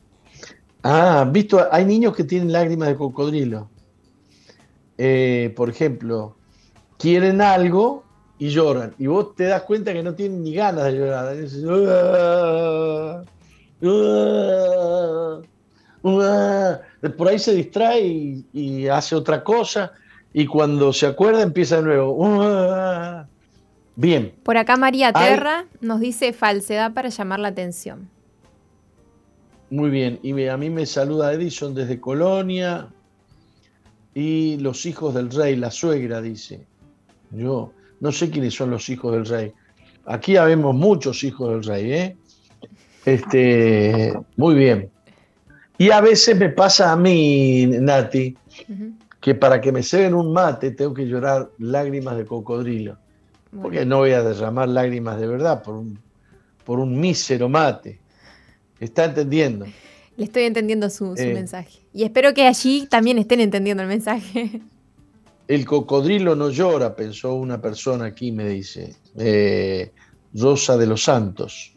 Ah, 0.84 1.28
visto, 1.32 1.68
hay 1.72 1.86
niños 1.86 2.16
que 2.16 2.24
tienen 2.24 2.52
lágrimas 2.52 2.90
de 2.90 2.96
cocodrilo. 2.96 3.70
Eh, 4.98 5.54
por 5.56 5.70
ejemplo, 5.70 6.36
quieren 6.98 7.42
algo 7.42 8.04
y 8.38 8.50
lloran. 8.50 8.94
Y 8.98 9.08
vos 9.08 9.36
te 9.36 9.46
das 9.46 9.64
cuenta 9.64 9.94
que 9.94 10.04
no 10.04 10.16
tienen 10.16 10.44
ni 10.44 10.54
ganas 10.54 10.86
de 10.86 10.92
llorar. 10.94 11.36
Por 17.18 17.28
ahí 17.28 17.40
se 17.40 17.54
distrae 17.54 18.44
y, 18.54 18.88
hace 18.88 19.16
otra 19.16 19.44
cosa. 19.44 19.92
Y 20.34 20.48
cuando 20.48 20.94
se 20.94 21.08
acuerda 21.08 21.42
empieza 21.42 21.78
de 21.78 21.84
nuevo. 21.84 23.28
Bien. 23.96 24.34
Por 24.44 24.58
acá 24.58 24.78
María 24.78 25.14
Terra 25.14 25.66
nos 25.82 26.00
dice 26.00 26.34
falsedad 26.34 26.94
para 26.94 27.10
llamar 27.10 27.40
la 27.40 27.50
atención. 27.50 28.10
Muy 29.72 29.90
bien. 29.90 30.20
Y 30.22 30.48
a 30.48 30.58
mí 30.58 30.70
me 30.70 30.86
saluda 30.86 31.34
Edison 31.34 31.74
desde 31.74 32.00
Colonia. 32.00 32.90
Y 34.14 34.58
los 34.58 34.86
hijos 34.86 35.14
del 35.16 35.32
rey, 35.32 35.56
la 35.56 35.72
suegra, 35.72 36.22
dice. 36.22 36.66
Yo 37.32 37.72
no 38.02 38.12
sé 38.12 38.30
quiénes 38.30 38.54
son 38.54 38.70
los 38.70 38.90
hijos 38.90 39.14
del 39.14 39.26
rey. 39.26 39.54
Aquí 40.06 40.36
habemos 40.36 40.76
muchos 40.76 41.24
hijos 41.24 41.50
del 41.52 41.64
rey, 41.64 41.94
¿eh? 41.94 42.18
Este, 43.06 44.14
muy 44.36 44.56
bien. 44.56 44.90
Y 45.78 45.90
a 45.90 46.02
veces 46.02 46.38
me 46.38 46.50
pasa 46.50 46.92
a 46.92 46.98
mí, 46.98 47.66
Nati, 47.66 48.36
que 49.22 49.36
para 49.36 49.62
que 49.62 49.72
me 49.72 49.84
ceben 49.84 50.14
un 50.14 50.34
mate 50.34 50.72
tengo 50.72 50.94
que 50.94 51.08
llorar 51.08 51.50
lágrimas 51.60 52.18
de 52.18 52.26
cocodrilo. 52.26 52.98
Porque 53.62 53.86
no 53.86 54.00
voy 54.00 54.12
a 54.12 54.22
derramar 54.22 54.68
lágrimas 54.68 55.18
de 55.20 55.28
verdad 55.28 55.64
por 55.64 55.76
un, 55.76 55.98
por 56.66 56.80
un 56.80 57.00
mísero 57.00 57.48
mate. 57.48 58.01
¿Está 58.82 59.06
entendiendo? 59.06 59.68
Le 60.18 60.26
estoy 60.26 60.44
entendiendo 60.44 60.90
su, 60.90 61.14
eh. 61.16 61.34
mensaje. 61.34 61.80
Y 61.94 62.04
espero 62.04 62.34
que 62.34 62.48
allí 62.48 62.88
también 62.88 63.20
estén 63.20 63.40
entendiendo 63.40 63.84
el 63.84 63.90
mensaje. 63.90 64.60
El 65.48 65.66
cocodrilo 65.66 66.36
no 66.36 66.50
llora, 66.50 66.96
pensó 66.96 67.36
una 67.36 67.62
persona 67.62 68.06
aquí, 68.06 68.32
me 68.32 68.48
dice. 68.50 68.96
Eh, 69.18 69.92
Rosa 70.34 70.78
de 70.78 70.88
los 70.88 71.04
Santos. 71.04 71.74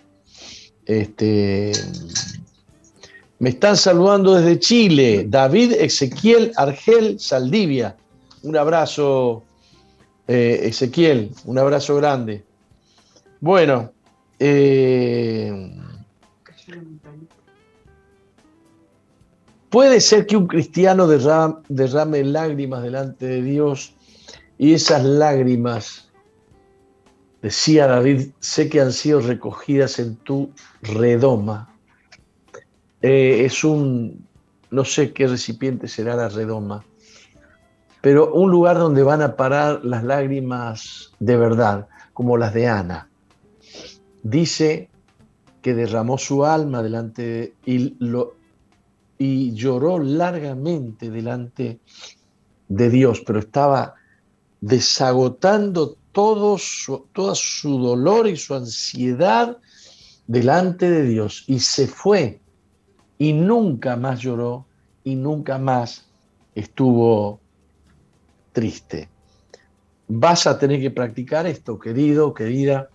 Este, 0.87 1.73
me 3.39 3.51
están 3.51 3.77
saludando 3.77 4.35
desde 4.35 4.59
Chile, 4.59 5.27
David 5.29 5.73
Ezequiel 5.73 6.53
Argel 6.57 7.19
Saldivia. 7.19 7.97
Un 8.43 8.57
abrazo, 8.57 9.43
eh, 10.29 10.61
Ezequiel, 10.63 11.31
un 11.45 11.59
abrazo 11.59 11.97
grande. 11.97 12.45
Bueno, 13.41 13.93
eh, 14.39 15.75
puede 19.75 20.01
ser 20.01 20.25
que 20.27 20.37
un 20.37 20.47
cristiano 20.47 21.09
derrame 21.09 22.23
lágrimas 22.23 22.85
delante 22.85 23.27
de 23.27 23.43
Dios 23.43 23.93
y 24.57 24.73
esas 24.73 25.03
lágrimas 25.03 26.13
Decía 27.43 27.89
David, 27.89 28.29
sé 28.39 28.69
que 28.71 28.81
han 28.81 28.93
sido 28.93 29.21
recogidas 29.21 29.99
en 29.99 30.15
tu 30.15 30.53
redoma. 30.81 31.75
Eh, 33.03 33.45
es 33.45 33.65
un, 33.65 34.25
no 34.71 34.85
sé 34.85 35.13
qué 35.13 35.27
recipiente 35.27 35.89
será 35.89 36.15
la 36.15 36.29
redoma, 36.29 36.85
pero 38.01 38.33
un 38.33 38.53
lugar 38.53 38.79
donde 38.79 39.03
van 39.03 39.23
a 39.23 39.35
parar 39.35 39.85
las 39.85 40.05
lágrimas 40.05 41.13
de 41.19 41.37
verdad, 41.37 41.89
como 42.13 42.37
las 42.37 42.55
de 42.55 42.69
Ana. 42.69 43.11
Dice 44.23 44.89
que 45.63 45.75
derramó 45.75 46.17
su 46.17 46.47
alma 46.47 46.81
delante 46.81 47.55
y, 47.67 47.97
lo, 47.99 48.37
y 49.19 49.55
lloró 49.55 49.99
largamente 49.99 51.11
delante 51.11 51.79
de 52.69 52.91
Dios, 52.91 53.23
pero 53.27 53.39
estaba 53.39 53.95
desagotando 54.61 55.97
todo 56.13 56.59
su, 56.59 57.07
su 57.35 57.79
dolor 57.79 58.29
y 58.29 58.37
su 58.37 58.55
ansiedad 58.55 59.59
delante 60.27 60.91
de 60.91 61.03
Dios 61.05 61.45
y 61.47 61.61
se 61.61 61.87
fue 61.87 62.41
y 63.19 63.33
nunca 63.33 63.97
más 63.97 64.21
lloró 64.21 64.67
y 65.03 65.17
nunca 65.17 65.59
más 65.59 66.09
estuvo 66.55 67.41
triste. 68.53 69.09
Vas 70.09 70.47
a 70.47 70.59
tener 70.59 70.81
que 70.81 70.91
practicar 70.91 71.47
esto, 71.47 71.79
querido, 71.79 72.33
querida, 72.33 72.89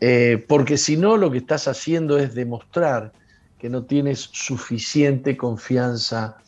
eh, 0.00 0.44
porque 0.48 0.76
si 0.76 0.96
no 0.96 1.16
lo 1.16 1.30
que 1.30 1.38
estás 1.38 1.68
haciendo 1.68 2.18
es 2.18 2.34
demostrar 2.34 3.12
que 3.58 3.68
no 3.68 3.84
tienes 3.84 4.28
suficiente 4.32 5.36
confianza 5.36 6.38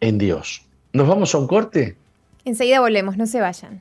en 0.00 0.18
Dios. 0.18 0.64
¿Nos 0.92 1.08
vamos 1.08 1.34
a 1.34 1.38
un 1.38 1.46
corte? 1.46 1.96
Enseguida 2.44 2.80
volvemos, 2.80 3.16
no 3.16 3.26
se 3.26 3.40
vayan. 3.40 3.80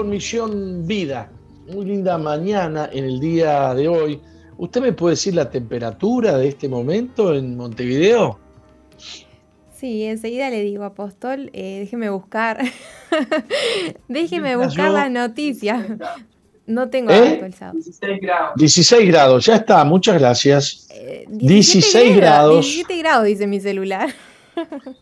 Misión 0.00 0.86
Vida. 0.86 1.30
Muy 1.68 1.84
linda 1.84 2.16
mañana 2.16 2.88
en 2.92 3.04
el 3.04 3.20
día 3.20 3.74
de 3.74 3.88
hoy. 3.88 4.20
¿Usted 4.56 4.80
me 4.80 4.92
puede 4.92 5.12
decir 5.12 5.34
la 5.34 5.50
temperatura 5.50 6.38
de 6.38 6.48
este 6.48 6.68
momento 6.68 7.34
en 7.34 7.56
Montevideo? 7.56 8.38
Sí, 9.74 10.04
enseguida 10.04 10.48
le 10.48 10.62
digo, 10.62 10.84
Apóstol, 10.84 11.50
eh, 11.52 11.80
déjeme 11.80 12.08
buscar. 12.10 12.58
déjeme 14.08 14.56
buscar 14.56 14.90
las 14.90 15.10
noticias. 15.10 15.86
No 16.66 16.88
tengo 16.88 17.12
¿Eh? 17.12 17.34
actualizado. 17.34 17.74
16 17.74 18.20
grados. 18.20 18.54
16 18.56 19.08
grados, 19.08 19.46
ya 19.46 19.56
está, 19.56 19.84
muchas 19.84 20.18
gracias. 20.18 20.88
16 21.28 21.94
eh, 21.94 22.16
grados. 22.16 22.64
17 22.64 22.98
grados, 22.98 23.24
dice 23.26 23.46
mi 23.46 23.60
celular. 23.60 24.08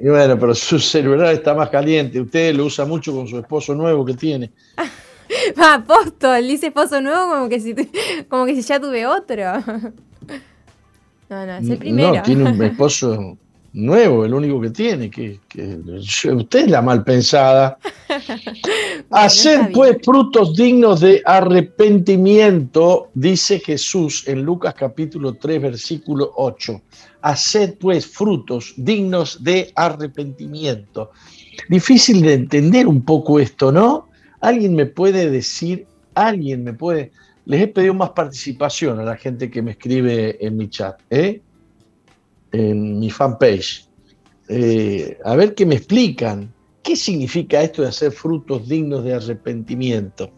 Y 0.00 0.08
bueno, 0.08 0.38
pero 0.38 0.54
su 0.54 0.78
celular 0.78 1.34
está 1.34 1.54
más 1.54 1.68
caliente. 1.68 2.20
Usted 2.20 2.54
lo 2.54 2.64
usa 2.64 2.86
mucho 2.86 3.14
con 3.14 3.28
su 3.28 3.38
esposo 3.38 3.74
nuevo 3.74 4.04
que 4.04 4.14
tiene. 4.14 4.50
Apóstol, 5.56 6.46
dice 6.48 6.68
esposo 6.68 7.00
nuevo 7.00 7.28
como 7.28 7.48
que 7.48 7.60
si, 7.60 7.74
como 8.28 8.46
que 8.46 8.54
si 8.54 8.62
ya 8.62 8.80
tuve 8.80 9.06
otro. 9.06 9.36
No, 11.28 11.46
no, 11.46 11.56
es 11.58 11.68
el 11.68 11.78
primero. 11.78 12.14
No, 12.14 12.22
tiene 12.22 12.50
un 12.50 12.62
esposo 12.62 13.36
nuevo, 13.74 14.24
el 14.24 14.32
único 14.32 14.60
que 14.60 14.70
tiene. 14.70 15.10
Que, 15.10 15.38
usted 16.32 16.60
es 16.60 16.70
la 16.70 16.80
mal 16.80 17.04
pensada. 17.04 17.78
Hacer 19.10 19.70
pues 19.72 19.98
frutos 20.02 20.56
dignos 20.56 21.00
de 21.00 21.22
arrepentimiento, 21.26 23.10
dice 23.12 23.60
Jesús 23.60 24.26
en 24.26 24.42
Lucas 24.42 24.74
capítulo 24.74 25.34
3, 25.34 25.60
versículo 25.60 26.32
8 26.36 26.80
haced 27.22 27.78
pues 27.78 28.06
frutos 28.06 28.74
dignos 28.76 29.42
de 29.42 29.72
arrepentimiento. 29.74 31.10
Difícil 31.68 32.22
de 32.22 32.34
entender 32.34 32.86
un 32.86 33.02
poco 33.02 33.38
esto, 33.40 33.70
¿no? 33.72 34.08
Alguien 34.40 34.74
me 34.74 34.86
puede 34.86 35.30
decir, 35.30 35.86
alguien 36.14 36.64
me 36.64 36.72
puede... 36.72 37.12
Les 37.46 37.62
he 37.62 37.68
pedido 37.68 37.94
más 37.94 38.10
participación 38.10 39.00
a 39.00 39.04
la 39.04 39.16
gente 39.16 39.50
que 39.50 39.62
me 39.62 39.72
escribe 39.72 40.44
en 40.44 40.56
mi 40.56 40.68
chat, 40.68 41.00
¿eh? 41.10 41.40
en 42.52 42.98
mi 42.98 43.10
fanpage. 43.10 43.88
Eh, 44.48 45.18
a 45.24 45.36
ver 45.36 45.54
qué 45.54 45.66
me 45.66 45.76
explican. 45.76 46.52
¿Qué 46.82 46.96
significa 46.96 47.62
esto 47.62 47.82
de 47.82 47.88
hacer 47.88 48.12
frutos 48.12 48.68
dignos 48.68 49.04
de 49.04 49.14
arrepentimiento? 49.14 50.30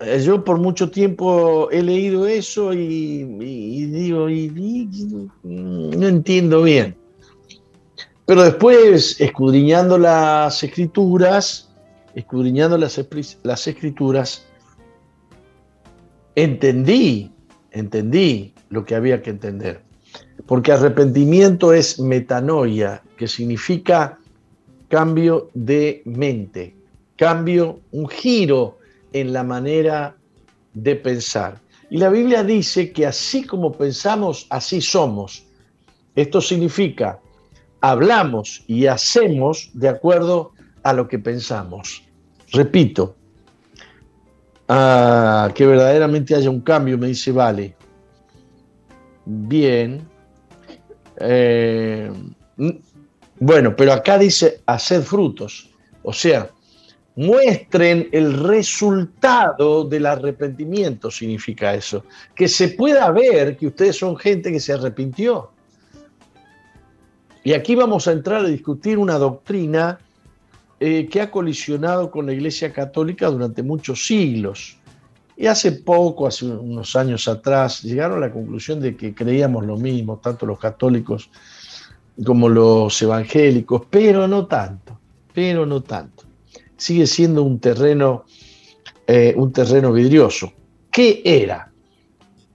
Eh, 0.00 0.20
yo 0.22 0.44
por 0.44 0.58
mucho 0.58 0.90
tiempo 0.90 1.70
he 1.70 1.82
leído 1.82 2.26
eso 2.26 2.72
y, 2.74 3.24
digo, 3.86 4.28
no 5.42 6.06
entiendo 6.06 6.62
bien. 6.62 6.96
Pero 8.26 8.42
después, 8.42 9.20
escudriñando 9.20 9.96
las 9.96 10.62
escrituras, 10.62 11.70
escudriñando 12.14 12.76
las, 12.76 13.00
las 13.42 13.66
escrituras, 13.66 14.44
entendí, 16.34 17.30
entendí 17.70 18.52
lo 18.68 18.84
que 18.84 18.96
había 18.96 19.22
que 19.22 19.30
entender. 19.30 19.80
Porque 20.46 20.72
arrepentimiento 20.72 21.72
es 21.72 21.98
metanoia, 21.98 23.02
que 23.16 23.28
significa 23.28 24.18
cambio 24.88 25.50
de 25.54 26.02
mente, 26.04 26.76
cambio, 27.16 27.80
un 27.92 28.08
giro 28.08 28.75
en 29.20 29.32
la 29.32 29.42
manera 29.42 30.16
de 30.74 30.94
pensar. 30.96 31.58
Y 31.88 31.98
la 31.98 32.10
Biblia 32.10 32.44
dice 32.44 32.92
que 32.92 33.06
así 33.06 33.44
como 33.44 33.72
pensamos, 33.72 34.46
así 34.50 34.80
somos. 34.80 35.46
Esto 36.14 36.40
significa, 36.40 37.18
hablamos 37.80 38.62
y 38.66 38.86
hacemos 38.86 39.70
de 39.72 39.88
acuerdo 39.88 40.52
a 40.82 40.92
lo 40.92 41.08
que 41.08 41.18
pensamos. 41.18 42.02
Repito, 42.52 43.16
ah, 44.68 45.50
que 45.54 45.66
verdaderamente 45.66 46.34
haya 46.34 46.50
un 46.50 46.60
cambio, 46.60 46.98
me 46.98 47.08
dice, 47.08 47.32
vale. 47.32 47.74
Bien. 49.24 50.06
Eh, 51.18 52.12
bueno, 53.38 53.74
pero 53.74 53.92
acá 53.92 54.18
dice 54.18 54.60
hacer 54.66 55.02
frutos. 55.02 55.70
O 56.02 56.12
sea, 56.12 56.50
muestren 57.16 58.08
el 58.12 58.34
resultado 58.44 59.84
del 59.84 60.06
arrepentimiento, 60.06 61.10
significa 61.10 61.74
eso. 61.74 62.04
Que 62.34 62.46
se 62.46 62.68
pueda 62.68 63.10
ver 63.10 63.56
que 63.56 63.68
ustedes 63.68 63.96
son 63.96 64.16
gente 64.16 64.52
que 64.52 64.60
se 64.60 64.74
arrepintió. 64.74 65.50
Y 67.42 67.54
aquí 67.54 67.74
vamos 67.74 68.06
a 68.06 68.12
entrar 68.12 68.44
a 68.44 68.48
discutir 68.48 68.98
una 68.98 69.14
doctrina 69.14 69.98
eh, 70.78 71.08
que 71.10 71.20
ha 71.22 71.30
colisionado 71.30 72.10
con 72.10 72.26
la 72.26 72.32
Iglesia 72.32 72.72
Católica 72.72 73.28
durante 73.28 73.62
muchos 73.62 74.06
siglos. 74.06 74.76
Y 75.38 75.46
hace 75.46 75.72
poco, 75.72 76.26
hace 76.26 76.46
unos 76.46 76.96
años 76.96 77.28
atrás, 77.28 77.82
llegaron 77.82 78.18
a 78.18 78.26
la 78.26 78.32
conclusión 78.32 78.80
de 78.80 78.96
que 78.96 79.14
creíamos 79.14 79.64
lo 79.64 79.76
mismo, 79.76 80.18
tanto 80.22 80.44
los 80.44 80.58
católicos 80.58 81.30
como 82.24 82.48
los 82.48 83.00
evangélicos, 83.00 83.82
pero 83.88 84.26
no 84.26 84.46
tanto, 84.46 84.98
pero 85.32 85.66
no 85.66 85.82
tanto. 85.82 86.15
Sigue 86.76 87.06
siendo 87.06 87.42
un 87.42 87.58
terreno, 87.58 88.24
eh, 89.06 89.34
un 89.36 89.52
terreno 89.52 89.92
vidrioso. 89.92 90.52
¿Qué 90.90 91.22
era? 91.24 91.72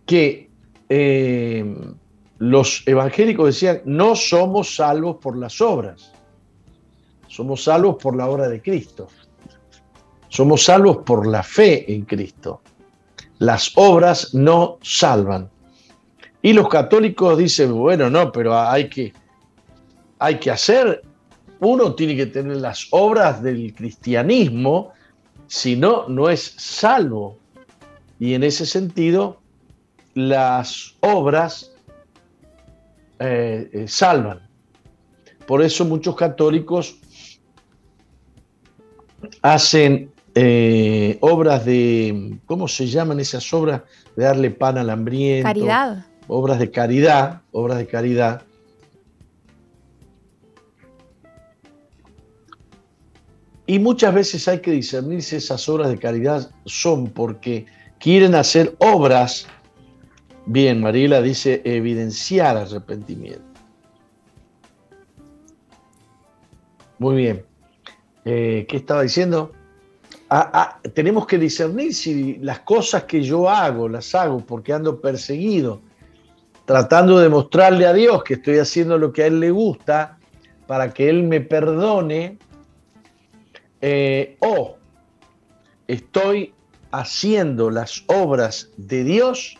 Que 0.05 0.49
eh, 0.89 1.76
los 2.39 2.84
evangélicos 2.86 3.45
decían, 3.45 3.82
no 3.86 4.15
somos 4.15 4.76
salvos 4.76 5.17
por 5.17 5.38
las 5.38 5.61
obras. 5.61 6.11
Somos 7.28 7.63
salvos 7.63 7.95
por 8.01 8.15
la 8.15 8.28
obra 8.28 8.49
de 8.49 8.61
Cristo. 8.61 9.07
Somos 10.28 10.63
salvos 10.63 10.97
por 11.05 11.28
la 11.28 11.43
fe 11.43 11.93
en 11.93 12.03
Cristo. 12.03 12.61
Las 13.39 13.72
obras 13.76 14.34
no 14.34 14.80
salvan. 14.82 15.49
Y 16.41 16.53
los 16.53 16.67
católicos 16.67 17.38
dicen, 17.38 17.74
bueno, 17.74 18.09
no, 18.09 18.32
pero 18.32 18.57
hay 18.57 18.89
que, 18.89 19.13
hay 20.19 20.39
que 20.39 20.51
hacer, 20.51 21.03
uno 21.62 21.93
tiene 21.93 22.16
que 22.16 22.26
tener 22.26 22.57
las 22.57 22.88
obras 22.89 23.41
del 23.41 23.74
cristianismo, 23.74 24.93
si 25.47 25.76
no, 25.76 26.07
no 26.09 26.30
es 26.30 26.55
salvo. 26.57 27.38
Y 28.20 28.34
en 28.34 28.43
ese 28.43 28.66
sentido, 28.66 29.39
las 30.16 30.95
obras 31.01 31.72
eh, 33.20 33.70
eh, 33.72 33.88
salvan. 33.88 34.41
Por 35.45 35.62
eso 35.62 35.86
muchos 35.86 36.16
católicos 36.16 36.95
hacen 39.43 40.12
eh, 40.34 41.20
obras 41.22 41.64
de, 41.64 42.39
¿cómo 42.47 42.68
se 42.68 42.88
llaman 42.88 43.20
esas 43.20 43.53
obras? 43.53 43.84
De 44.16 44.24
darle 44.24 44.49
pan 44.49 44.80
al 44.80 44.89
hambriento. 44.89 45.47
Caridad. 45.47 46.05
Obras 46.28 46.57
de 46.57 46.72
caridad, 46.72 47.41
obras 47.51 47.78
de 47.78 47.86
caridad. 47.86 48.41
Y 53.68 53.80
muchas 53.80 54.14
veces 54.14 54.47
hay 54.47 54.59
que 54.59 54.72
discernir 54.72 55.22
si 55.22 55.38
esas 55.38 55.68
obras 55.70 55.89
de 55.89 55.97
caridad 55.97 56.51
son 56.66 57.07
porque 57.07 57.66
quieren 57.99 58.36
hacer 58.36 58.76
obras, 58.80 59.47
bien, 60.45 60.82
Mariela 60.82 61.22
dice, 61.22 61.62
evidenciar 61.64 62.57
arrepentimiento. 62.57 63.51
Muy 66.97 67.16
bien. 67.16 67.45
Eh, 68.26 68.66
¿qué 68.70 68.78
estaba 68.78 69.01
diciendo? 69.01 69.51
Ah, 70.30 70.49
ah, 70.53 70.80
tenemos 70.93 71.26
que 71.26 71.38
discernir 71.38 71.93
si 71.93 72.38
las 72.38 72.59
cosas 72.59 73.03
que 73.03 73.22
yo 73.22 73.49
hago 73.49 73.89
las 73.89 74.14
hago 74.16 74.39
porque 74.45 74.72
ando 74.72 75.01
perseguido, 75.01 75.82
tratando 76.66 77.20
de 77.20 77.28
mostrarle 77.28 77.86
a 77.86 77.93
Dios 77.93 78.24
que 78.24 78.36
estoy 78.36 78.59
haciendo 78.59 78.97
lo 78.97 79.12
que 79.12 79.24
a 79.24 79.28
Él 79.28 79.39
le 79.39 79.51
gusta 79.51 80.20
para 80.68 80.93
que 80.93 81.09
Él 81.09 81.24
me 81.24 81.41
perdone, 81.41 82.38
eh, 83.82 84.38
o 84.39 84.77
estoy 85.88 86.53
haciendo 86.91 87.69
las 87.69 88.03
obras 88.07 88.69
de 88.77 89.03
Dios 89.03 89.57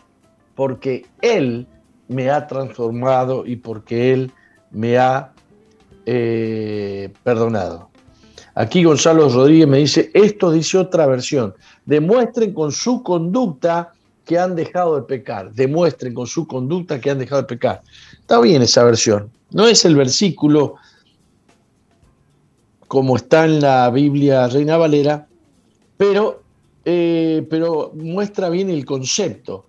porque 0.54 1.06
Él 1.20 1.66
me 2.08 2.30
ha 2.30 2.46
transformado 2.46 3.44
y 3.46 3.56
porque 3.56 4.12
Él 4.12 4.32
me 4.70 4.98
ha 4.98 5.32
eh, 6.06 7.12
perdonado. 7.22 7.90
Aquí 8.54 8.84
Gonzalo 8.84 9.28
Rodríguez 9.28 9.66
me 9.66 9.78
dice, 9.78 10.10
esto 10.12 10.52
dice 10.52 10.78
otra 10.78 11.06
versión, 11.06 11.54
demuestren 11.86 12.52
con 12.52 12.70
su 12.70 13.02
conducta 13.02 13.92
que 14.26 14.38
han 14.38 14.54
dejado 14.54 14.96
de 14.96 15.02
pecar, 15.02 15.52
demuestren 15.52 16.12
con 16.12 16.26
su 16.26 16.46
conducta 16.46 17.00
que 17.00 17.10
han 17.10 17.18
dejado 17.18 17.42
de 17.42 17.48
pecar. 17.48 17.82
Está 18.12 18.40
bien 18.40 18.60
esa 18.60 18.84
versión, 18.84 19.30
no 19.50 19.66
es 19.66 19.84
el 19.84 19.96
versículo 19.96 20.76
como 22.92 23.16
está 23.16 23.46
en 23.46 23.62
la 23.62 23.88
Biblia 23.88 24.48
Reina 24.48 24.76
Valera, 24.76 25.26
pero, 25.96 26.42
eh, 26.84 27.46
pero 27.48 27.90
muestra 27.94 28.50
bien 28.50 28.68
el 28.68 28.84
concepto. 28.84 29.64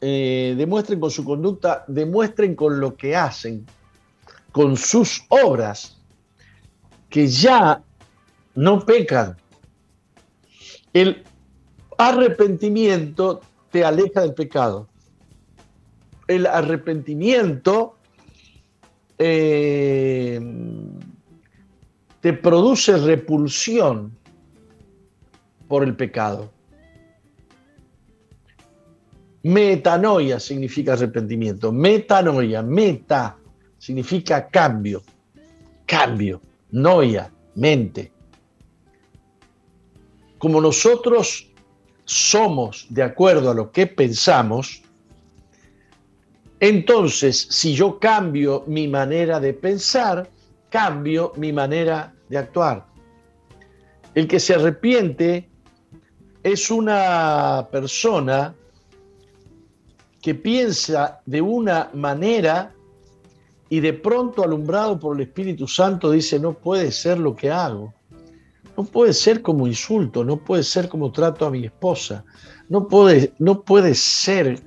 Eh, 0.00 0.54
demuestren 0.56 1.00
con 1.00 1.10
su 1.10 1.24
conducta, 1.24 1.84
demuestren 1.88 2.54
con 2.54 2.78
lo 2.78 2.96
que 2.96 3.16
hacen, 3.16 3.66
con 4.52 4.76
sus 4.76 5.24
obras, 5.28 5.98
que 7.10 7.26
ya 7.26 7.82
no 8.54 8.86
pecan. 8.86 9.36
El 10.92 11.24
arrepentimiento 11.98 13.40
te 13.72 13.84
aleja 13.84 14.20
del 14.20 14.34
pecado. 14.34 14.86
El 16.28 16.46
arrepentimiento 16.46 17.96
eh, 19.24 20.40
te 22.20 22.32
produce 22.32 22.96
repulsión 22.96 24.16
por 25.68 25.84
el 25.84 25.94
pecado. 25.94 26.50
Metanoia 29.44 30.38
significa 30.38 30.92
arrepentimiento. 30.94 31.72
Metanoia, 31.72 32.62
meta, 32.62 33.36
significa 33.78 34.48
cambio. 34.48 35.02
Cambio 35.86 36.40
noia, 36.72 37.30
mente. 37.54 38.10
Como 40.38 40.60
nosotros 40.60 41.48
somos 42.04 42.86
de 42.88 43.04
acuerdo 43.04 43.50
a 43.50 43.54
lo 43.54 43.70
que 43.70 43.86
pensamos, 43.86 44.82
entonces 46.62 47.48
si 47.50 47.74
yo 47.74 47.98
cambio 47.98 48.62
mi 48.68 48.86
manera 48.86 49.40
de 49.40 49.52
pensar, 49.52 50.30
cambio 50.70 51.32
mi 51.36 51.52
manera 51.52 52.14
de 52.28 52.38
actuar. 52.38 52.86
El 54.14 54.28
que 54.28 54.38
se 54.38 54.54
arrepiente 54.54 55.50
es 56.40 56.70
una 56.70 57.66
persona 57.72 58.54
que 60.20 60.36
piensa 60.36 61.20
de 61.26 61.40
una 61.40 61.90
manera 61.94 62.72
y 63.68 63.80
de 63.80 63.94
pronto 63.94 64.44
alumbrado 64.44 65.00
por 65.00 65.16
el 65.16 65.22
Espíritu 65.22 65.66
Santo 65.66 66.12
dice, 66.12 66.38
no 66.38 66.52
puede 66.52 66.92
ser 66.92 67.18
lo 67.18 67.34
que 67.34 67.50
hago, 67.50 67.92
no 68.76 68.84
puede 68.84 69.14
ser 69.14 69.42
como 69.42 69.66
insulto, 69.66 70.24
no 70.24 70.36
puede 70.36 70.62
ser 70.62 70.88
como 70.88 71.10
trato 71.10 71.44
a 71.44 71.50
mi 71.50 71.64
esposa, 71.64 72.24
no 72.68 72.86
puede, 72.86 73.32
no 73.40 73.62
puede 73.62 73.96
ser 73.96 74.62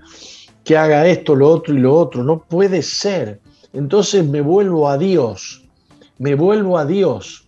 que 0.66 0.76
haga 0.76 1.07
esto, 1.07 1.36
lo 1.36 1.49
otro 1.49 1.76
y 1.76 1.78
lo 1.78 1.95
otro, 1.95 2.24
no 2.24 2.41
puede 2.41 2.82
ser. 2.82 3.39
Entonces 3.72 4.26
me 4.28 4.41
vuelvo 4.41 4.89
a 4.89 4.97
Dios, 4.97 5.63
me 6.18 6.34
vuelvo 6.36 6.78
a 6.78 6.86
Dios. 6.86 7.47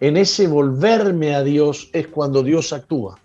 En 0.00 0.16
ese 0.16 0.48
volverme 0.48 1.34
a 1.34 1.44
Dios 1.44 1.88
es 1.92 2.08
cuando 2.08 2.42
Dios 2.42 2.72
actúa. 2.72 3.18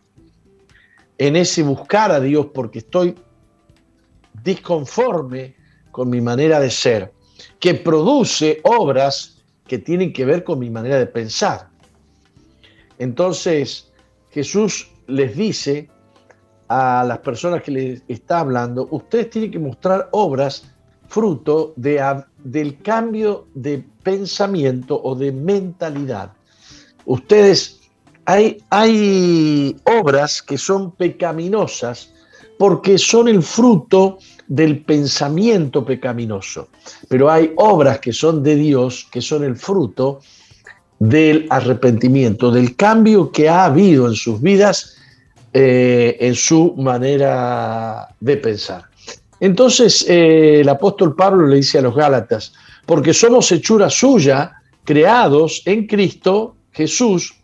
En 1.18 1.36
ese 1.36 1.64
buscar 1.64 2.12
a 2.12 2.20
Dios 2.20 2.48
porque 2.54 2.80
estoy 2.80 3.16
disconforme 4.44 5.56
con 5.92 6.10
mi 6.10 6.22
manera 6.22 6.60
de 6.60 6.70
ser 6.70 7.14
que 7.60 7.74
produce 7.74 8.60
obras 8.64 9.42
que 9.68 9.80
tienen 9.80 10.14
que 10.14 10.26
ver 10.26 10.44
con 10.44 10.60
mi 10.60 10.70
manera 10.70 11.00
de 11.00 11.08
pensar. 11.08 11.70
Entonces 13.00 13.92
Jesús 14.30 14.92
les 15.08 15.36
dice, 15.36 15.90
a 16.68 17.04
las 17.08 17.20
personas 17.20 17.62
que 17.62 17.72
les 17.72 18.02
está 18.08 18.40
hablando, 18.40 18.88
ustedes 18.92 19.30
tienen 19.30 19.52
que 19.52 19.60
mostrar 19.60 20.10
obras 20.12 20.64
fruto 21.08 21.74
de, 21.76 22.04
del 22.44 22.82
cambio 22.82 23.48
de 23.54 23.84
pensamiento 24.04 25.00
o 25.04 25.16
de 25.16 25.32
mentalidad. 25.32 26.32
Ustedes, 27.06 27.80
hay, 28.26 28.58
hay 28.70 29.76
obras 29.86 30.42
que 30.42 30.58
son 30.58 30.92
pecaminosas 30.92 32.12
porque 32.58 32.98
son 32.98 33.28
el 33.28 33.44
fruto 33.44 34.18
del 34.48 34.84
pensamiento 34.84 35.84
pecaminoso, 35.84 36.70
pero 37.10 37.30
hay 37.30 37.52
obras 37.58 38.00
que 38.00 38.14
son 38.14 38.44
de 38.44 38.56
Dios, 38.56 39.08
que 39.12 39.22
son 39.22 39.44
el 39.44 39.56
fruto 39.56 40.20
del 41.00 41.48
arrepentimiento, 41.50 42.52
del 42.52 42.76
cambio 42.76 43.32
que 43.32 43.50
ha 43.50 43.66
habido 43.66 44.08
en 44.08 44.14
sus 44.14 44.42
vidas, 44.42 44.95
eh, 45.58 46.18
en 46.20 46.36
su 46.36 46.74
manera 46.76 48.10
de 48.20 48.36
pensar. 48.36 48.84
Entonces 49.40 50.06
eh, 50.10 50.60
el 50.60 50.68
apóstol 50.68 51.16
Pablo 51.16 51.48
le 51.48 51.56
dice 51.56 51.78
a 51.78 51.82
los 51.82 51.96
Gálatas, 51.96 52.52
porque 52.86 53.14
somos 53.14 53.50
hechura 53.54 53.90
suya, 53.90 54.52
creados 54.84 55.62
en 55.64 55.88
Cristo 55.88 56.58
Jesús, 56.74 57.36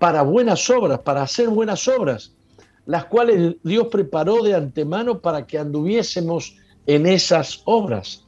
para 0.00 0.22
buenas 0.22 0.68
obras, 0.70 0.98
para 1.02 1.22
hacer 1.22 1.50
buenas 1.50 1.86
obras, 1.86 2.32
las 2.86 3.04
cuales 3.04 3.54
Dios 3.62 3.86
preparó 3.92 4.42
de 4.42 4.56
antemano 4.56 5.20
para 5.20 5.46
que 5.46 5.56
anduviésemos 5.56 6.56
en 6.86 7.06
esas 7.06 7.62
obras. 7.64 8.24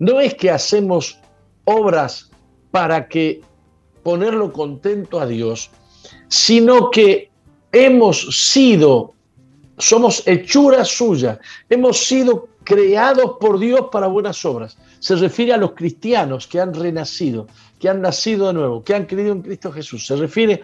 No 0.00 0.18
es 0.18 0.34
que 0.34 0.50
hacemos 0.50 1.20
obras 1.66 2.32
para 2.72 3.06
que 3.06 3.42
ponerlo 4.02 4.52
contento 4.52 5.20
a 5.20 5.26
Dios, 5.26 5.70
sino 6.26 6.90
que 6.90 7.30
hemos 7.76 8.50
sido, 8.50 9.12
somos 9.76 10.26
hechura 10.26 10.84
suya, 10.84 11.38
hemos 11.68 11.98
sido 11.98 12.48
creados 12.64 13.36
por 13.38 13.58
Dios 13.58 13.88
para 13.92 14.06
buenas 14.06 14.44
obras. 14.46 14.78
Se 14.98 15.14
refiere 15.16 15.52
a 15.52 15.58
los 15.58 15.72
cristianos 15.72 16.46
que 16.46 16.58
han 16.58 16.72
renacido, 16.72 17.46
que 17.78 17.88
han 17.90 18.00
nacido 18.00 18.48
de 18.48 18.54
nuevo, 18.54 18.82
que 18.82 18.94
han 18.94 19.04
creído 19.04 19.32
en 19.32 19.42
Cristo 19.42 19.70
Jesús. 19.70 20.06
Se 20.06 20.16
refiere 20.16 20.62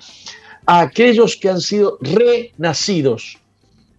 a 0.65 0.81
aquellos 0.81 1.37
que 1.37 1.51
han 1.51 1.61
sido 1.61 1.99
renacidos, 2.01 3.39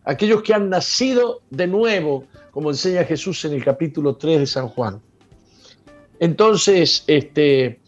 aquellos 0.05 0.41
que 0.41 0.55
han 0.55 0.69
nacido 0.69 1.41
de 1.51 1.67
nuevo, 1.67 2.25
como 2.51 2.71
enseña 2.71 3.03
Jesús 3.03 3.45
en 3.45 3.53
el 3.53 3.63
capítulo 3.63 4.15
3 4.15 4.39
de 4.39 4.47
San 4.47 4.69
Juan. 4.69 4.99
Entonces, 6.19 7.03
este, 7.05 7.79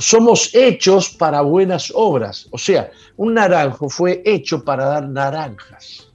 somos 0.00 0.54
hechos 0.54 1.10
para 1.10 1.42
buenas 1.42 1.92
obras. 1.94 2.48
O 2.50 2.58
sea, 2.58 2.90
un 3.16 3.34
naranjo 3.34 3.88
fue 3.88 4.22
hecho 4.24 4.64
para 4.64 4.86
dar 4.86 5.08
naranjas. 5.08 6.08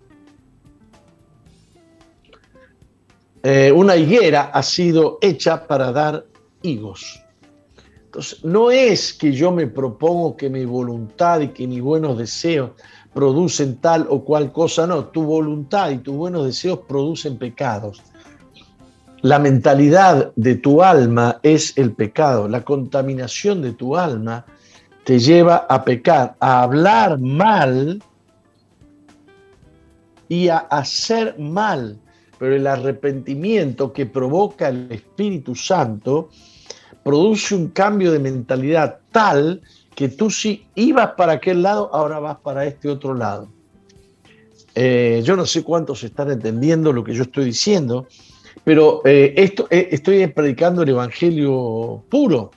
Eh, 3.44 3.72
una 3.72 3.96
higuera 3.96 4.50
ha 4.54 4.64
sido 4.64 5.20
hecha 5.22 5.68
para 5.68 5.92
dar 5.92 6.26
higos. 6.64 7.22
Entonces, 8.06 8.44
no 8.44 8.72
es 8.72 9.14
que 9.14 9.32
yo 9.32 9.52
me 9.52 9.68
propongo 9.68 10.36
que 10.36 10.50
mi 10.50 10.66
voluntad 10.66 11.42
y 11.42 11.50
que 11.50 11.68
mis 11.68 11.82
buenos 11.82 12.18
deseos 12.18 12.72
producen 13.14 13.78
tal 13.78 14.08
o 14.10 14.24
cual 14.24 14.52
cosa, 14.52 14.88
no, 14.88 15.06
tu 15.06 15.24
voluntad 15.24 15.92
y 15.92 16.00
tus 16.00 16.16
buenos 16.16 16.46
deseos 16.46 16.80
producen 16.88 17.38
pecados. 17.38 18.02
La 19.22 19.40
mentalidad 19.40 20.32
de 20.36 20.56
tu 20.56 20.84
alma 20.84 21.40
es 21.42 21.78
el 21.78 21.94
pecado. 21.94 22.48
La 22.48 22.64
contaminación 22.64 23.62
de 23.62 23.74
tu 23.74 23.98
alma 23.98 24.46
te 25.04 25.20
lleva 25.20 25.66
a 25.70 25.84
pecar, 25.84 26.36
a 26.40 26.64
hablar 26.64 27.20
mal 27.20 28.02
y 30.28 30.48
a 30.50 30.58
hacer 30.58 31.38
mal. 31.40 32.00
Pero 32.38 32.56
el 32.56 32.68
arrepentimiento 32.68 33.94
que 33.94 34.06
provoca 34.06 34.70
el 34.70 34.92
Espíritu 34.92 35.56
Santo 35.56 36.30
produce 37.04 37.56
un 37.56 37.70
cambio 37.70 38.12
de 38.12 38.20
mentalidad 38.20 39.00
tal 39.12 39.62
que 39.96 40.10
tú 40.10 40.30
si 40.30 40.68
ibas 40.76 41.12
para 41.12 41.34
aquel 41.34 41.62
lado, 41.62 41.90
ahora 41.94 42.20
vas 42.20 42.38
para 42.38 42.66
este 42.66 42.90
otro 42.90 43.14
lado. 43.14 43.48
Eh, 44.74 45.22
yo 45.24 45.38
no 45.38 45.46
sé 45.46 45.64
cuántos 45.64 46.04
están 46.04 46.32
entendiendo 46.32 46.92
lo 46.92 47.04
que 47.04 47.14
yo 47.14 47.24
estoy 47.24 47.46
diciendo, 47.46 48.08
pero 48.66 49.04
eh, 49.06 49.34
esto, 49.38 49.68
eh, 49.70 49.90
estoy 49.92 50.26
predicando 50.28 50.82
el 50.82 50.90
Evangelio 50.90 52.04
puro. 52.10 52.50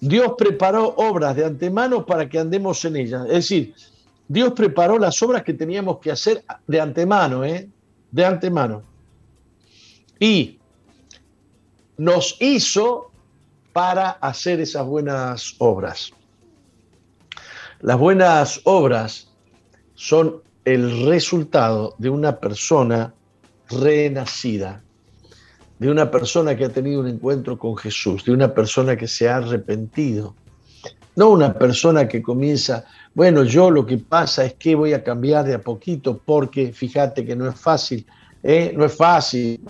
Dios 0.00 0.32
preparó 0.38 0.94
obras 0.96 1.36
de 1.36 1.44
antemano 1.44 2.06
para 2.06 2.26
que 2.26 2.38
andemos 2.38 2.82
en 2.86 2.96
ellas. 2.96 3.26
Es 3.26 3.32
decir, 3.34 3.74
Dios 4.26 4.54
preparó 4.54 4.98
las 4.98 5.22
obras 5.22 5.42
que 5.42 5.52
teníamos 5.52 5.98
que 5.98 6.10
hacer 6.10 6.42
de 6.66 6.80
antemano, 6.80 7.44
¿eh? 7.44 7.68
De 8.10 8.24
antemano. 8.24 8.82
Y 10.18 10.58
nos 11.98 12.38
hizo 12.40 13.10
para 13.74 14.08
hacer 14.10 14.58
esas 14.60 14.86
buenas 14.86 15.54
obras. 15.58 16.12
Las 17.80 17.98
buenas 17.98 18.62
obras 18.64 19.28
son 19.94 20.42
el 20.64 21.06
resultado 21.06 21.94
de 21.98 22.08
una 22.08 22.40
persona 22.40 23.12
renacida, 23.70 24.82
de 25.78 25.90
una 25.90 26.10
persona 26.10 26.56
que 26.56 26.66
ha 26.66 26.68
tenido 26.68 27.00
un 27.00 27.08
encuentro 27.08 27.58
con 27.58 27.76
Jesús, 27.76 28.24
de 28.24 28.32
una 28.32 28.52
persona 28.52 28.96
que 28.96 29.08
se 29.08 29.28
ha 29.28 29.36
arrepentido, 29.36 30.34
no 31.16 31.30
una 31.30 31.54
persona 31.54 32.06
que 32.06 32.22
comienza, 32.22 32.84
bueno, 33.14 33.44
yo 33.44 33.70
lo 33.70 33.86
que 33.86 33.98
pasa 33.98 34.44
es 34.44 34.54
que 34.54 34.74
voy 34.74 34.92
a 34.92 35.02
cambiar 35.02 35.44
de 35.44 35.54
a 35.54 35.60
poquito 35.60 36.20
porque 36.24 36.72
fíjate 36.72 37.24
que 37.24 37.34
no 37.34 37.48
es 37.48 37.58
fácil, 37.58 38.06
¿eh? 38.42 38.72
no 38.76 38.84
es 38.84 38.94
fácil, 38.94 39.60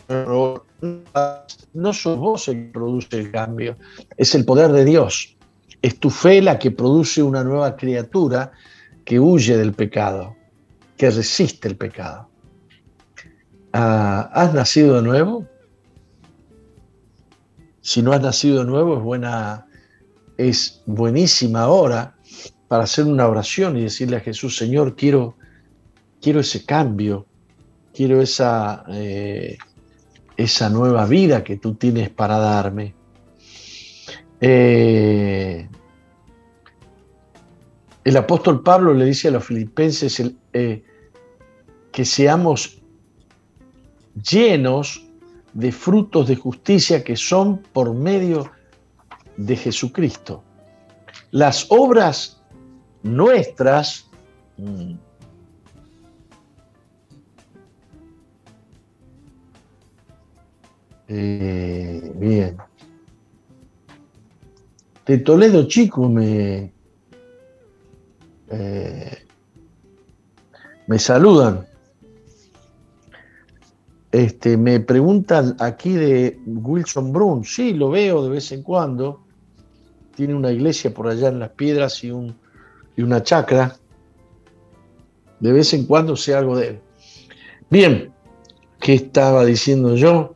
no 1.73 1.93
sos 1.93 2.19
vos 2.19 2.49
el 2.49 2.67
que 2.67 2.73
produce 2.73 3.19
el 3.19 3.31
cambio, 3.31 3.77
es 4.17 4.35
el 4.35 4.45
poder 4.45 4.73
de 4.73 4.85
Dios, 4.85 5.37
es 5.83 5.99
tu 5.99 6.11
fe 6.11 6.43
la 6.43 6.59
que 6.59 6.71
produce 6.71 7.23
una 7.23 7.45
nueva 7.45 7.77
criatura 7.77 8.53
que 9.05 9.19
huye 9.19 9.57
del 9.57 9.73
pecado, 9.73 10.37
que 10.97 11.11
resiste 11.11 11.69
el 11.69 11.77
pecado. 11.77 12.30
Ah, 13.73 14.31
¿Has 14.33 14.53
nacido 14.55 14.97
de 14.97 15.03
nuevo? 15.03 15.47
Si 17.81 18.03
no 18.03 18.13
has 18.13 18.21
nacido 18.21 18.61
de 18.61 18.65
nuevo, 18.65 18.97
es 18.97 19.03
buena, 19.03 19.67
es 20.37 20.83
buenísima 20.87 21.69
hora 21.69 22.17
para 22.69 22.85
hacer 22.85 23.05
una 23.07 23.27
oración 23.27 23.77
y 23.77 23.83
decirle 23.83 24.17
a 24.17 24.21
Jesús, 24.21 24.57
Señor, 24.57 24.97
quiero, 24.97 25.37
quiero 26.21 26.41
ese 26.41 26.65
cambio, 26.65 27.27
quiero 27.95 28.21
esa, 28.21 28.85
eh, 28.89 29.59
esa 30.37 30.69
nueva 30.69 31.07
vida 31.07 31.43
que 31.45 31.57
tú 31.57 31.75
tienes 31.75 32.11
para 32.11 32.39
darme. 32.39 32.95
Eh, 34.41 35.69
el 38.05 38.17
apóstol 38.17 38.63
Pablo 38.63 38.95
le 38.95 39.05
dice 39.05 39.29
a 39.29 39.33
los 39.33 39.45
filipenses 39.45 40.23
eh, 40.53 40.83
que 41.93 42.05
seamos 42.05 42.80
llenos 44.23 45.07
de 45.53 45.73
frutos 45.73 46.29
de 46.29 46.37
justicia 46.37 47.03
que 47.03 47.17
son 47.17 47.59
por 47.73 47.95
medio 47.95 48.51
de 49.37 49.57
Jesucristo. 49.57 50.43
Las 51.31 51.67
obras 51.71 52.41
nuestras 53.03 54.09
mm, 54.57 54.93
eh, 61.09 62.13
bien. 62.17 62.57
De 65.07 65.19
Toledo 65.19 65.67
Chico 65.67 66.09
me, 66.09 66.73
eh, 68.49 69.27
me 70.87 70.99
saludan. 70.99 71.70
Este, 74.13 74.57
me 74.57 74.81
preguntan 74.81 75.57
aquí 75.61 75.93
de 75.93 76.41
Wilson 76.47 77.13
Brun. 77.13 77.45
Sí, 77.45 77.73
lo 77.73 77.91
veo 77.91 78.25
de 78.25 78.31
vez 78.31 78.51
en 78.53 78.63
cuando. 78.63 79.23
Tiene 80.17 80.35
una 80.35 80.51
iglesia 80.51 80.93
por 80.93 81.09
allá 81.09 81.29
en 81.29 81.39
las 81.39 81.51
piedras 81.51 82.03
y, 82.03 82.11
un, 82.11 82.37
y 82.97 83.03
una 83.03 83.23
chacra. 83.23 83.77
De 85.39 85.53
vez 85.53 85.73
en 85.75 85.87
cuando 85.87 86.17
sé 86.17 86.35
algo 86.35 86.57
de 86.57 86.69
él. 86.69 86.81
Bien, 87.71 88.13
¿qué 88.81 88.95
estaba 88.95 89.45
diciendo 89.45 89.95
yo? 89.95 90.35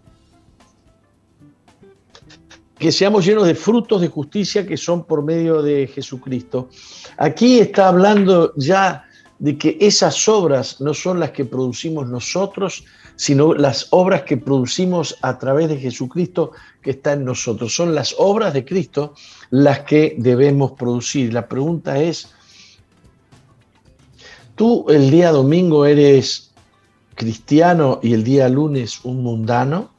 Que 2.79 2.93
seamos 2.93 3.27
llenos 3.27 3.47
de 3.47 3.57
frutos 3.57 4.01
de 4.01 4.09
justicia 4.09 4.65
que 4.65 4.77
son 4.77 5.05
por 5.05 5.25
medio 5.25 5.63
de 5.63 5.89
Jesucristo. 5.89 6.69
Aquí 7.19 7.59
está 7.59 7.89
hablando 7.89 8.53
ya 8.57 9.05
de 9.41 9.59
que 9.59 9.77
esas 9.81 10.29
obras 10.29 10.81
no 10.81 10.95
son 10.95 11.19
las 11.19 11.33
que 11.33 11.45
producimos 11.45 12.09
nosotros, 12.09 12.85
sino 13.17 13.55
las 13.55 13.89
obras 13.91 14.23
que 14.23 14.37
producimos 14.37 15.17
a 15.23 15.39
través 15.39 15.69
de 15.69 15.79
Jesucristo 15.79 16.53
que 16.83 16.91
está 16.91 17.13
en 17.13 17.25
nosotros. 17.25 17.75
Son 17.75 17.95
las 17.95 18.15
obras 18.19 18.53
de 18.53 18.65
Cristo 18.65 19.15
las 19.51 19.81
que 19.81 20.17
debemos 20.19 20.73
producir. 20.73 21.33
La 21.33 21.49
pregunta 21.49 21.99
es, 21.99 22.29
tú 24.55 24.87
el 24.89 25.11
día 25.11 25.31
domingo 25.31 25.87
eres 25.87 26.53
cristiano 27.15 28.01
y 28.03 28.13
el 28.13 28.25
día 28.25 28.49
lunes 28.49 29.05
un 29.05 29.23
mundano. 29.23 29.91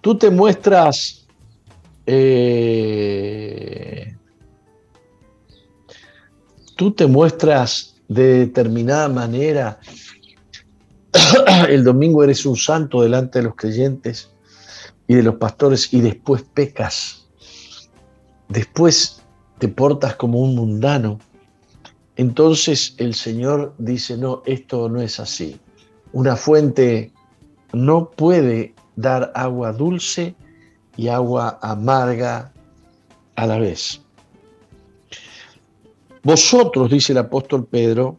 Tú 0.00 0.16
te 0.16 0.30
muestras 0.30 1.26
eh, 2.10 2.98
tú 6.78 6.92
te 6.92 7.06
muestras 7.06 7.96
de 8.06 8.38
determinada 8.38 9.08
manera. 9.08 9.80
El 11.68 11.84
domingo 11.84 12.22
eres 12.22 12.44
un 12.46 12.56
santo 12.56 13.02
delante 13.02 13.38
de 13.38 13.44
los 13.44 13.54
creyentes 13.54 14.30
y 15.06 15.14
de 15.14 15.22
los 15.22 15.36
pastores 15.36 15.92
y 15.92 16.00
después 16.00 16.42
pecas. 16.42 17.28
Después 18.48 19.22
te 19.58 19.68
portas 19.68 20.16
como 20.16 20.40
un 20.40 20.54
mundano. 20.54 21.18
Entonces 22.16 22.94
el 22.98 23.14
Señor 23.14 23.74
dice, 23.78 24.16
no, 24.16 24.42
esto 24.46 24.88
no 24.88 25.00
es 25.00 25.20
así. 25.20 25.58
Una 26.12 26.36
fuente 26.36 27.12
no 27.72 28.10
puede 28.10 28.74
dar 28.96 29.30
agua 29.34 29.72
dulce 29.72 30.34
y 30.96 31.08
agua 31.08 31.58
amarga 31.62 32.52
a 33.36 33.46
la 33.46 33.58
vez. 33.58 34.02
Vosotros, 36.22 36.90
dice 36.90 37.12
el 37.12 37.18
apóstol 37.18 37.66
Pedro, 37.66 38.18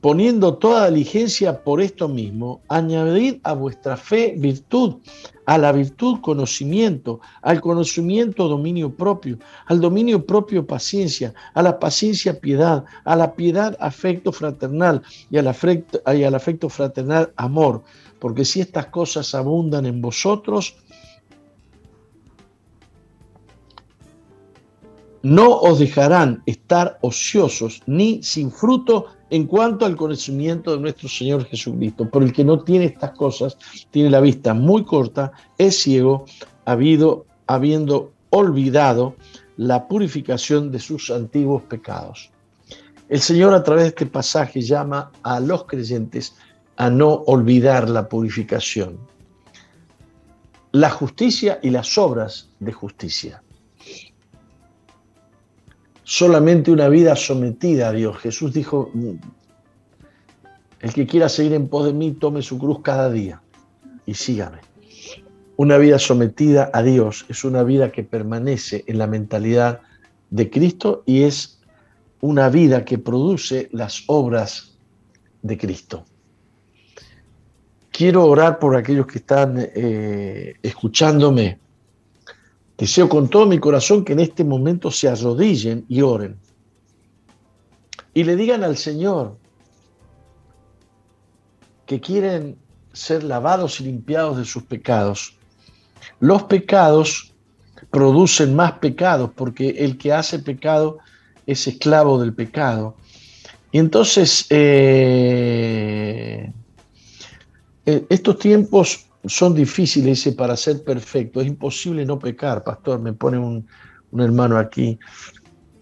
poniendo 0.00 0.54
toda 0.54 0.90
diligencia 0.90 1.62
por 1.62 1.80
esto 1.80 2.08
mismo, 2.08 2.62
añadid 2.68 3.36
a 3.42 3.52
vuestra 3.52 3.96
fe 3.96 4.34
virtud, 4.36 4.96
a 5.44 5.58
la 5.58 5.72
virtud 5.72 6.20
conocimiento, 6.20 7.20
al 7.42 7.60
conocimiento 7.60 8.48
dominio 8.48 8.94
propio, 8.94 9.38
al 9.66 9.80
dominio 9.80 10.24
propio 10.24 10.66
paciencia, 10.66 11.34
a 11.54 11.62
la 11.62 11.78
paciencia 11.78 12.40
piedad, 12.40 12.84
a 13.04 13.16
la 13.16 13.34
piedad 13.34 13.76
afecto 13.80 14.32
fraternal 14.32 15.02
y 15.30 15.36
al 15.38 15.48
afecto, 15.48 16.00
y 16.14 16.24
al 16.24 16.34
afecto 16.34 16.68
fraternal 16.68 17.32
amor, 17.36 17.82
porque 18.18 18.44
si 18.44 18.60
estas 18.60 18.86
cosas 18.86 19.34
abundan 19.34 19.86
en 19.86 20.00
vosotros, 20.00 20.76
no 25.22 25.58
os 25.60 25.78
dejarán 25.78 26.42
estar 26.46 26.98
ociosos 27.02 27.82
ni 27.86 28.22
sin 28.22 28.50
fruto 28.50 29.06
en 29.28 29.46
cuanto 29.46 29.84
al 29.84 29.96
conocimiento 29.96 30.72
de 30.72 30.80
nuestro 30.80 31.08
Señor 31.08 31.44
Jesucristo. 31.44 32.08
Por 32.08 32.22
el 32.22 32.32
que 32.32 32.44
no 32.44 32.60
tiene 32.60 32.86
estas 32.86 33.12
cosas, 33.12 33.58
tiene 33.90 34.10
la 34.10 34.20
vista 34.20 34.54
muy 34.54 34.84
corta, 34.84 35.32
es 35.58 35.82
ciego, 35.82 36.24
habido, 36.64 37.26
habiendo 37.46 38.12
olvidado 38.30 39.14
la 39.56 39.86
purificación 39.86 40.70
de 40.72 40.78
sus 40.78 41.10
antiguos 41.10 41.62
pecados. 41.64 42.30
El 43.08 43.20
Señor 43.20 43.54
a 43.54 43.62
través 43.62 43.84
de 43.84 43.88
este 43.88 44.06
pasaje 44.06 44.62
llama 44.62 45.12
a 45.22 45.38
los 45.38 45.64
creyentes 45.64 46.34
a 46.76 46.88
no 46.88 47.08
olvidar 47.26 47.90
la 47.90 48.08
purificación, 48.08 48.98
la 50.72 50.88
justicia 50.88 51.58
y 51.62 51.70
las 51.70 51.98
obras 51.98 52.48
de 52.58 52.72
justicia 52.72 53.42
solamente 56.10 56.72
una 56.72 56.88
vida 56.88 57.14
sometida 57.14 57.90
a 57.90 57.92
Dios. 57.92 58.18
Jesús 58.18 58.52
dijo, 58.52 58.90
el 60.80 60.92
que 60.92 61.06
quiera 61.06 61.28
seguir 61.28 61.52
en 61.52 61.68
pos 61.68 61.86
de 61.86 61.92
mí, 61.92 62.10
tome 62.10 62.42
su 62.42 62.58
cruz 62.58 62.80
cada 62.82 63.08
día 63.12 63.40
y 64.06 64.14
sígame. 64.14 64.58
Una 65.56 65.78
vida 65.78 66.00
sometida 66.00 66.68
a 66.74 66.82
Dios 66.82 67.26
es 67.28 67.44
una 67.44 67.62
vida 67.62 67.92
que 67.92 68.02
permanece 68.02 68.82
en 68.88 68.98
la 68.98 69.06
mentalidad 69.06 69.82
de 70.30 70.50
Cristo 70.50 71.04
y 71.06 71.22
es 71.22 71.60
una 72.20 72.48
vida 72.48 72.84
que 72.84 72.98
produce 72.98 73.68
las 73.70 74.02
obras 74.08 74.76
de 75.42 75.56
Cristo. 75.56 76.04
Quiero 77.92 78.26
orar 78.26 78.58
por 78.58 78.74
aquellos 78.74 79.06
que 79.06 79.18
están 79.18 79.54
eh, 79.58 80.54
escuchándome 80.60 81.60
Deseo 82.80 83.10
con 83.10 83.28
todo 83.28 83.44
mi 83.44 83.58
corazón 83.58 84.06
que 84.06 84.14
en 84.14 84.20
este 84.20 84.42
momento 84.42 84.90
se 84.90 85.06
arrodillen 85.06 85.84
y 85.86 86.00
oren. 86.00 86.38
Y 88.14 88.24
le 88.24 88.36
digan 88.36 88.64
al 88.64 88.78
Señor 88.78 89.36
que 91.84 92.00
quieren 92.00 92.56
ser 92.94 93.22
lavados 93.22 93.80
y 93.80 93.84
limpiados 93.84 94.38
de 94.38 94.46
sus 94.46 94.62
pecados. 94.62 95.36
Los 96.20 96.44
pecados 96.44 97.34
producen 97.90 98.56
más 98.56 98.72
pecados 98.78 99.30
porque 99.36 99.68
el 99.68 99.98
que 99.98 100.14
hace 100.14 100.38
pecado 100.38 101.00
es 101.46 101.66
esclavo 101.66 102.18
del 102.18 102.32
pecado. 102.32 102.96
Y 103.72 103.78
entonces, 103.78 104.46
eh, 104.48 106.50
eh, 107.84 108.06
estos 108.08 108.38
tiempos 108.38 109.09
son 109.24 109.54
difíciles 109.54 110.26
para 110.36 110.56
ser 110.56 110.82
perfecto. 110.82 111.40
Es 111.40 111.46
imposible 111.46 112.04
no 112.04 112.18
pecar, 112.18 112.64
pastor, 112.64 113.00
me 113.00 113.12
pone 113.12 113.38
un, 113.38 113.66
hermano 114.18 114.58
aquí. 114.58 114.98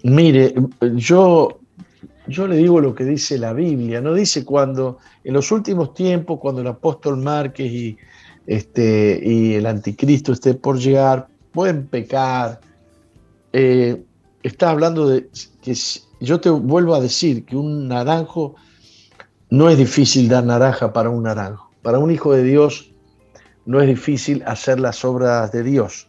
Mire, 0.03 0.55
yo, 0.95 1.61
yo 2.27 2.47
le 2.47 2.57
digo 2.57 2.81
lo 2.81 2.95
que 2.95 3.05
dice 3.05 3.39
la 3.39 3.53
Biblia, 3.53 4.01
no 4.01 4.15
dice 4.15 4.45
cuando, 4.45 4.99
en 5.25 5.35
los 5.35 5.51
últimos 5.51 5.95
tiempos, 5.95 6.39
cuando 6.41 6.61
el 6.61 6.67
apóstol 6.67 7.17
Márquez 7.19 7.73
y, 7.73 7.97
este, 8.47 9.21
y 9.23 9.55
el 9.55 9.67
anticristo 9.67 10.33
esté 10.33 10.55
por 10.55 10.79
llegar, 10.79 11.29
pueden 11.53 11.87
pecar. 11.87 12.61
Eh, 13.53 14.03
está 14.43 14.71
hablando 14.71 15.09
de 15.09 15.29
que 15.63 15.75
yo 16.21 16.41
te 16.41 16.51
vuelvo 16.51 16.95
a 16.95 17.01
decir 17.01 17.45
que 17.45 17.57
un 17.57 17.89
naranjo 17.89 18.57
no 19.51 19.71
es 19.71 19.79
difícil 19.79 20.29
dar 20.29 20.45
naranja 20.45 20.93
para 20.93 21.11
un 21.11 21.23
naranjo. 21.23 21.71
Para 21.83 21.99
un 21.99 22.11
hijo 22.11 22.33
de 22.33 22.43
Dios 22.43 22.88
no 23.69 23.83
es 23.83 23.87
difícil 23.87 24.43
hacer 24.47 24.81
las 24.81 25.05
obras 25.05 25.53
de 25.53 25.63
Dios. 25.63 26.09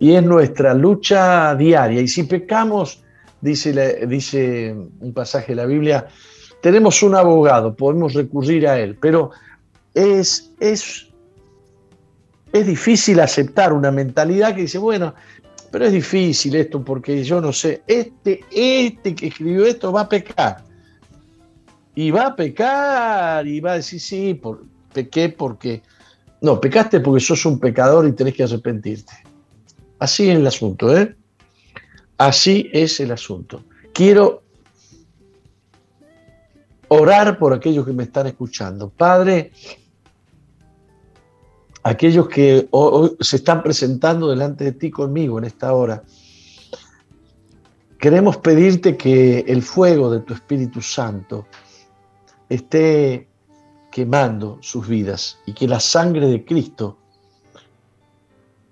Y 0.00 0.14
es 0.14 0.22
nuestra 0.24 0.74
lucha 0.74 1.54
diaria. 1.54 2.00
Y 2.00 2.08
si 2.08 2.24
pecamos, 2.24 3.04
dice, 3.40 4.04
dice 4.08 4.74
un 4.98 5.12
pasaje 5.12 5.52
de 5.52 5.56
la 5.56 5.66
Biblia, 5.66 6.08
tenemos 6.60 7.00
un 7.04 7.14
abogado, 7.14 7.76
podemos 7.76 8.14
recurrir 8.14 8.66
a 8.66 8.80
él, 8.80 8.96
pero 9.00 9.30
es, 9.94 10.50
es, 10.58 11.06
es 12.52 12.66
difícil 12.66 13.20
aceptar 13.20 13.72
una 13.72 13.92
mentalidad 13.92 14.56
que 14.56 14.62
dice, 14.62 14.78
bueno, 14.78 15.14
pero 15.70 15.84
es 15.84 15.92
difícil 15.92 16.56
esto 16.56 16.84
porque 16.84 17.22
yo 17.22 17.40
no 17.40 17.52
sé, 17.52 17.80
este, 17.86 18.40
este 18.50 19.14
que 19.14 19.28
escribió 19.28 19.66
esto 19.66 19.92
va 19.92 20.00
a 20.00 20.08
pecar. 20.08 20.64
Y 21.94 22.10
va 22.10 22.26
a 22.26 22.34
pecar 22.34 23.46
y 23.46 23.60
va 23.60 23.72
a 23.72 23.76
decir, 23.76 24.00
sí, 24.00 24.34
por, 24.34 24.64
pequé 24.92 25.28
porque 25.28 25.82
no, 26.40 26.60
pecaste 26.60 27.00
porque 27.00 27.20
sos 27.20 27.44
un 27.46 27.58
pecador 27.58 28.06
y 28.06 28.12
tenés 28.12 28.34
que 28.34 28.44
arrepentirte. 28.44 29.12
Así 29.98 30.30
es 30.30 30.36
el 30.36 30.46
asunto, 30.46 30.96
¿eh? 30.96 31.16
Así 32.16 32.68
es 32.72 33.00
el 33.00 33.10
asunto. 33.12 33.64
Quiero 33.92 34.42
orar 36.88 37.38
por 37.38 37.52
aquellos 37.52 37.84
que 37.84 37.92
me 37.92 38.04
están 38.04 38.26
escuchando. 38.26 38.88
Padre, 38.88 39.52
aquellos 41.82 42.28
que 42.28 42.68
hoy 42.70 43.16
se 43.20 43.36
están 43.36 43.62
presentando 43.62 44.28
delante 44.28 44.64
de 44.64 44.72
ti 44.72 44.90
conmigo 44.90 45.38
en 45.38 45.44
esta 45.44 45.72
hora, 45.72 46.02
queremos 47.98 48.36
pedirte 48.38 48.96
que 48.96 49.40
el 49.40 49.62
fuego 49.62 50.10
de 50.10 50.20
tu 50.20 50.34
Espíritu 50.34 50.80
Santo 50.80 51.46
esté 52.48 53.27
quemando 53.90 54.58
sus 54.60 54.86
vidas 54.86 55.38
y 55.46 55.52
que 55.52 55.66
la 55.66 55.80
sangre 55.80 56.26
de 56.28 56.44
Cristo 56.44 56.98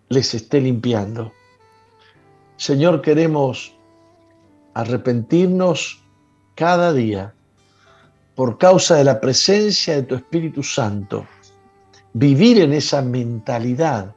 les 0.08 0.34
esté 0.34 0.60
limpiando. 0.60 1.32
Señor, 2.56 3.02
queremos 3.02 3.74
arrepentirnos 4.74 6.02
cada 6.54 6.92
día 6.92 7.34
por 8.34 8.58
causa 8.58 8.96
de 8.96 9.04
la 9.04 9.20
presencia 9.20 9.96
de 9.96 10.02
tu 10.02 10.14
Espíritu 10.14 10.62
Santo, 10.62 11.26
vivir 12.12 12.60
en 12.60 12.72
esa 12.72 13.02
mentalidad 13.02 14.14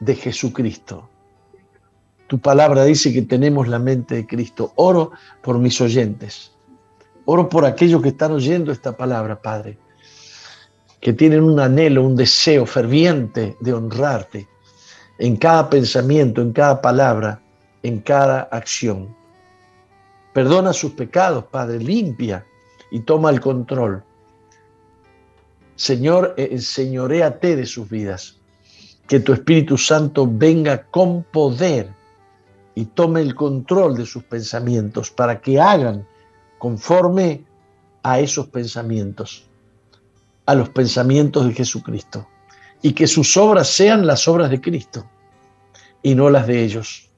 de 0.00 0.14
Jesucristo. 0.14 1.08
Tu 2.26 2.38
palabra 2.38 2.84
dice 2.84 3.12
que 3.12 3.22
tenemos 3.22 3.68
la 3.68 3.78
mente 3.78 4.16
de 4.16 4.26
Cristo. 4.26 4.72
Oro 4.76 5.12
por 5.42 5.58
mis 5.58 5.80
oyentes 5.80 6.57
Oro 7.30 7.46
por 7.46 7.66
aquellos 7.66 8.00
que 8.00 8.08
están 8.08 8.32
oyendo 8.32 8.72
esta 8.72 8.96
palabra, 8.96 9.42
Padre, 9.42 9.76
que 10.98 11.12
tienen 11.12 11.42
un 11.42 11.60
anhelo, 11.60 12.02
un 12.02 12.16
deseo 12.16 12.64
ferviente 12.64 13.54
de 13.60 13.74
honrarte 13.74 14.48
en 15.18 15.36
cada 15.36 15.68
pensamiento, 15.68 16.40
en 16.40 16.54
cada 16.54 16.80
palabra, 16.80 17.38
en 17.82 18.00
cada 18.00 18.48
acción. 18.50 19.14
Perdona 20.32 20.72
sus 20.72 20.92
pecados, 20.92 21.44
Padre, 21.44 21.80
limpia 21.80 22.46
y 22.90 23.00
toma 23.00 23.28
el 23.28 23.42
control. 23.42 24.02
Señor, 25.76 26.32
eh, 26.38 26.48
enseñoreate 26.52 27.56
de 27.56 27.66
sus 27.66 27.90
vidas. 27.90 28.38
Que 29.06 29.20
tu 29.20 29.34
Espíritu 29.34 29.76
Santo 29.76 30.26
venga 30.26 30.82
con 30.84 31.24
poder 31.24 31.90
y 32.74 32.86
tome 32.86 33.20
el 33.20 33.34
control 33.34 33.98
de 33.98 34.06
sus 34.06 34.24
pensamientos 34.24 35.10
para 35.10 35.42
que 35.42 35.60
hagan 35.60 36.06
conforme 36.58 37.44
a 38.02 38.20
esos 38.20 38.48
pensamientos, 38.48 39.48
a 40.46 40.54
los 40.54 40.68
pensamientos 40.70 41.46
de 41.46 41.54
Jesucristo, 41.54 42.26
y 42.82 42.92
que 42.92 43.06
sus 43.06 43.36
obras 43.36 43.68
sean 43.68 44.06
las 44.06 44.28
obras 44.28 44.50
de 44.50 44.60
Cristo 44.60 45.08
y 46.02 46.14
no 46.14 46.30
las 46.30 46.46
de 46.46 46.62
ellos. 46.62 47.10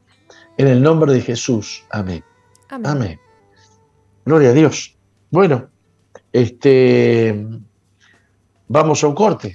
En 0.57 0.69
el 0.69 0.83
nombre 0.83 1.13
de 1.13 1.21
Jesús. 1.21 1.85
Amén. 1.91 2.25
Amén. 2.69 3.19
Gloria 4.25 4.51
a 4.51 4.53
Dios. 4.53 4.97
Bueno, 5.31 5.69
este 6.33 7.47
vamos 8.69 9.03
a 9.03 9.09
un 9.09 9.15
corte. 9.15 9.55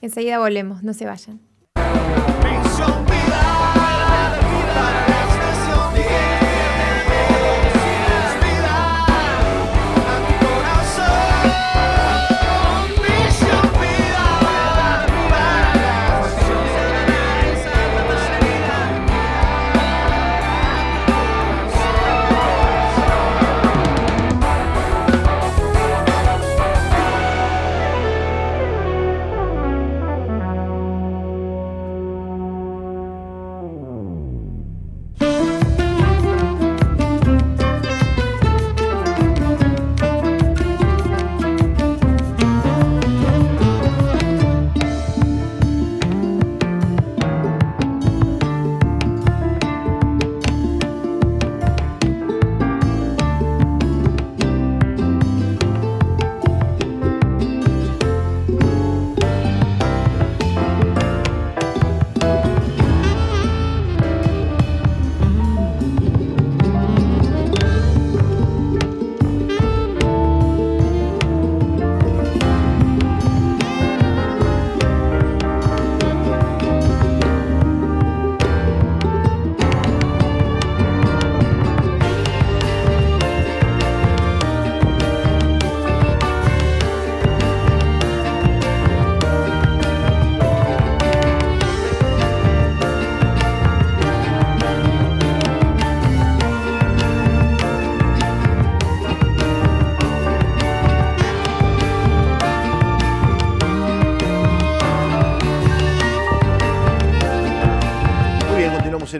Enseguida 0.00 0.38
volvemos, 0.38 0.82
no 0.82 0.92
se 0.92 1.06
vayan. 1.06 1.45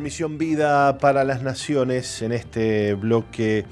Misión 0.07 0.39
Vida 0.39 0.99
para 0.99 1.25
las 1.25 1.43
Naciones 1.43 2.23
en 2.23 2.31
este 2.31 2.95
bloque 2.95 3.65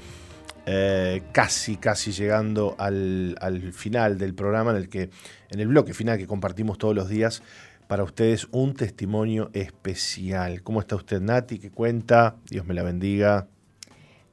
eh, 0.65 1.23
casi, 1.31 1.77
casi 1.77 2.11
llegando 2.11 2.75
al, 2.77 3.71
final 3.71 4.17
del 4.17 4.35
programa, 4.35 4.71
en 4.71 4.75
el 4.75 4.89
que, 4.89 5.09
en 5.49 5.61
el 5.61 5.69
bloque 5.69 5.93
final 5.93 6.17
que 6.17 6.27
compartimos 6.27 6.77
todos 6.77 6.93
los 6.93 7.07
días, 7.07 7.41
para 7.87 8.03
ustedes 8.03 8.49
un 8.51 8.73
testimonio 8.73 9.49
especial. 9.53 10.61
¿Cómo 10.61 10.81
está 10.81 10.97
usted, 10.97 11.21
Nati? 11.21 11.57
¿Qué 11.57 11.71
cuenta? 11.71 12.35
Dios 12.49 12.65
me 12.65 12.73
la 12.73 12.83
bendiga. 12.83 13.47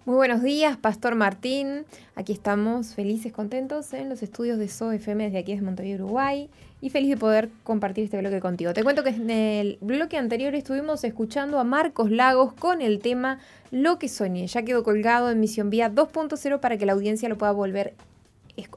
Muy 0.05 0.17
buenos 0.17 0.43
días, 0.43 0.77
Pastor 0.77 1.15
Martín. 1.15 1.85
Aquí 2.17 2.33
estamos 2.33 2.97
felices, 2.97 3.33
contentos 3.33 3.93
en 3.93 4.09
los 4.09 4.25
estudios 4.25 4.59
de 4.59 4.67
SOFM 4.67 5.27
desde 5.27 5.39
aquí 5.39 5.53
desde 5.53 5.65
Montevideo, 5.65 6.05
Uruguay 6.05 6.51
y 6.81 6.91
feliz 6.91 7.11
de 7.11 7.17
poder 7.17 7.51
compartir 7.63 8.03
este 8.03 8.19
bloque 8.19 8.41
contigo. 8.41 8.73
Te 8.75 8.83
cuento 8.83 9.05
que 9.05 9.11
en 9.11 9.31
el 9.31 9.79
bloque 9.81 10.17
anterior 10.17 10.57
estuvimos 10.57 11.05
escuchando 11.05 11.61
a 11.61 11.65
Marcos 11.65 12.11
Lagos 12.11 12.53
con 12.53 12.83
el 12.83 12.99
tema 12.99 13.39
Lo 13.71 14.01
que 14.01 14.09
soñé. 14.09 14.49
Ya 14.49 14.65
quedó 14.65 14.83
colgado 14.83 15.31
en 15.31 15.39
Misión 15.39 15.71
Vía 15.71 15.89
2.0 15.89 16.59
para 16.59 16.77
que 16.77 16.85
la 16.85 16.95
audiencia 16.95 17.29
lo 17.29 17.39
pueda 17.39 17.53
volver 17.53 17.95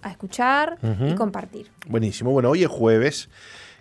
a 0.04 0.12
escuchar 0.12 0.78
y 1.10 1.16
compartir. 1.16 1.72
Buenísimo. 1.88 2.34
Bueno, 2.34 2.52
hoy 2.52 2.62
es 2.62 2.70
jueves 2.70 3.30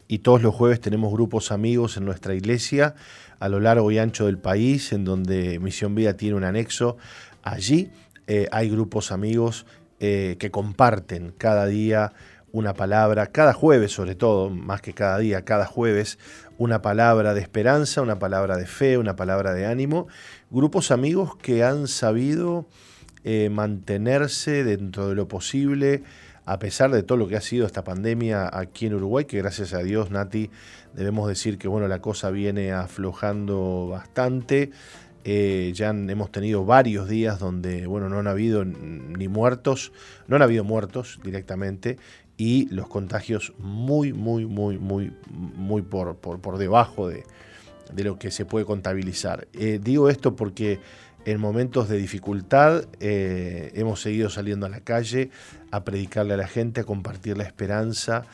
y 0.09 0.21
todos 0.21 0.43
los 0.43 0.55
jueves 0.55 0.81
tenemos 0.81 1.13
grupos 1.13 1.53
amigos 1.53 1.99
en 1.99 2.07
nuestra 2.07 2.35
iglesia 2.35 2.95
a 3.39 3.49
lo 3.49 3.61
largo 3.61 3.91
y 3.91 3.99
ancho 3.99 4.27
del 4.27 4.39
país, 4.39 4.93
en 4.93 5.05
donde 5.05 5.59
Misión 5.59 5.95
Vida 5.95 6.17
tiene 6.17 6.37
un 6.37 6.45
anexo. 6.45 6.97
Allí 7.45 7.91
eh, 8.27 8.49
hay 8.53 8.71
grupos 8.71 9.13
amigos 9.13 9.67
eh, 10.01 10.37
que 10.39 10.51
comparten 10.51 11.35
cada 11.37 11.67
día 11.67 12.15
una 12.53 12.73
palabra, 12.73 13.27
cada 13.27 13.53
jueves 13.53 13.93
sobre 13.93 14.15
todo, 14.15 14.49
más 14.49 14.81
que 14.81 14.95
cada 14.95 15.19
día, 15.19 15.45
cada 15.45 15.67
jueves, 15.67 16.19
una 16.57 16.81
palabra 16.81 17.35
de 17.35 17.43
esperanza, 17.43 18.01
una 18.01 18.19
palabra 18.19 18.57
de 18.57 18.67
fe, 18.67 18.97
una 18.97 19.15
palabra 19.15 19.53
de 19.53 19.67
ánimo. 19.67 20.07
Grupos 20.51 20.91
amigos 20.91 21.37
que 21.37 21.65
han 21.65 21.87
sabido 21.87 22.67
eh, 23.25 23.51
mantenerse 23.51 24.65
dentro 24.65 25.09
de 25.09 25.15
lo 25.15 25.29
posible, 25.29 26.03
a 26.47 26.59
pesar 26.59 26.91
de 26.93 27.03
todo 27.03 27.19
lo 27.19 27.29
que 27.29 27.37
ha 27.37 27.41
sido 27.41 27.67
esta 27.67 27.85
pandemia 27.85 28.49
aquí 28.53 28.87
en 28.87 28.95
Uruguay, 28.95 29.25
que 29.27 29.39
gracias 29.39 29.75
a 29.75 29.83
Dios, 29.83 30.11
Nati, 30.11 30.51
debemos 30.95 31.29
decir 31.29 31.59
que 31.59 31.69
bueno, 31.69 31.89
la 31.89 32.01
cosa 32.01 32.31
viene 32.31 32.73
aflojando 32.73 33.89
bastante. 33.91 34.71
Eh, 35.25 35.73
ya 35.75 35.89
hemos 35.89 36.31
tenido 36.31 36.67
varios 36.67 37.09
días 37.09 37.39
donde 37.39 37.87
bueno, 37.87 38.11
no 38.11 38.19
han 38.19 38.27
habido 38.27 38.65
ni 38.65 39.27
muertos, 39.27 39.93
no 40.29 40.37
han 40.37 40.43
habido 40.43 40.65
muertos 40.65 41.19
directamente, 41.25 41.97
y 42.37 42.69
los 42.71 42.89
contagios 42.89 43.53
muy, 43.59 44.13
muy, 44.13 44.45
muy, 44.45 44.79
muy, 44.79 45.13
muy 45.31 45.83
por, 45.83 46.17
por, 46.17 46.59
debajo 46.59 47.09
de, 47.09 47.25
lo 47.97 48.19
que 48.19 48.31
se 48.31 48.45
puede 48.45 48.65
contabilizar. 48.65 49.47
Eh, 49.53 49.81
digo 49.83 50.09
esto 50.09 50.35
porque 50.35 50.81
en 51.25 51.41
momentos 51.41 51.89
de 51.89 51.97
dificultad 51.97 52.85
eh, 53.01 53.71
hemos 53.75 54.03
seguido 54.03 54.31
saliendo 54.31 54.67
a 54.67 54.69
la 54.69 54.81
calle 54.81 55.31
a 55.71 55.85
predicarle 55.85 56.35
a 56.35 56.37
la 56.37 56.49
gente, 56.49 56.81
a 56.81 56.85
compartir 56.85 57.37
la 57.39 57.45
esperanza, 57.45 58.25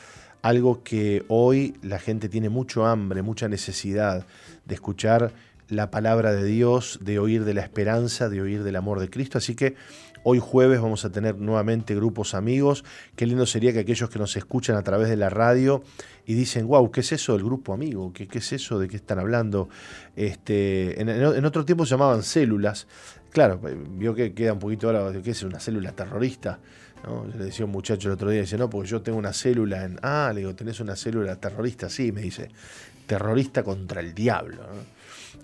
algo 0.42 0.82
que 0.82 1.24
hoy 1.28 1.74
la 1.82 1.98
gente 1.98 2.28
tiene 2.28 2.48
mucho 2.48 2.86
hambre, 2.86 3.22
mucha 3.22 3.48
necesidad 3.48 4.26
de 4.64 4.74
escuchar 4.74 5.32
la 5.70 5.90
palabra 5.90 6.32
de 6.32 6.44
Dios, 6.44 6.98
de 7.02 7.18
oír 7.18 7.44
de 7.44 7.54
la 7.54 7.62
esperanza, 7.62 8.28
de 8.28 8.40
oír 8.40 8.62
del 8.62 8.76
amor 8.76 9.00
de 9.00 9.08
Cristo. 9.08 9.38
Así 9.38 9.54
que 9.54 9.76
Hoy 10.22 10.38
jueves 10.38 10.82
vamos 10.82 11.06
a 11.06 11.10
tener 11.10 11.38
nuevamente 11.38 11.94
grupos 11.94 12.34
amigos. 12.34 12.84
Qué 13.16 13.24
lindo 13.24 13.46
sería 13.46 13.72
que 13.72 13.78
aquellos 13.78 14.10
que 14.10 14.18
nos 14.18 14.36
escuchan 14.36 14.76
a 14.76 14.82
través 14.82 15.08
de 15.08 15.16
la 15.16 15.30
radio 15.30 15.82
y 16.26 16.34
dicen, 16.34 16.66
wow, 16.66 16.90
¿qué 16.90 17.00
es 17.00 17.12
eso 17.12 17.32
del 17.32 17.42
grupo 17.42 17.72
amigo? 17.72 18.12
¿Qué, 18.12 18.28
es 18.30 18.52
eso? 18.52 18.78
¿De 18.78 18.86
qué 18.86 18.96
están 18.96 19.18
hablando? 19.18 19.70
Este, 20.16 21.00
en, 21.00 21.44
otro 21.46 21.64
tiempo 21.64 21.86
se 21.86 21.92
llamaban 21.92 22.22
células. 22.22 22.86
Claro, 23.30 23.62
eh, 23.66 23.74
vio 23.92 24.14
que 24.14 24.34
queda 24.34 24.52
un 24.52 24.58
poquito 24.58 24.88
ahora, 24.88 25.10
¿qué 25.22 25.30
es 25.30 25.42
una 25.42 25.58
célula 25.58 25.92
terrorista? 25.92 26.58
¿no? 27.04 27.24
le 27.24 27.46
decía 27.46 27.62
a 27.62 27.66
un 27.66 27.72
muchacho 27.72 28.08
el 28.08 28.14
otro 28.14 28.28
día, 28.28 28.42
dice, 28.42 28.58
no, 28.58 28.68
porque 28.68 28.90
yo 28.90 29.00
tengo 29.00 29.16
una 29.16 29.32
célula 29.32 29.86
en... 29.86 29.98
Ah, 30.02 30.32
le 30.34 30.40
digo, 30.40 30.54
¿tenés 30.54 30.80
una 30.80 30.96
célula 30.96 31.36
terrorista? 31.36 31.88
Sí, 31.88 32.12
me 32.12 32.20
dice, 32.20 32.50
terrorista 33.06 33.62
contra 33.62 34.02
el 34.02 34.12
diablo. 34.12 34.58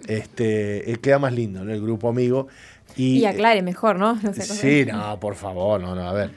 Este, 0.06 0.90
eh, 0.90 0.96
queda 0.96 1.18
más 1.18 1.32
lindo, 1.32 1.64
¿no? 1.64 1.72
El 1.72 1.82
grupo 1.82 2.08
amigo. 2.08 2.48
Y, 2.96 3.24
aclare 3.24 3.62
mejor, 3.62 3.98
¿no? 3.98 4.18
sí, 4.32 4.86
no, 4.86 5.20
por 5.20 5.34
favor, 5.34 5.80
no, 5.80 5.94
no, 5.94 6.08
a 6.08 6.12
ver. 6.12 6.30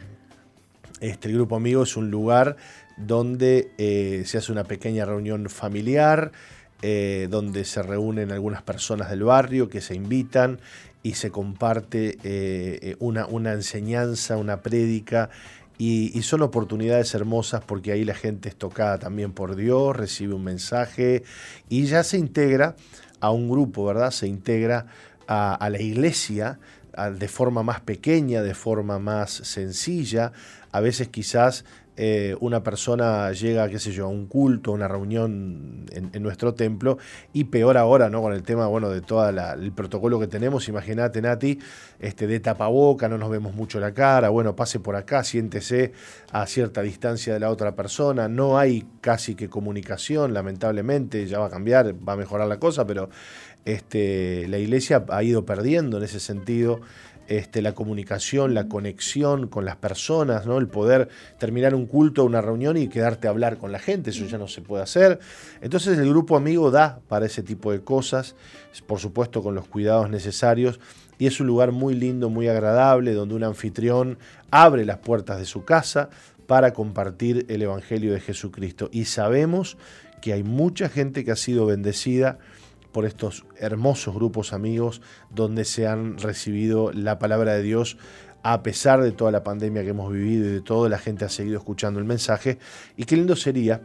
Este, 1.00 1.30
el 1.30 1.36
grupo 1.36 1.56
amigo 1.56 1.84
es 1.84 1.96
un 1.96 2.12
lugar 2.12 2.58
donde 2.98 3.72
eh, 3.78 4.24
se 4.26 4.38
hace 4.38 4.52
una 4.52 4.66
pequeña 4.66 5.06
reunión 5.06 5.50
familiar, 5.50 6.32
eh, 6.82 7.28
donde 7.30 7.64
se 7.66 7.82
reúnen 7.82 8.32
algunas 8.32 8.62
personas 8.62 9.10
del 9.10 9.24
barrio 9.24 9.70
que 9.70 9.82
se 9.82 9.96
invitan 9.96 10.60
y 11.02 11.14
se 11.14 11.32
comparte 11.32 12.18
eh, 12.24 12.96
una, 13.00 13.26
una, 13.26 13.54
enseñanza, 13.54 14.36
una 14.36 14.62
prédica. 14.62 15.30
Y, 15.78 16.12
y, 16.14 16.24
son 16.24 16.42
oportunidades 16.42 17.14
hermosas 17.16 17.64
porque 17.66 17.94
ahí 17.94 18.04
la 18.04 18.14
gente 18.14 18.50
es 18.50 18.56
tocada 18.58 19.00
también 19.00 19.32
por 19.32 19.56
Dios, 19.56 19.96
recibe 19.96 20.34
un 20.34 20.44
mensaje 20.44 21.24
y 21.70 21.86
ya 21.86 22.04
se 22.04 22.18
integra 22.18 22.76
a 23.20 23.32
un 23.32 23.50
grupo, 23.50 23.86
¿verdad? 23.86 24.12
Se 24.12 24.28
integra 24.28 24.86
a, 25.28 25.70
la 25.70 25.82
iglesia 25.82 26.60
de 27.18 27.28
forma 27.28 27.64
más 27.64 27.82
pequeña, 27.82 28.42
de 28.42 28.56
forma 28.56 29.00
más 29.00 29.32
sencilla. 29.32 30.32
A 30.72 30.80
veces 30.80 31.08
quizás 31.10 31.66
eh, 32.02 32.34
una 32.40 32.64
persona 32.64 33.30
llega, 33.34 33.68
qué 33.68 33.78
sé 33.78 33.92
yo, 33.92 34.06
a 34.06 34.08
un 34.08 34.28
culto, 34.28 34.72
a 34.72 34.74
una 34.74 34.88
reunión 34.88 35.86
en, 35.92 36.24
nuestro 36.24 36.54
templo, 36.54 36.98
y 37.34 37.44
peor 37.44 37.76
ahora, 37.76 38.10
¿no? 38.10 38.22
Con 38.22 38.32
el 38.32 38.42
tema, 38.44 38.68
bueno, 38.68 38.90
de 38.90 39.02
todo 39.02 39.28
el 39.28 39.74
protocolo 39.74 40.18
que 40.18 40.28
tenemos, 40.28 40.70
imagínate, 40.70 41.22
Nati, 41.22 41.60
este, 42.00 42.26
de 42.26 42.40
tapaboca, 42.40 43.10
no 43.10 43.18
nos 43.18 43.30
vemos 43.30 43.54
mucho 43.54 43.82
la 43.82 43.94
cara, 43.94 44.30
bueno, 44.30 44.56
pase 44.56 44.80
por 44.80 44.96
acá, 44.96 45.26
siéntese 45.26 45.92
a 46.32 46.46
cierta 46.46 46.82
distancia 46.82 47.34
de 47.34 47.42
la 47.42 47.50
otra 47.50 47.76
persona, 47.76 48.30
no 48.30 48.58
hay 48.58 48.88
casi 49.02 49.36
que 49.36 49.50
comunicación, 49.50 50.34
lamentablemente, 50.34 51.28
ya 51.28 51.40
va 51.40 51.48
a 51.48 51.50
cambiar, 51.50 51.96
va 52.08 52.14
a 52.14 52.16
mejorar 52.16 52.48
la 52.48 52.60
cosa, 52.60 52.88
pero 52.88 53.10
este, 53.66 54.48
la 54.48 54.58
iglesia 54.58 55.04
ha 55.10 55.22
ido 55.22 55.44
perdiendo 55.46 55.98
en 55.98 56.04
ese 56.04 56.22
sentido 56.22 56.80
este, 57.30 57.62
la 57.62 57.74
comunicación, 57.74 58.56
la 58.56 58.68
conexión 58.68 59.48
con 59.48 59.64
las 59.64 59.76
personas, 59.76 60.48
¿no? 60.48 60.58
el 60.58 60.68
poder 60.68 61.10
terminar 61.38 61.76
un 61.76 61.86
culto, 61.86 62.26
una 62.26 62.42
reunión 62.42 62.76
y 62.76 62.90
quedarte 62.90 63.28
a 63.28 63.30
hablar 63.30 63.58
con 63.60 63.72
la 63.72 63.78
gente, 63.78 64.10
eso 64.10 64.26
ya 64.26 64.40
no 64.40 64.48
se 64.48 64.62
puede 64.62 64.82
hacer. 64.82 65.20
Entonces 65.62 66.00
el 66.00 66.10
grupo 66.10 66.36
amigo 66.36 66.72
da 66.72 67.00
para 67.08 67.28
ese 67.28 67.44
tipo 67.44 67.72
de 67.72 67.82
cosas, 67.82 68.36
por 68.88 69.00
supuesto 69.00 69.44
con 69.44 69.54
los 69.54 69.68
cuidados 69.68 70.10
necesarios, 70.10 70.80
y 71.20 71.28
es 71.28 71.40
un 71.40 71.46
lugar 71.46 71.72
muy 71.72 71.94
lindo, 71.94 72.32
muy 72.32 72.48
agradable, 72.48 73.14
donde 73.14 73.36
un 73.36 73.44
anfitrión 73.44 74.18
abre 74.50 74.84
las 74.84 74.98
puertas 74.98 75.38
de 75.38 75.46
su 75.46 75.64
casa 75.66 76.10
para 76.48 76.74
compartir 76.74 77.46
el 77.48 77.62
Evangelio 77.62 78.12
de 78.12 78.22
Jesucristo. 78.22 78.90
Y 78.92 79.06
sabemos 79.06 79.78
que 80.20 80.34
hay 80.34 80.42
mucha 80.42 80.90
gente 80.90 81.24
que 81.24 81.32
ha 81.32 81.36
sido 81.36 81.68
bendecida 81.68 82.40
por 82.92 83.06
estos 83.06 83.46
hermosos 83.58 84.16
grupos 84.16 84.54
amigos 84.54 85.02
donde 85.30 85.66
se 85.66 85.88
han 85.88 86.18
recibido 86.18 86.92
la 86.92 87.20
palabra 87.20 87.54
de 87.54 87.64
Dios 87.64 87.98
a 88.44 88.64
pesar 88.64 89.02
de 89.02 89.12
toda 89.12 89.32
la 89.32 89.44
pandemia 89.44 89.84
que 89.84 89.90
hemos 89.90 90.12
vivido 90.12 90.48
y 90.48 90.52
de 90.52 90.62
todo, 90.62 90.88
la 90.88 90.98
gente 90.98 91.26
ha 91.26 91.30
seguido 91.30 91.58
escuchando 91.58 92.00
el 92.00 92.06
mensaje. 92.06 92.58
Y 92.96 93.04
qué 93.04 93.18
lindo 93.18 93.36
sería 93.36 93.82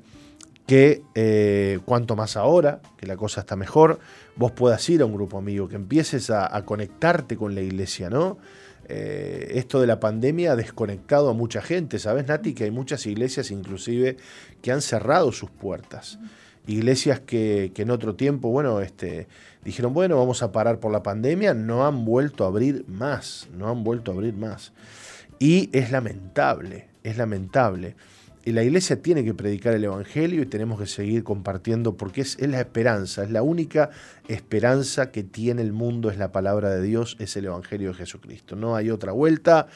que 0.66 1.02
eh, 1.14 1.80
cuanto 1.84 2.16
más 2.16 2.36
ahora, 2.36 2.80
que 2.96 3.06
la 3.06 3.16
cosa 3.16 3.40
está 3.40 3.56
mejor, 3.56 3.98
vos 4.36 4.52
puedas 4.52 4.88
ir 4.88 5.02
a 5.02 5.06
un 5.06 5.14
grupo 5.14 5.38
amigo, 5.38 5.68
que 5.68 5.76
empieces 5.76 6.30
a, 6.30 6.62
conectarte 6.64 7.36
con 7.36 7.54
la 7.54 7.60
iglesia, 7.60 8.08
¿no? 8.08 8.38
Eh, 8.86 9.52
esto 9.54 9.80
de 9.80 9.86
la 9.86 9.98
pandemia 9.98 10.52
ha 10.52 10.56
desconectado 10.56 11.30
a 11.30 11.32
mucha 11.32 11.62
gente, 11.62 11.98
¿sabes, 11.98 12.26
Nati? 12.26 12.54
Que 12.54 12.64
hay 12.64 12.70
muchas 12.70 13.06
iglesias 13.06 13.50
inclusive 13.50 14.18
que 14.62 14.72
han 14.72 14.82
cerrado 14.82 15.32
sus 15.32 15.50
puertas 15.50 16.18
iglesias 16.66 17.20
que, 17.20 17.72
en 17.76 17.90
otro 17.90 18.14
tiempo, 18.14 18.48
bueno, 18.50 18.80
este, 18.80 19.28
dijeron, 19.64 19.92
bueno, 19.92 20.16
vamos 20.16 20.42
a 20.42 20.52
parar 20.52 20.80
por 20.80 20.92
la 20.92 21.02
pandemia, 21.02 21.54
no 21.54 21.86
han 21.86 22.04
vuelto 22.04 22.44
a 22.44 22.48
abrir 22.48 22.84
más, 22.88 23.48
no 23.56 23.68
han 23.68 23.84
vuelto 23.84 24.10
a 24.10 24.14
abrir 24.14 24.34
más. 24.34 24.72
Y 25.38 25.70
es 25.72 25.90
lamentable, 25.90 26.88
es 27.02 27.16
lamentable. 27.16 27.96
Y 28.46 28.52
la 28.52 28.62
iglesia 28.62 29.00
tiene 29.00 29.24
que 29.24 29.32
predicar 29.32 29.72
el 29.74 29.84
Evangelio 29.84 30.42
y 30.42 30.46
tenemos 30.46 30.78
que 30.78 30.86
seguir 30.86 31.24
compartiendo 31.24 31.96
porque 31.96 32.20
es, 32.20 32.36
es, 32.38 32.48
la 32.48 32.60
esperanza, 32.60 33.24
es 33.24 33.30
la 33.30 33.42
única 33.42 33.90
esperanza 34.28 35.10
que 35.10 35.22
tiene 35.22 35.62
el 35.62 35.72
mundo, 35.72 36.10
es 36.10 36.18
la 36.18 36.30
palabra 36.30 36.68
de 36.70 36.82
Dios, 36.82 37.16
es 37.18 37.36
el 37.36 37.46
Evangelio 37.46 37.88
de 37.88 37.94
Jesucristo. 37.94 38.54
No 38.54 38.76
hay 38.76 38.90
otra 38.90 39.12
vuelta, 39.12 39.66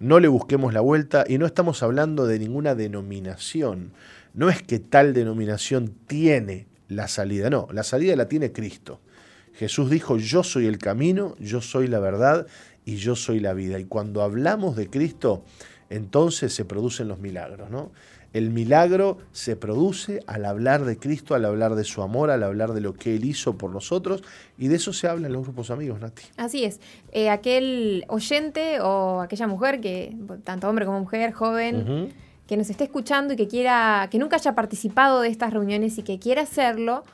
no 0.00 0.18
le 0.18 0.26
busquemos 0.26 0.72
la 0.74 0.80
vuelta 0.80 1.24
y 1.28 1.38
no 1.38 1.46
estamos 1.46 1.82
hablando 1.84 2.26
de 2.26 2.38
ninguna 2.38 2.74
denominación 2.74 3.92
no 4.40 4.48
es 4.48 4.62
que 4.62 4.78
tal 4.78 5.12
denominación 5.12 5.92
tiene 6.06 6.66
la 6.88 7.08
salida, 7.08 7.50
no, 7.50 7.68
la 7.72 7.82
salida 7.82 8.16
la 8.16 8.26
tiene 8.26 8.52
Cristo. 8.52 8.98
Jesús 9.52 9.90
dijo, 9.90 10.16
yo 10.16 10.42
soy 10.42 10.64
el 10.64 10.78
camino, 10.78 11.36
yo 11.38 11.60
soy 11.60 11.88
la 11.88 11.98
verdad 11.98 12.46
y 12.86 12.96
yo 12.96 13.16
soy 13.16 13.38
la 13.40 13.52
vida. 13.52 13.78
Y 13.78 13.84
cuando 13.84 14.22
hablamos 14.22 14.76
de 14.76 14.88
Cristo, 14.88 15.44
entonces 15.90 16.54
se 16.54 16.64
producen 16.64 17.06
los 17.06 17.18
milagros, 17.18 17.68
¿no? 17.68 17.92
El 18.32 18.48
milagro 18.48 19.18
se 19.32 19.56
produce 19.56 20.20
al 20.26 20.46
hablar 20.46 20.86
de 20.86 20.96
Cristo, 20.96 21.34
al 21.34 21.44
hablar 21.44 21.74
de 21.74 21.84
su 21.84 22.00
amor, 22.00 22.30
al 22.30 22.42
hablar 22.42 22.72
de 22.72 22.80
lo 22.80 22.94
que 22.94 23.16
Él 23.16 23.26
hizo 23.26 23.58
por 23.58 23.70
nosotros, 23.70 24.22
y 24.56 24.68
de 24.68 24.76
eso 24.76 24.94
se 24.94 25.06
habla 25.06 25.26
en 25.26 25.34
los 25.34 25.42
grupos 25.42 25.70
amigos, 25.70 26.00
Nati. 26.00 26.22
Así 26.38 26.64
es. 26.64 26.80
Eh, 27.12 27.28
aquel 27.28 28.06
oyente 28.08 28.80
o 28.80 29.20
aquella 29.20 29.46
mujer, 29.46 29.82
que 29.82 30.16
tanto 30.44 30.66
hombre 30.66 30.86
como 30.86 31.00
mujer, 31.00 31.32
joven, 31.32 32.14
que 32.50 32.56
nos 32.56 32.68
esté 32.68 32.82
escuchando 32.82 33.34
y 33.34 33.36
que 33.36 33.46
quiera, 33.46 34.08
que 34.10 34.18
nunca 34.18 34.34
haya 34.34 34.56
participado 34.56 35.20
de 35.20 35.28
estas 35.28 35.52
reuniones 35.52 35.96
y 35.98 36.02
que 36.02 36.18
quiera 36.18 36.42
hacerlo 36.42 37.04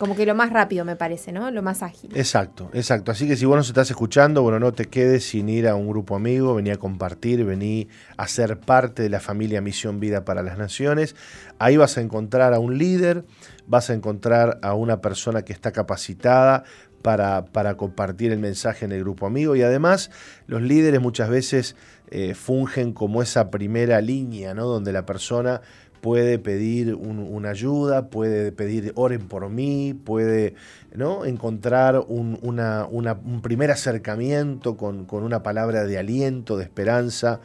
Como 0.03 0.17
que 0.17 0.27
lo 0.27 0.35
más 0.35 0.51
rápido 0.51 0.85
me 0.85 0.97
parece, 0.97 1.31
¿no? 1.31 1.49
Lo 1.53 1.63
más 1.63 1.81
ágil. 1.85 2.11
Exacto, 2.17 2.69
exacto. 2.73 3.13
Así 3.13 3.29
que 3.29 3.37
si 3.37 3.45
vos 3.45 3.57
nos 3.57 3.69
estás 3.69 3.89
escuchando, 3.89 4.43
bueno, 4.43 4.59
no 4.59 4.73
te 4.73 4.87
quedes 4.87 5.23
sin 5.23 5.49
ir 5.49 5.69
a 5.69 5.77
un 5.77 5.87
grupo 5.87 6.17
amigo, 6.17 6.57
vení 6.57 6.71
a 6.71 6.77
compartir, 6.77 7.45
vení 7.45 7.87
a 8.17 8.27
ser 8.27 8.59
parte 8.59 9.05
de 9.05 9.11
la 9.11 9.21
familia 9.21 9.61
Misión 9.61 10.01
Vida 10.01 10.25
para 10.25 10.43
las 10.43 10.59
Naciones. 10.59 11.15
Ahí 11.61 11.77
vas 11.77 11.99
a 11.99 12.01
encontrar 12.01 12.53
a 12.53 12.59
un 12.59 12.79
líder, 12.79 13.25
vas 13.69 13.91
a 13.91 13.95
encontrar 13.95 14.59
a 14.63 14.75
una 14.75 15.01
persona 15.01 15.43
que 15.43 15.53
está 15.53 15.71
capacitada 15.71 16.65
para, 17.03 17.45
para, 17.45 17.77
compartir 17.77 18.33
el 18.33 18.41
mensaje 18.41 18.85
en 18.85 18.91
el 18.91 19.03
grupo 19.03 19.27
amigo 19.27 19.55
y 19.55 19.63
además 19.63 20.11
los 20.49 20.63
líderes 20.63 21.01
muchas 21.01 21.31
veces 21.31 21.77
eh, 22.11 22.35
fungen 22.35 22.93
como 22.93 23.23
esa 23.23 23.51
primera 23.51 24.01
línea, 24.01 24.53
¿no? 24.53 24.67
Donde 24.67 24.93
la 24.93 25.07
persona 25.07 25.61
puede 26.03 26.41
pedir 26.41 26.97
una 26.97 27.51
ayuda, 27.51 28.11
puede 28.11 28.51
pedir 28.51 28.91
oren 28.97 29.29
por 29.29 29.49
mí, 29.49 29.95
puede 29.95 30.57
¿no? 30.93 31.25
encontrar 31.25 32.05
un, 32.09 33.41
primer 33.41 33.71
acercamiento 33.71 34.77
con, 34.77 35.07
una 35.09 35.45
palabra 35.45 35.85
de 35.85 35.99
aliento, 35.99 36.57
de 36.57 36.65
esperanza. 36.65 37.41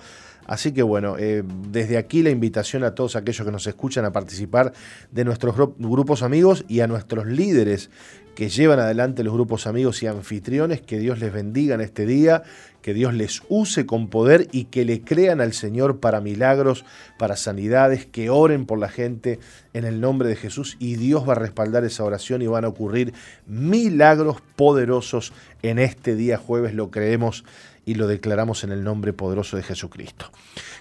Así 0.47 0.71
que 0.71 0.81
bueno, 0.81 1.17
eh, 1.19 1.43
desde 1.69 1.97
aquí 1.97 2.23
la 2.23 2.31
invitación 2.31 2.83
a 2.83 2.95
todos 2.95 3.15
aquellos 3.15 3.45
que 3.45 3.51
nos 3.51 3.67
escuchan 3.67 4.05
a 4.05 4.11
participar 4.11 4.73
de 5.11 5.23
nuestros 5.23 5.55
grupos 5.77 6.23
amigos 6.23 6.65
y 6.67 6.79
a 6.79 6.87
nuestros 6.87 7.27
líderes 7.27 7.91
que 8.37 8.49
llevan 8.49 8.77
adelante 8.77 9.23
los 9.23 9.33
grupos 9.33 9.65
amigos 9.65 10.03
y 10.03 10.05
anfitriones, 10.05 10.79
que 10.81 10.99
Dios 10.99 11.17
les 11.17 11.33
bendiga 11.33 11.73
en 11.73 11.81
este 11.81 12.05
día, 12.05 12.43
que 12.83 12.93
Dios 12.93 13.15
les 13.15 13.41
use 13.49 13.87
con 13.87 14.09
poder 14.09 14.47
y 14.51 14.65
que 14.65 14.85
le 14.85 15.01
crean 15.01 15.41
al 15.41 15.53
Señor 15.53 15.99
para 15.99 16.21
milagros, 16.21 16.85
para 17.17 17.35
sanidades, 17.35 18.05
que 18.05 18.29
oren 18.29 18.67
por 18.67 18.77
la 18.77 18.89
gente 18.89 19.39
en 19.73 19.85
el 19.85 20.01
nombre 20.01 20.29
de 20.29 20.35
Jesús 20.35 20.77
y 20.79 20.97
Dios 20.97 21.27
va 21.27 21.31
a 21.31 21.37
respaldar 21.37 21.83
esa 21.83 22.03
oración 22.03 22.43
y 22.43 22.45
van 22.45 22.65
a 22.65 22.67
ocurrir 22.67 23.11
milagros 23.47 24.37
poderosos 24.55 25.33
en 25.63 25.79
este 25.79 26.15
día 26.15 26.37
jueves, 26.37 26.75
lo 26.75 26.91
creemos 26.91 27.43
y 27.87 27.95
lo 27.95 28.05
declaramos 28.05 28.63
en 28.63 28.71
el 28.71 28.83
nombre 28.83 29.13
poderoso 29.13 29.57
de 29.57 29.63
Jesucristo. 29.63 30.29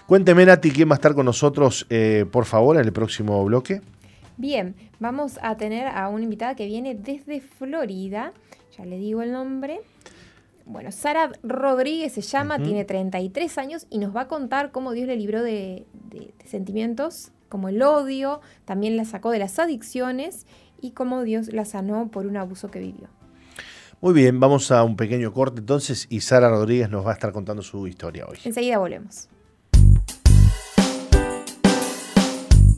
Cuénteme, 0.05 0.45
Nati, 0.45 0.69
¿quién 0.69 0.89
va 0.89 0.93
a 0.93 0.97
estar 0.97 1.15
con 1.15 1.25
nosotros, 1.25 1.87
eh, 1.89 2.27
por 2.31 2.45
favor, 2.45 2.77
en 2.77 2.83
el 2.83 2.93
próximo 2.93 3.43
bloque? 3.43 3.81
Bien, 4.37 4.75
vamos 4.99 5.39
a 5.41 5.57
tener 5.57 5.87
a 5.87 6.09
una 6.09 6.23
invitada 6.23 6.55
que 6.55 6.67
viene 6.67 6.93
desde 6.93 7.41
Florida, 7.41 8.33
ya 8.77 8.85
le 8.85 8.97
digo 8.99 9.23
el 9.23 9.31
nombre. 9.31 9.81
Bueno, 10.63 10.91
Sara 10.91 11.31
Rodríguez 11.41 12.13
se 12.13 12.21
llama, 12.21 12.59
tiene 12.59 12.85
33 12.85 13.57
años 13.57 13.87
y 13.89 13.97
nos 13.97 14.15
va 14.15 14.21
a 14.21 14.27
contar 14.27 14.71
cómo 14.71 14.91
Dios 14.91 15.07
le 15.07 15.15
libró 15.15 15.41
de, 15.41 15.87
sentimientos 16.45 17.31
como 17.49 17.69
el 17.69 17.81
odio, 17.81 18.41
también 18.65 18.95
la 18.95 19.05
sacó 19.05 19.31
de 19.31 19.39
las 19.39 19.57
adicciones 19.57 20.45
y 20.81 20.91
cómo 20.91 21.23
Dios 21.23 21.51
la 21.51 21.65
sanó 21.65 22.09
por 22.09 22.27
un 22.27 22.37
abuso 22.37 22.69
que 22.69 22.79
vivió. 22.79 23.07
Muy 24.01 24.13
bien, 24.13 24.39
vamos 24.39 24.69
a 24.69 24.83
un 24.83 24.97
pequeño 24.97 25.33
corte 25.33 25.61
entonces 25.61 26.05
y 26.09 26.21
Sara 26.21 26.49
Rodríguez 26.49 26.91
nos 26.91 27.03
va 27.03 27.11
a 27.11 27.13
estar 27.13 27.31
contando 27.31 27.63
su 27.63 27.87
historia 27.87 28.27
hoy. 28.27 28.37
Enseguida 28.43 28.77
volvemos. 28.77 29.29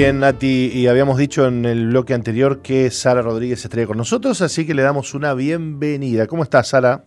Bien, 0.00 0.20
Nati, 0.20 0.70
y 0.72 0.86
habíamos 0.86 1.18
dicho 1.18 1.46
en 1.46 1.66
el 1.66 1.88
bloque 1.88 2.14
anterior 2.14 2.62
que 2.62 2.90
Sara 2.90 3.20
Rodríguez 3.20 3.62
estaría 3.62 3.86
con 3.86 3.98
nosotros, 3.98 4.40
así 4.40 4.66
que 4.66 4.72
le 4.72 4.80
damos 4.80 5.12
una 5.12 5.34
bienvenida. 5.34 6.26
¿Cómo 6.26 6.42
estás, 6.42 6.68
Sara? 6.68 7.04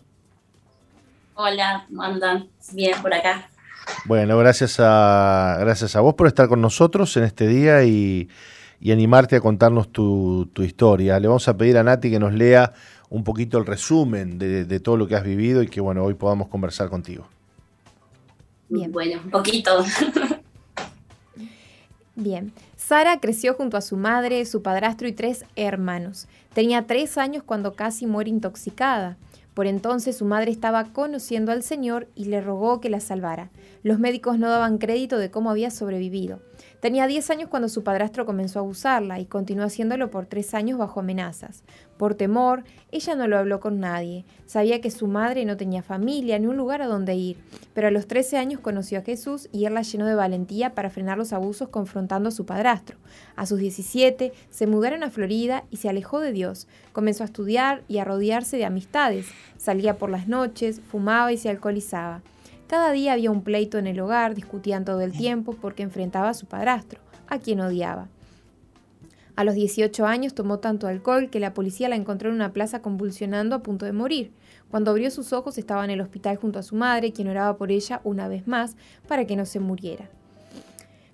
Hola, 1.33 1.87
andan 1.99 2.49
bien 2.71 3.01
por 3.01 3.11
acá. 3.11 3.49
Bueno, 4.05 4.37
gracias 4.37 4.79
a, 4.79 5.57
gracias 5.59 5.95
a 5.95 6.01
vos 6.01 6.13
por 6.13 6.27
estar 6.27 6.47
con 6.47 6.61
nosotros 6.61 7.17
en 7.17 7.23
este 7.23 7.47
día 7.47 7.83
y, 7.83 8.29
animarte 8.91 9.37
a 9.37 9.41
contarnos 9.41 9.91
tu, 9.91 10.47
historia. 10.57 11.19
Le 11.19 11.27
vamos 11.27 11.47
a 11.47 11.57
pedir 11.57 11.79
a 11.79 11.83
Nati 11.83 12.11
que 12.11 12.19
nos 12.19 12.31
lea 12.31 12.73
un 13.09 13.23
poquito 13.23 13.57
el 13.57 13.65
resumen 13.65 14.37
de, 14.37 14.65
de 14.65 14.79
todo 14.79 14.97
lo 14.97 15.07
que 15.07 15.15
has 15.15 15.23
vivido 15.23 15.63
y 15.63 15.67
que 15.67 15.81
bueno, 15.81 16.03
hoy 16.03 16.13
podamos 16.13 16.47
conversar 16.47 16.89
contigo. 16.89 17.25
Bien. 18.69 18.91
Bueno, 18.91 19.19
un 19.23 19.31
poquito. 19.31 19.83
Bien, 22.15 22.53
Sara 22.77 23.19
creció 23.19 23.55
junto 23.55 23.75
a 23.75 23.81
su 23.81 23.97
madre, 23.97 24.45
su 24.45 24.61
padrastro 24.61 25.07
y 25.07 25.13
tres 25.13 25.45
hermanos. 25.55 26.27
Tenía 26.53 26.85
tres 26.85 27.17
años 27.17 27.41
cuando 27.41 27.73
casi 27.73 28.05
muere 28.05 28.29
intoxicada. 28.29 29.17
Por 29.55 29.65
entonces 29.65 30.17
su 30.17 30.25
madre 30.25 30.51
estaba 30.51 30.83
conociendo 30.85 31.51
al 31.51 31.63
Señor 31.63 32.07
y 32.15 32.25
le 32.25 32.41
rogó 32.41 32.81
que 32.81 32.89
la 32.89 32.99
salvara. 32.99 33.49
Los 33.81 33.99
médicos 33.99 34.37
no 34.37 34.49
daban 34.49 34.77
crédito 34.77 35.17
de 35.17 35.31
cómo 35.31 35.49
había 35.49 35.71
sobrevivido. 35.71 36.39
Tenía 36.81 37.07
10 37.07 37.29
años 37.31 37.49
cuando 37.49 37.69
su 37.69 37.83
padrastro 37.83 38.25
comenzó 38.25 38.59
a 38.59 38.61
abusarla 38.61 39.19
y 39.19 39.25
continuó 39.25 39.65
haciéndolo 39.65 40.11
por 40.11 40.25
tres 40.27 40.53
años 40.53 40.77
bajo 40.77 40.99
amenazas. 40.99 41.63
Por 41.97 42.15
temor, 42.15 42.63
ella 42.91 43.15
no 43.15 43.27
lo 43.27 43.37
habló 43.37 43.59
con 43.59 43.79
nadie. 43.79 44.25
Sabía 44.45 44.81
que 44.81 44.91
su 44.91 45.07
madre 45.07 45.45
no 45.45 45.57
tenía 45.57 45.83
familia 45.83 46.37
ni 46.39 46.47
un 46.47 46.57
lugar 46.57 46.81
a 46.81 46.87
donde 46.87 47.15
ir, 47.15 47.37
pero 47.73 47.87
a 47.87 47.91
los 47.91 48.07
13 48.07 48.37
años 48.37 48.59
conoció 48.59 48.99
a 48.99 49.03
Jesús 49.03 49.47
y 49.51 49.65
él 49.65 49.73
la 49.73 49.81
llenó 49.81 50.05
de 50.05 50.15
valentía 50.15 50.73
para 50.73 50.89
frenar 50.89 51.17
los 51.17 51.33
abusos 51.33 51.69
confrontando 51.69 52.29
a 52.29 52.31
su 52.31 52.45
padrastro. 52.45 52.97
A 53.35 53.45
sus 53.45 53.59
17 53.59 54.33
se 54.49 54.67
mudaron 54.67 55.03
a 55.03 55.11
Florida 55.11 55.63
y 55.69 55.77
se 55.77 55.89
alejó 55.89 56.19
de 56.19 56.31
Dios. 56.31 56.67
Comenzó 56.91 57.23
a 57.23 57.27
estudiar 57.27 57.83
y 57.87 57.99
a 57.99 58.05
rodearse 58.05 58.57
de 58.57 58.65
amistades. 58.65 59.27
Salía 59.57 59.97
por 59.97 60.09
las 60.09 60.27
noches, 60.27 60.81
fumaba 60.81 61.31
y 61.31 61.37
se 61.37 61.49
alcoholizaba. 61.49 62.21
Cada 62.67 62.91
día 62.91 63.13
había 63.13 63.29
un 63.29 63.43
pleito 63.43 63.77
en 63.77 63.87
el 63.87 63.99
hogar, 63.99 64.33
discutían 64.33 64.83
todo 64.83 65.01
el 65.01 65.11
tiempo 65.11 65.55
porque 65.61 65.83
enfrentaba 65.83 66.29
a 66.29 66.33
su 66.33 66.47
padrastro, 66.47 66.99
a 67.27 67.37
quien 67.37 67.59
odiaba. 67.59 68.07
A 69.35 69.43
los 69.43 69.55
18 69.55 70.05
años 70.05 70.35
tomó 70.35 70.59
tanto 70.59 70.85
alcohol 70.85 71.31
que 71.31 71.39
la 71.39 71.55
policía 71.55 71.89
la 71.89 71.95
encontró 71.95 72.29
en 72.29 72.35
una 72.35 72.53
plaza 72.53 72.83
convulsionando 72.83 73.55
a 73.55 73.63
punto 73.63 73.85
de 73.85 73.91
morir. 73.91 74.31
Cuando 74.69 74.91
abrió 74.91 75.09
sus 75.09 75.33
ojos 75.33 75.57
estaba 75.57 75.83
en 75.83 75.89
el 75.89 76.01
hospital 76.01 76.37
junto 76.37 76.59
a 76.59 76.63
su 76.63 76.75
madre, 76.75 77.13
quien 77.13 77.27
oraba 77.29 77.57
por 77.57 77.71
ella 77.71 77.99
una 78.03 78.27
vez 78.27 78.47
más 78.47 78.75
para 79.07 79.25
que 79.25 79.35
no 79.35 79.45
se 79.45 79.59
muriera. 79.59 80.07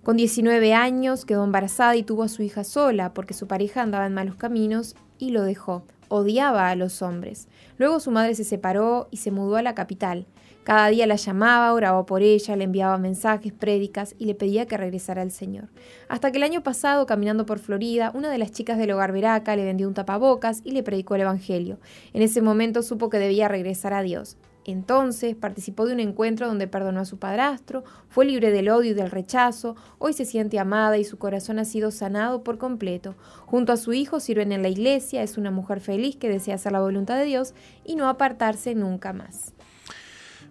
Con 0.04 0.18
19 0.18 0.74
años 0.74 1.24
quedó 1.24 1.46
embarazada 1.46 1.96
y 1.96 2.04
tuvo 2.04 2.24
a 2.24 2.30
su 2.30 2.42
hija 2.44 2.66
sola 2.66 3.14
porque 3.14 3.34
su 3.34 3.48
pareja 3.48 3.82
andaba 3.82 4.06
en 4.06 4.14
malos 4.14 4.36
caminos 4.36 4.96
y 5.18 5.32
lo 5.32 5.44
dejó. 5.44 5.86
Odiaba 6.10 6.70
a 6.70 6.76
los 6.76 7.02
hombres. 7.02 7.48
Luego 7.78 8.00
su 8.02 8.12
madre 8.12 8.36
se 8.36 8.44
separó 8.44 9.08
y 9.12 9.18
se 9.18 9.32
mudó 9.32 9.56
a 9.56 9.62
la 9.62 9.76
capital. 9.76 10.26
Cada 10.64 10.90
día 10.90 11.08
la 11.08 11.16
llamaba, 11.16 11.74
oraba 11.74 12.06
por 12.06 12.22
ella, 12.22 12.56
le 12.56 12.66
enviaba 12.66 12.98
mensajes, 12.98 13.54
prédicas 13.54 14.14
y 14.20 14.26
le 14.26 14.36
pedía 14.36 14.68
que 14.68 14.78
regresara 14.78 15.22
al 15.22 15.32
Señor. 15.32 15.70
Hasta 16.10 16.32
que 16.32 16.38
el 16.38 16.44
año 16.44 16.62
pasado, 16.62 17.06
caminando 17.06 17.46
por 17.46 17.60
Florida, 17.60 18.12
una 18.14 18.30
de 18.30 18.38
las 18.38 18.52
chicas 18.52 18.78
del 18.78 18.92
hogar 18.92 19.12
Veraca 19.12 19.56
le 19.56 19.66
vendió 19.66 19.88
un 19.88 19.94
tapabocas 19.94 20.62
y 20.64 20.72
le 20.72 20.84
predicó 20.84 21.16
el 21.16 21.22
Evangelio. 21.22 21.80
En 22.14 22.22
ese 22.22 22.42
momento 22.42 22.84
supo 22.84 23.10
que 23.10 23.20
debía 23.20 23.48
regresar 23.48 23.94
a 23.94 24.04
Dios. 24.04 24.38
Entonces 24.66 25.36
participó 25.36 25.88
de 25.88 25.94
un 25.94 26.00
encuentro 26.00 26.46
donde 26.46 26.68
perdonó 26.68 27.00
a 27.00 27.06
su 27.06 27.18
padrastro, 27.18 27.84
fue 28.08 28.26
libre 28.26 28.52
del 28.52 28.70
odio 28.70 28.92
y 28.92 28.94
del 28.94 29.10
rechazo, 29.10 29.76
hoy 29.98 30.14
se 30.14 30.26
siente 30.26 30.60
amada 30.60 30.98
y 30.98 31.06
su 31.06 31.18
corazón 31.18 31.58
ha 31.58 31.66
sido 31.66 31.90
sanado 31.90 32.44
por 32.44 32.60
completo. 32.60 33.16
Junto 33.46 33.74
a 33.74 33.78
su 33.78 33.94
hijo 33.94 34.20
sirven 34.20 34.52
en 34.52 34.62
la 34.62 34.70
iglesia, 34.70 35.24
es 35.24 35.38
una 35.38 35.50
mujer 35.50 35.80
feliz 35.80 36.18
que 36.18 36.30
desea 36.30 36.56
hacer 36.56 36.74
la 36.74 36.82
voluntad 36.82 37.18
de 37.18 37.26
Dios 37.26 37.56
y 37.84 37.96
no 37.96 38.08
apartarse 38.10 38.76
nunca 38.76 39.14
más. 39.14 39.54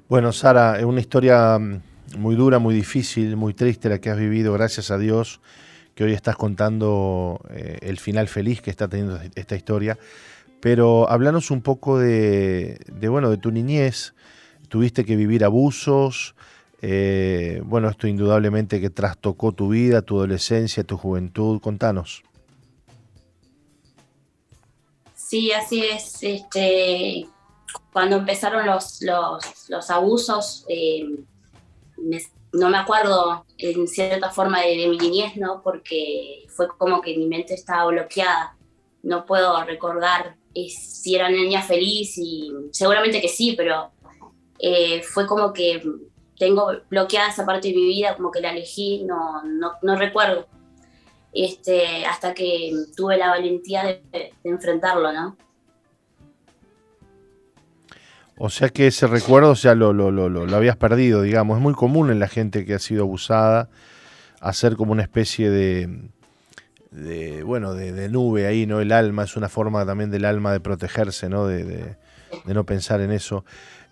Bueno, 0.09 0.33
Sara, 0.33 0.79
es 0.79 0.85
una 0.85 1.01
historia 1.01 1.59
mm, 1.59 1.83
muy 2.17 2.35
dura, 2.35 2.59
muy 2.59 2.75
difícil, 2.75 3.37
muy 3.37 3.53
triste 3.53 3.91
la 3.91 3.99
que 3.99 4.09
has 4.09 4.19
vivido, 4.19 4.55
gracias 4.55 4.91
a 4.91 4.97
Dios 4.97 5.41
que 5.95 6.05
hoy 6.05 6.13
estás 6.13 6.37
contando 6.37 7.41
eh, 7.51 7.79
el 7.83 7.99
final 7.99 8.29
feliz 8.29 8.63
que 8.63 8.71
está 8.71 8.87
teniendo 8.87 9.21
esta 9.35 9.57
historia. 9.57 9.99
Pero 10.61 11.11
háblanos 11.11 11.51
un 11.51 11.61
poco 11.61 11.99
de, 11.99 12.79
bueno, 13.11 13.31
de 13.31 13.37
tu 13.37 13.51
niñez. 13.51 14.15
Tuviste 14.69 15.05
que 15.05 15.17
vivir 15.17 15.45
abusos. 15.45 16.37
Eh, 16.83 17.61
bueno, 17.65 17.89
esto 17.89 18.07
indudablemente 18.07 18.81
que 18.81 18.91
trastocó 18.91 19.51
tu 19.51 19.71
vida, 19.71 20.01
tu 20.01 20.19
adolescencia, 20.19 20.85
tu 20.85 20.97
juventud. 20.97 21.61
Contanos. 21.61 22.23
Sí, 25.17 25.51
así 25.51 25.85
es. 25.85 26.23
Este, 26.23 27.27
cuando 27.93 28.17
empezaron 28.17 28.67
los, 28.67 29.01
los, 29.03 29.91
abusos, 29.91 30.65
eh, 30.69 31.09
no 32.53 32.71
me 32.71 32.79
acuerdo 32.79 33.45
en 33.59 33.87
cierta 33.89 34.31
forma 34.31 34.61
de, 34.63 34.89
mi 34.89 34.97
niñez, 34.97 35.37
¿no? 35.37 35.63
Porque 35.63 36.47
fue 36.49 36.69
como 36.69 37.01
que 37.01 37.17
mi 37.17 37.27
mente 37.27 37.55
estaba 37.55 37.87
bloqueada. 37.87 38.57
No 39.03 39.27
puedo 39.27 39.63
recordar 39.65 40.37
si 40.55 41.15
era 41.15 41.29
niña 41.29 41.63
feliz 41.63 42.19
y 42.19 42.53
seguramente 42.73 43.21
que 43.21 43.29
sí, 43.29 43.55
pero 43.57 43.91
eh, 44.59 45.03
fue 45.03 45.27
como 45.27 45.53
que 45.53 45.83
tengo 46.39 46.73
bloqueada 46.89 47.29
esa 47.29 47.47
parte 47.47 47.69
de 47.69 47.75
mi 47.75 47.87
vida, 47.87 48.17
como 48.17 48.31
que 48.31 48.41
la 48.41 48.51
elegí, 48.51 49.05
no, 49.05 49.43
no, 49.83 49.97
recuerdo. 49.97 50.47
Este, 51.33 52.07
hasta 52.07 52.33
que 52.33 52.73
tuve 52.97 53.19
la 53.19 53.29
valentía 53.29 53.85
de, 53.85 54.03
de 54.13 54.33
enfrentarlo, 54.45 55.13
¿no? 55.13 55.37
O 58.39 58.51
sea 58.51 58.69
que 58.69 58.87
ese 58.87 59.09
recuerdo, 59.09 59.51
o 59.51 59.57
sea, 59.57 59.75
lo, 59.75 59.93
lo, 59.93 60.13
lo, 60.13 60.29
lo, 60.29 60.57
habías 60.57 60.77
perdido, 60.77 61.23
digamos. 61.23 61.59
Es 61.59 61.63
muy 61.63 61.75
común 61.75 62.11
en 62.11 62.21
la 62.21 62.29
gente 62.29 62.65
que 62.65 62.75
ha 62.75 62.79
sido 62.79 63.03
abusada 63.03 63.69
hacer 64.41 64.77
como 64.77 64.93
una 64.93 65.03
especie 65.03 65.51
de, 65.51 66.09
de 66.93 67.43
bueno, 67.43 67.75
de, 67.75 68.09
nube 68.09 68.47
ahí, 68.47 68.65
¿no? 68.65 68.81
El 68.81 68.93
alma 68.93 69.25
es 69.25 69.37
una 69.37 69.49
forma 69.49 69.85
también 69.85 70.11
del 70.11 70.25
alma 70.25 70.53
de 70.53 70.61
protegerse, 70.61 71.29
¿no? 71.29 71.47
De, 71.47 71.65
de, 71.65 71.97
no 72.55 72.65
pensar 72.65 73.01
en 73.01 73.11
eso. 73.11 73.45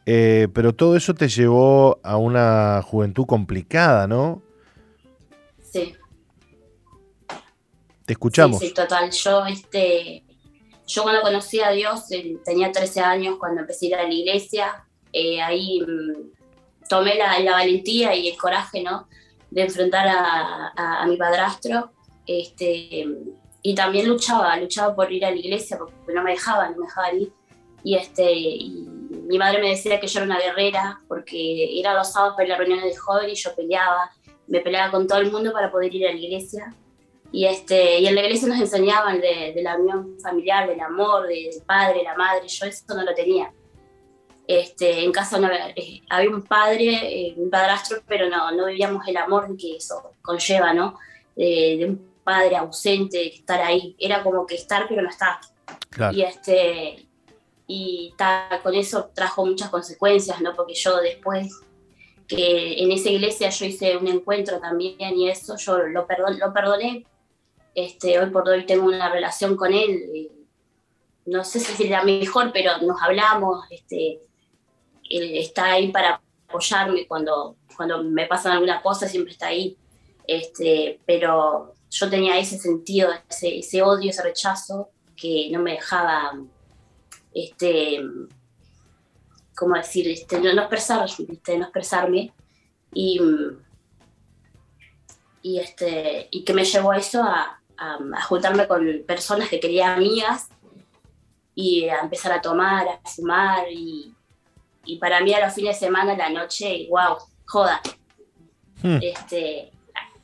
Eh, 0.05 0.47
pero 0.55 0.73
todo 0.73 0.97
eso 0.97 1.15
te 1.15 1.29
llevó 1.29 1.99
a 2.05 2.17
una 2.17 2.81
juventud 2.85 3.27
complicada, 3.27 4.07
¿no? 4.07 4.43
Sí. 5.61 5.97
Te 8.05 8.13
escuchamos. 8.13 8.61
Sí, 8.61 8.69
sí, 8.69 8.75
total. 8.75 9.11
Yo, 9.11 9.45
este, 9.47 10.23
yo 10.87 11.03
cuando 11.03 11.23
conocí 11.23 11.61
a 11.61 11.71
Dios 11.71 12.05
tenía 12.45 12.71
13 12.71 13.01
años 13.01 13.37
cuando 13.39 13.61
empecé 13.61 13.87
a 13.87 13.89
ir 13.89 13.95
a 13.97 14.03
la 14.05 14.15
iglesia, 14.15 14.87
eh, 15.13 15.43
ahí 15.43 15.81
mm, 15.81 16.89
tomé 16.89 17.17
la, 17.17 17.39
la, 17.41 17.53
valentía 17.53 18.15
y 18.15 18.29
el 18.29 18.37
coraje, 18.37 18.83
¿no? 18.83 19.09
De 19.51 19.63
enfrentar 19.63 20.07
a, 20.09 20.73
a, 20.77 21.07
mi 21.07 21.17
padrastro, 21.17 21.93
este, 22.27 23.07
y 23.63 23.75
también 23.75 24.09
luchaba, 24.09 24.57
luchaba 24.57 24.95
por 24.95 25.11
ir 25.11 25.25
a 25.25 25.31
la 25.31 25.37
iglesia 25.37 25.79
porque 25.79 26.13
no 26.15 26.23
me 26.23 26.33
dejaban, 26.33 26.73
no 26.73 26.79
me 26.79 26.87
dejaban 26.87 27.21
ir, 27.21 27.33
y 27.83 27.97
este, 27.97 28.33
y 28.33 28.87
mi 29.29 29.39
madre 29.39 29.61
me 29.61 29.71
decía 29.71 29.99
que 30.01 30.07
yo 30.07 30.21
era 30.21 30.27
una 30.27 30.39
guerrera 30.39 31.01
porque 31.09 31.79
era 31.79 31.95
los 31.95 32.13
sábados 32.13 32.37
para 32.37 32.49
las 32.49 32.59
reuniones 32.59 32.85
de 32.85 32.97
joven 32.97 33.31
y 33.31 33.35
yo 33.35 33.55
peleaba, 33.55 34.11
me 34.47 34.61
peleaba 34.61 34.91
con 34.91 35.07
todo 35.07 35.19
el 35.19 35.31
mundo 35.31 35.53
para 35.53 35.71
poder 35.71 35.95
ir 35.95 36.07
a 36.07 36.13
la 36.13 36.19
iglesia. 36.19 36.75
Y, 37.37 37.45
este, 37.45 37.99
y 38.01 38.07
en 38.07 38.15
la 38.15 38.23
iglesia 38.23 38.49
nos 38.49 38.59
enseñaban 38.59 39.21
de, 39.21 39.53
la 39.63 39.77
unión 39.77 40.19
familiar, 40.23 40.67
del 40.67 40.81
amor, 40.81 41.29
del 41.29 41.51
padre, 41.67 42.03
la 42.03 42.15
madre. 42.15 42.49
Yo 42.49 42.65
eso 42.65 42.83
no 42.95 43.05
lo 43.05 43.15
tenía. 43.15 43.53
Este, 44.49 45.05
en 45.05 45.13
casa 45.13 45.39
no, 45.39 45.51
eh, 45.53 46.01
había 46.09 46.31
un 46.31 46.41
padre, 46.41 46.95
eh, 47.03 47.35
un 47.37 47.51
padrastro, 47.51 47.99
pero 48.09 48.31
no, 48.31 48.53
no 48.53 48.65
vivíamos 48.65 49.07
el 49.07 49.19
amor 49.19 49.55
que 49.59 49.77
eso 49.77 50.13
conlleva, 50.23 50.73
¿no? 50.73 50.99
de 51.37 51.85
un 51.87 52.11
padre 52.25 52.57
ausente, 52.57 53.35
estar 53.35 53.61
ahí. 53.61 53.95
Era 53.99 54.23
como 54.23 54.47
que 54.47 54.55
estar, 54.55 54.87
pero 54.89 55.03
no 55.03 55.11
estar. 55.11 55.37
Y, 56.15 56.23
este, 56.23 57.07
y 57.67 58.15
con 58.63 58.75
eso 58.75 59.11
trajo 59.15 59.45
muchas 59.45 59.69
consecuencias, 59.69 60.41
¿no? 60.41 60.55
Porque 60.55 60.73
yo 60.73 60.97
después 61.03 61.53
que 62.27 62.83
en 62.83 62.93
esa 62.93 63.11
iglesia 63.11 63.51
yo 63.51 63.67
hice 63.67 63.95
un 63.99 64.09
encuentro 64.09 64.59
también 64.59 64.97
y 65.19 65.29
eso, 65.29 65.59
yo 65.59 65.77
lo, 65.81 66.07
perdon, 66.07 66.39
lo 66.39 66.51
perdoné. 66.55 67.05
Este, 67.77 68.19
hoy 68.19 68.31
por 68.31 68.49
hoy 68.49 68.65
tengo 68.65 68.87
una 68.87 69.11
relación 69.11 69.55
con 69.55 69.71
él, 69.71 70.03
eh, 70.15 70.33
no 71.27 71.45
sé 71.45 71.61
si 71.61 71.85
es 71.85 71.91
la 71.91 72.03
mejor, 72.05 72.51
pero 72.51 72.79
nos 72.79 73.03
hablamos, 73.03 73.67
este, 73.71 74.19
él 75.11 75.37
está 75.37 75.73
ahí 75.73 75.93
para 75.93 76.23
apoyarme 76.49 77.07
cuando, 77.07 77.57
cuando 77.77 78.03
me 78.03 78.27
pasan 78.27 78.53
alguna 78.53 78.81
cosa, 78.81 79.07
siempre 79.07 79.33
está 79.33 79.49
ahí. 79.49 79.77
Este, 80.27 81.01
pero 81.05 81.75
yo 81.91 82.09
tenía 82.09 82.39
ese 82.39 82.57
sentido, 82.57 83.11
ese, 83.29 83.83
odio, 83.83 84.09
ese 84.09 84.23
rechazo 84.23 84.89
que 85.15 85.51
no 85.51 85.61
me 85.61 85.73
dejaba 85.73 86.33
este, 87.35 88.01
¿cómo 89.55 89.75
decir? 89.75 90.07
No, 90.31 90.63
expresar, 90.63 91.07
no 91.19 91.63
expresarme. 91.63 92.33
Y, 92.95 93.21
y, 95.43 95.61
y 96.31 96.45
que 96.45 96.55
me 96.55 96.65
llevó 96.65 96.93
a 96.93 96.97
eso, 96.97 97.23
a, 97.23 97.56
a, 97.79 98.23
juntarme 98.23 98.67
con 98.67 99.05
personas 99.07 99.49
que 99.49 99.61
quería 99.61 99.95
amigas 99.95 100.49
y 101.55 101.89
a 101.89 102.01
empezar 102.01 102.33
a 102.33 102.41
tomar, 102.41 102.87
a 102.89 103.01
fumar. 103.09 103.71
Y, 103.71 104.15
y 104.85 104.99
para 104.99 105.21
mí 105.21 105.33
a 105.35 105.45
los 105.45 105.55
fines 105.55 105.79
de 105.79 105.87
semana, 105.87 106.17
la 106.17 106.31
noche, 106.31 106.87
wow, 106.91 107.17
joda. 107.47 107.81
Hmm. 108.83 108.99
Este, 109.01 109.73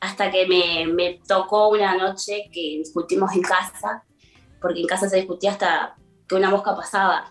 hasta 0.00 0.30
que 0.30 0.46
me, 0.46 0.92
me, 0.92 1.20
tocó 1.26 1.68
una 1.68 1.96
noche 1.96 2.50
que 2.52 2.78
discutimos 2.78 3.32
en 3.34 3.42
casa, 3.42 4.04
porque 4.60 4.80
en 4.80 4.86
casa 4.86 5.08
se 5.08 5.16
discutía 5.16 5.52
hasta 5.52 5.96
que 6.28 6.34
una 6.34 6.50
mosca 6.50 6.74
pasaba. 6.74 7.30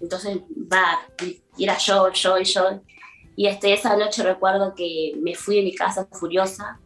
Entonces, 0.00 0.38
va, 0.72 1.00
y 1.56 1.64
era 1.64 1.76
yo, 1.78 2.10
yo 2.12 2.38
y 2.38 2.44
yo. 2.44 2.80
Y 3.36 3.46
este, 3.46 3.72
esa 3.72 3.96
noche 3.96 4.22
recuerdo 4.22 4.74
que 4.74 5.14
me 5.20 5.34
fui 5.34 5.56
de 5.56 5.62
mi 5.62 5.74
casa 5.74 6.06
furiosa 6.12 6.78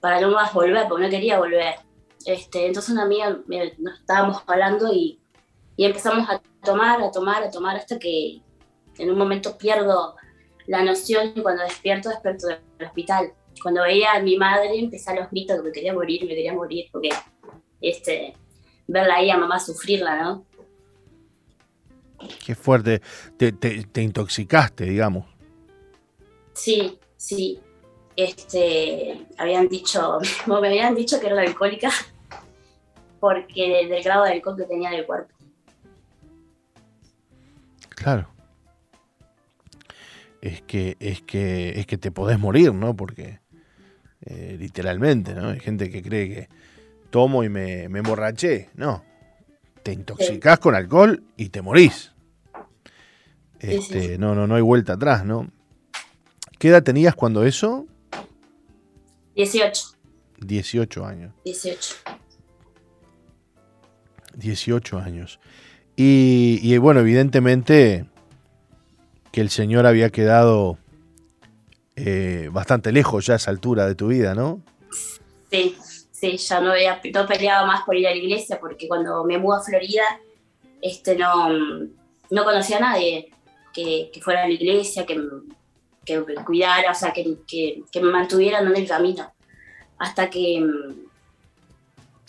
para 0.00 0.20
no 0.20 0.30
más 0.30 0.52
volver, 0.52 0.86
porque 0.88 1.04
no 1.04 1.10
quería 1.10 1.38
volver. 1.38 1.74
Este, 2.28 2.66
entonces 2.66 2.92
una 2.92 3.04
amiga 3.04 3.40
nos 3.78 4.00
estábamos 4.00 4.42
hablando 4.46 4.92
y, 4.92 5.18
y, 5.78 5.86
empezamos 5.86 6.28
a 6.28 6.42
tomar, 6.62 7.00
a 7.00 7.10
tomar, 7.10 7.42
a 7.42 7.50
tomar 7.50 7.76
hasta 7.76 7.98
que 7.98 8.42
en 8.98 9.10
un 9.10 9.16
momento 9.16 9.56
pierdo 9.56 10.14
la 10.66 10.84
noción 10.84 11.32
y 11.34 11.40
cuando 11.40 11.62
despierto, 11.62 12.10
despierto 12.10 12.48
del 12.48 12.86
hospital. 12.86 13.32
Cuando 13.62 13.80
veía 13.80 14.12
a 14.12 14.20
mi 14.20 14.36
madre 14.36 14.78
empecé 14.78 15.10
a 15.10 15.14
los 15.14 15.30
gritos 15.30 15.56
que 15.56 15.62
me 15.62 15.72
quería 15.72 15.94
morir, 15.94 16.20
me 16.24 16.28
quería 16.28 16.52
morir, 16.52 16.90
porque 16.92 17.08
este, 17.80 18.34
verla 18.86 19.14
ahí 19.14 19.30
a 19.30 19.38
mamá 19.38 19.58
sufrirla, 19.58 20.22
¿no? 20.22 20.44
Qué 22.44 22.54
fuerte. 22.54 23.00
Te, 23.38 24.02
intoxicaste, 24.02 24.84
digamos. 24.84 25.24
Sí, 26.52 26.98
sí. 27.16 27.58
Este, 28.16 29.26
habían 29.38 29.66
dicho, 29.68 30.18
me 30.46 30.56
habían 30.56 30.94
dicho 30.94 31.18
que 31.18 31.28
era 31.28 31.40
alcohólica 31.40 31.90
porque 33.20 33.86
del, 33.88 34.02
grado 34.02 34.24
de 34.24 34.32
alcohol 34.32 34.56
que 34.56 34.64
tenía 34.64 34.90
en 34.90 35.00
el 35.00 35.06
cuerpo. 35.06 35.34
Claro. 37.90 38.28
Es 40.40 40.62
que, 40.62 40.96
es 41.00 41.22
que, 41.22 41.80
es 41.80 41.86
que 41.86 41.98
te 41.98 42.10
podés 42.10 42.38
morir, 42.38 42.72
¿no? 42.72 42.94
Porque 42.94 43.40
eh, 44.24 44.56
literalmente, 44.58 45.34
¿no? 45.34 45.48
Hay 45.48 45.60
gente 45.60 45.90
que 45.90 46.02
cree 46.02 46.28
que 46.28 46.48
tomo 47.10 47.42
y 47.42 47.48
me, 47.48 47.88
me 47.88 48.00
emborraché. 48.00 48.70
No, 48.74 49.04
te 49.82 49.92
intoxicás 49.92 50.58
con 50.58 50.74
alcohol 50.74 51.22
y 51.36 51.48
te 51.48 51.62
morís. 51.62 52.12
Este, 53.58 54.18
No, 54.18 54.34
no, 54.34 54.46
no 54.46 54.54
hay 54.54 54.62
vuelta 54.62 54.94
atrás, 54.94 55.24
¿no? 55.24 55.50
¿Qué 56.58 56.68
edad 56.68 56.82
tenías 56.82 57.14
cuando 57.14 57.44
eso? 57.44 57.86
18. 59.34 59.82
18 60.40 61.06
años. 61.06 61.32
18. 61.44 61.94
18 64.38 64.98
años. 64.98 65.40
Y, 65.96 66.76
bueno, 66.78 67.00
evidentemente 67.00 68.06
que 69.32 69.40
el 69.40 69.50
Señor 69.50 69.84
había 69.84 70.10
quedado 70.10 70.78
eh, 71.96 72.48
bastante 72.52 72.92
lejos 72.92 73.26
ya 73.26 73.34
a 73.34 73.36
esa 73.36 73.50
altura 73.50 73.86
de 73.86 73.96
tu 73.96 74.06
vida, 74.08 74.34
¿no? 74.34 74.62
Sí, 75.50 75.76
sí, 76.12 76.36
ya 76.36 76.60
no, 76.60 76.70
había, 76.70 77.00
no 77.12 77.26
peleaba 77.26 77.66
más 77.66 77.82
por 77.82 77.96
ir 77.96 78.06
a 78.06 78.10
la 78.10 78.16
iglesia 78.16 78.60
porque 78.60 78.86
cuando 78.86 79.24
me 79.24 79.38
mudé 79.38 79.58
a 79.58 79.60
Florida 79.60 80.04
este, 80.80 81.16
no, 81.16 81.48
no 82.30 82.44
conocía 82.44 82.76
a 82.76 82.80
nadie 82.80 83.30
que, 83.72 84.10
fuera 84.22 84.44
a 84.44 84.46
la 84.46 84.54
iglesia, 84.54 85.04
que, 85.04 85.20
que 86.04 86.22
cuidara, 86.44 86.90
o 86.90 86.94
sea, 86.94 87.12
que, 87.12 87.38
que, 87.46 88.00
me 88.00 88.10
mantuvieran 88.10 88.66
en 88.66 88.76
el 88.76 88.88
camino. 88.88 89.32
Hasta 89.98 90.30
que, 90.30 90.64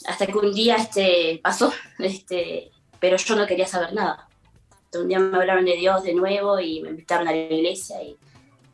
hasta 0.08 0.26
que 0.26 0.38
un 0.38 0.54
día 0.54 0.76
este, 0.76 1.40
pasó, 1.44 1.72
este, 2.00 2.72
pero 3.00 3.18
yo 3.18 3.36
no 3.36 3.48
quería 3.48 3.68
saber 3.68 3.94
nada. 3.94 4.28
un 4.96 5.08
día 5.08 5.20
me 5.20 5.38
hablaron 5.38 5.66
de 5.66 5.76
Dios 5.76 6.04
de 6.04 6.14
nuevo 6.14 6.60
y 6.60 6.82
me 6.82 6.90
invitaron 6.90 7.28
a 7.28 7.32
la 7.32 7.38
iglesia 7.38 8.02
y, 8.04 8.18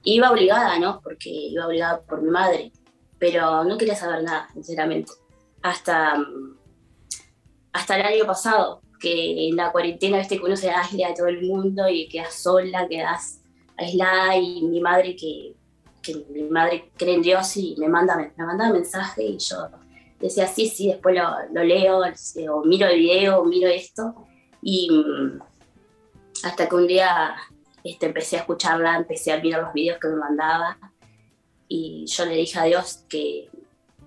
iba 0.07 0.29
obligada, 0.29 0.77
¿no? 0.77 1.01
Porque 1.01 1.29
iba 1.29 1.65
obligada 1.65 1.99
por 2.01 2.21
mi 2.21 2.29
madre 2.29 2.71
pero 3.17 3.63
no 3.63 3.77
quería 3.77 3.95
saber 3.95 4.23
nada, 4.23 4.47
sinceramente. 4.53 5.13
Hasta, 5.61 6.15
hasta 7.73 7.95
el 7.95 8.05
año 8.05 8.25
pasado, 8.25 8.81
que 8.99 9.47
en 9.47 9.55
la 9.55 9.71
cuarentena, 9.71 10.19
viste 10.19 10.37
que 10.37 10.45
uno 10.45 10.55
se 10.55 10.69
aísla 10.69 11.09
de 11.09 11.15
todo 11.15 11.27
el 11.27 11.41
mundo 11.41 11.87
y 11.89 12.07
quedas 12.07 12.35
sola, 12.35 12.87
quedas 12.87 13.41
aislada 13.77 14.37
y 14.37 14.61
mi 14.63 14.79
madre 14.79 15.15
que, 15.15 15.55
que 16.01 16.25
mi 16.29 16.43
madre 16.43 16.91
cree 16.95 17.15
en 17.15 17.21
Dios 17.21 17.57
y 17.57 17.75
me 17.77 17.89
manda, 17.89 18.15
me 18.15 18.45
manda 18.45 18.71
mensaje 18.71 19.23
y 19.23 19.37
yo 19.37 19.69
decía 20.19 20.47
sí, 20.47 20.67
sí, 20.67 20.87
después 20.87 21.15
lo, 21.15 21.23
lo 21.53 21.63
leo 21.63 21.99
o 21.99 22.65
miro 22.65 22.87
el 22.87 22.99
video, 22.99 23.39
o 23.39 23.45
miro 23.45 23.67
esto 23.67 24.15
y 24.61 24.89
mm, 24.89 25.39
hasta 26.43 26.67
que 26.67 26.75
un 26.75 26.87
día 26.87 27.35
este, 27.83 28.07
empecé 28.07 28.37
a 28.37 28.39
escucharla, 28.39 28.97
empecé 28.97 29.31
a 29.31 29.39
mirar 29.39 29.63
los 29.63 29.73
videos 29.73 29.99
que 29.99 30.07
me 30.07 30.15
mandaba 30.15 30.77
y 31.67 32.05
yo 32.07 32.25
le 32.25 32.35
dije 32.35 32.59
a 32.59 32.63
Dios 32.63 33.03
que, 33.09 33.49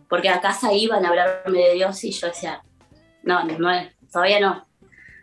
porque 0.09 0.29
a 0.29 0.41
casa 0.41 0.73
iban 0.73 1.05
a 1.05 1.09
hablarme 1.09 1.59
de 1.59 1.75
Dios 1.75 2.03
y 2.05 2.11
yo 2.11 2.27
decía, 2.29 2.63
no, 3.23 3.45
no, 3.45 3.69
todavía 4.13 4.41
no, 4.41 4.67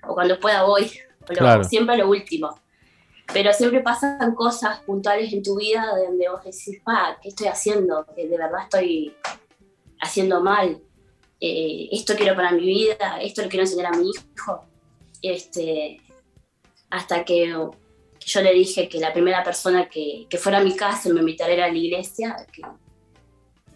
o 0.07 0.13
cuando 0.13 0.39
pueda 0.39 0.63
voy, 0.63 0.91
o 1.29 1.63
siempre 1.63 1.97
lo 1.97 2.09
último. 2.09 2.59
Pero 3.33 3.51
siempre 3.53 3.81
pasan 3.81 4.35
cosas 4.35 4.81
puntuales 4.81 5.33
en 5.33 5.41
tu 5.41 5.57
vida 5.57 5.83
donde 5.97 6.29
vos 6.29 6.43
decís, 6.43 6.79
pa, 6.83 7.17
¿qué 7.21 7.29
estoy 7.29 7.47
haciendo? 7.47 8.05
Que 8.15 8.27
de 8.27 8.37
verdad 8.37 8.61
estoy 8.63 9.15
haciendo 10.05 10.41
mal. 10.41 10.81
Eh, 11.39 11.89
esto 11.91 12.15
quiero 12.15 12.35
para 12.35 12.51
mi 12.51 12.65
vida, 12.65 13.19
esto 13.21 13.41
lo 13.41 13.49
quiero 13.49 13.63
enseñar 13.63 13.93
a 13.93 13.97
mi 13.97 14.09
hijo. 14.09 14.65
Este, 15.21 16.01
hasta 16.89 17.25
que 17.25 17.53
yo 18.25 18.41
le 18.41 18.53
dije 18.53 18.89
que 18.89 18.99
la 18.99 19.13
primera 19.13 19.43
persona 19.43 19.87
que, 19.87 20.27
fuera 20.39 20.59
a 20.59 20.63
mi 20.63 20.75
casa 20.75 21.09
me 21.09 21.19
invitara 21.19 21.53
a 21.53 21.71
la 21.71 21.77
iglesia, 21.77 22.35
que, 22.51 22.61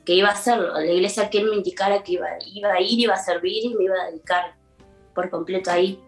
que, 0.05 0.13
iba 0.13 0.29
a 0.29 0.33
hacerlo, 0.33 0.73
la 0.73 0.91
iglesia 0.91 1.29
que 1.29 1.39
él 1.39 1.49
me 1.49 1.55
indicara 1.55 2.03
que 2.03 2.13
iba, 2.13 2.27
iba 2.45 2.73
a 2.73 2.81
ir, 2.81 2.99
iba 2.99 3.13
a 3.13 3.23
servir 3.23 3.65
y 3.65 3.75
me 3.75 3.85
iba 3.85 3.95
a 4.01 4.09
dedicar 4.09 4.55
por 5.13 5.29
completo 5.29 5.69
ahí. 5.71 5.99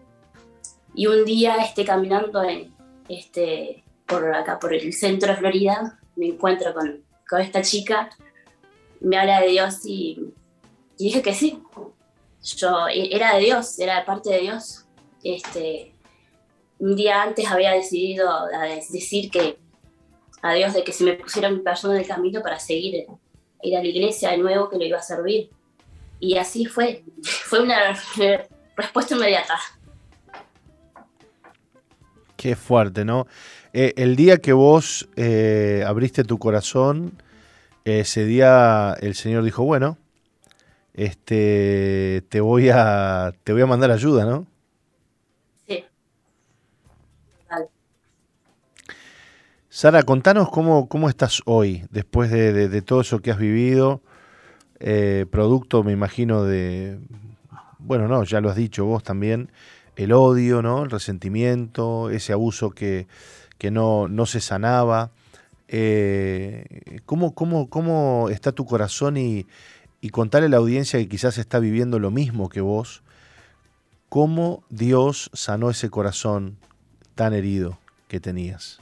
Y 0.94 1.06
un 1.06 1.24
día 1.24 1.56
esté 1.56 1.84
caminando 1.84 2.42
en, 2.42 2.74
este, 3.08 3.84
por 4.06 4.34
acá, 4.34 4.58
por 4.58 4.74
el 4.74 4.92
centro 4.92 5.32
de 5.32 5.38
Florida, 5.38 5.98
me 6.16 6.26
encuentro 6.26 6.74
con, 6.74 7.04
con 7.28 7.40
esta 7.40 7.62
chica, 7.62 8.10
me 9.02 9.18
habla 9.18 9.40
de 9.40 9.48
Dios 9.48 9.80
y, 9.84 10.32
dije 10.98 11.22
que 11.22 11.34
sí. 11.34 11.62
Yo 12.56 12.88
era 12.88 13.36
de 13.36 13.40
Dios, 13.40 13.78
era 13.78 14.04
parte 14.04 14.30
de 14.30 14.40
Dios. 14.40 14.86
Este, 15.22 15.92
un 16.78 16.96
día 16.96 17.22
antes 17.22 17.46
había 17.46 17.72
decidido 17.72 18.48
decir 18.90 19.30
que 19.30 19.58
a 20.42 20.54
Dios 20.54 20.74
de 20.74 20.82
que 20.82 20.92
si 20.92 21.04
me 21.04 21.14
pusiera 21.14 21.48
mi 21.50 21.60
persona 21.60 21.94
en 21.94 22.00
el 22.00 22.06
camino 22.06 22.42
para 22.42 22.58
seguir, 22.58 23.06
ir 23.62 23.76
a 23.76 23.80
la 23.80 23.86
iglesia 23.86 24.30
de 24.30 24.38
nuevo, 24.38 24.68
que 24.68 24.76
lo 24.76 24.84
iba 24.84 24.98
a 24.98 25.02
servir. 25.02 25.50
Y 26.18 26.36
así 26.36 26.66
fue, 26.66 27.04
fue 27.22 27.62
una 27.62 27.96
respuesta 28.76 29.14
inmediata. 29.14 29.58
Qué 32.36 32.56
fuerte, 32.56 33.04
¿no? 33.04 33.28
Eh, 33.72 33.94
el 33.96 34.16
día 34.16 34.38
que 34.38 34.52
vos 34.52 35.08
eh, 35.14 35.84
abriste 35.86 36.24
tu 36.24 36.38
corazón, 36.38 37.21
ese 37.84 38.24
día 38.24 38.96
el 39.00 39.14
Señor 39.14 39.44
dijo, 39.44 39.64
bueno, 39.64 39.98
este, 40.94 42.22
te 42.28 42.40
voy 42.40 42.70
a, 42.70 43.32
te 43.44 43.52
voy 43.52 43.62
a 43.62 43.66
mandar 43.66 43.90
ayuda, 43.90 44.24
¿no? 44.24 44.46
Sí. 45.66 45.84
Sara, 49.68 50.02
contanos 50.02 50.50
cómo, 50.50 50.88
cómo 50.88 51.08
estás 51.08 51.42
hoy, 51.46 51.84
después 51.90 52.30
de, 52.30 52.82
todo 52.82 53.00
eso 53.00 53.20
que 53.20 53.30
has 53.30 53.38
vivido, 53.38 54.02
eh, 54.80 55.26
producto, 55.30 55.82
me 55.82 55.92
imagino, 55.92 56.44
de, 56.44 56.98
bueno, 57.78 58.06
no, 58.06 58.22
ya 58.24 58.40
lo 58.40 58.50
has 58.50 58.56
dicho 58.56 58.84
vos 58.84 59.02
también, 59.02 59.50
el 59.96 60.12
odio, 60.12 60.62
¿no? 60.62 60.84
El 60.84 60.90
resentimiento, 60.90 62.10
ese 62.10 62.32
abuso 62.32 62.70
que, 62.70 63.06
que 63.58 63.70
no, 63.70 64.08
no 64.08 64.26
se 64.26 64.40
sanaba. 64.40 65.10
Eh, 65.74 67.00
¿cómo, 67.06 67.34
cómo, 67.34 67.70
cómo 67.70 68.28
está 68.28 68.52
tu 68.52 68.66
corazón 68.66 69.16
y, 69.16 69.46
y 70.02 70.10
contarle 70.10 70.48
a 70.48 70.50
la 70.50 70.58
audiencia 70.58 70.98
que 70.98 71.08
quizás 71.08 71.38
está 71.38 71.60
viviendo 71.60 71.98
lo 71.98 72.10
mismo 72.10 72.50
que 72.50 72.60
vos, 72.60 73.02
cómo 74.10 74.64
Dios 74.68 75.30
sanó 75.32 75.70
ese 75.70 75.88
corazón 75.88 76.58
tan 77.14 77.32
herido 77.32 77.78
que 78.08 78.20
tenías. 78.20 78.80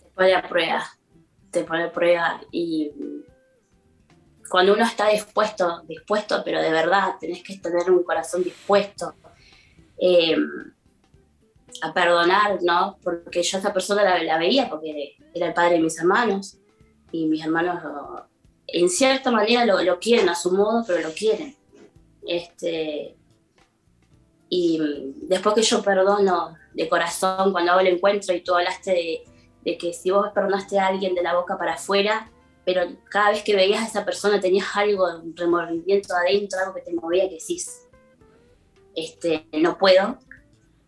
Te 0.00 0.08
pone 0.14 0.34
a 0.34 0.46
prueba, 0.46 0.84
te 1.50 1.64
pone 1.64 1.84
a 1.84 1.92
prueba 1.92 2.40
y 2.50 2.90
cuando 4.50 4.74
uno 4.74 4.84
está 4.84 5.08
dispuesto, 5.08 5.80
dispuesto, 5.88 6.42
pero 6.44 6.60
de 6.60 6.70
verdad, 6.70 7.14
tenés 7.18 7.42
que 7.42 7.56
tener 7.56 7.90
un 7.90 8.04
corazón 8.04 8.44
dispuesto 8.44 9.14
eh, 9.98 10.36
a 11.82 11.92
perdonar, 11.92 12.58
¿no? 12.62 12.96
Porque 13.02 13.42
yo 13.42 13.58
a 13.58 13.60
esa 13.60 13.72
persona 13.72 14.02
la, 14.04 14.22
la, 14.22 14.38
veía 14.38 14.70
porque 14.70 15.16
era 15.34 15.48
el 15.48 15.54
padre 15.54 15.74
de 15.74 15.80
mis 15.80 15.98
hermanos 15.98 16.56
y 17.10 17.26
mis 17.26 17.44
hermanos 17.44 17.82
en 18.72 18.88
cierta 18.88 19.30
manera 19.30 19.64
lo, 19.66 19.98
quieren 19.98 20.28
a 20.28 20.34
su 20.34 20.50
modo, 20.52 20.84
pero 20.86 21.00
lo 21.06 21.14
quieren. 21.14 21.54
Este, 22.26 23.16
y 24.48 24.80
después 25.22 25.54
que 25.54 25.62
yo 25.62 25.82
perdono 25.82 26.56
de 26.72 26.88
corazón 26.88 27.52
cuando 27.52 27.72
hago 27.72 27.80
el 27.80 27.88
encuentro 27.88 28.34
y 28.34 28.40
tú 28.40 28.54
hablaste 28.54 29.24
de, 29.64 29.78
que 29.78 29.92
si 29.92 30.10
vos 30.10 30.30
perdonaste 30.34 30.78
a 30.78 30.86
alguien 30.86 31.14
de 31.14 31.22
la 31.22 31.34
boca 31.34 31.58
para 31.58 31.74
afuera, 31.74 32.30
pero 32.64 32.82
cada 33.10 33.30
vez 33.30 33.42
que 33.42 33.56
veías 33.56 33.82
a 33.82 33.86
esa 33.86 34.04
persona 34.04 34.40
tenías 34.40 34.66
algo, 34.74 35.04
un 35.18 35.36
remordimiento 35.36 36.14
adentro, 36.14 36.60
algo 36.60 36.74
que 36.74 36.82
te 36.82 36.94
movía 36.94 37.28
que 37.28 37.34
decís, 37.34 37.88
este, 38.94 39.46
no 39.52 39.78
puedo. 39.78 40.18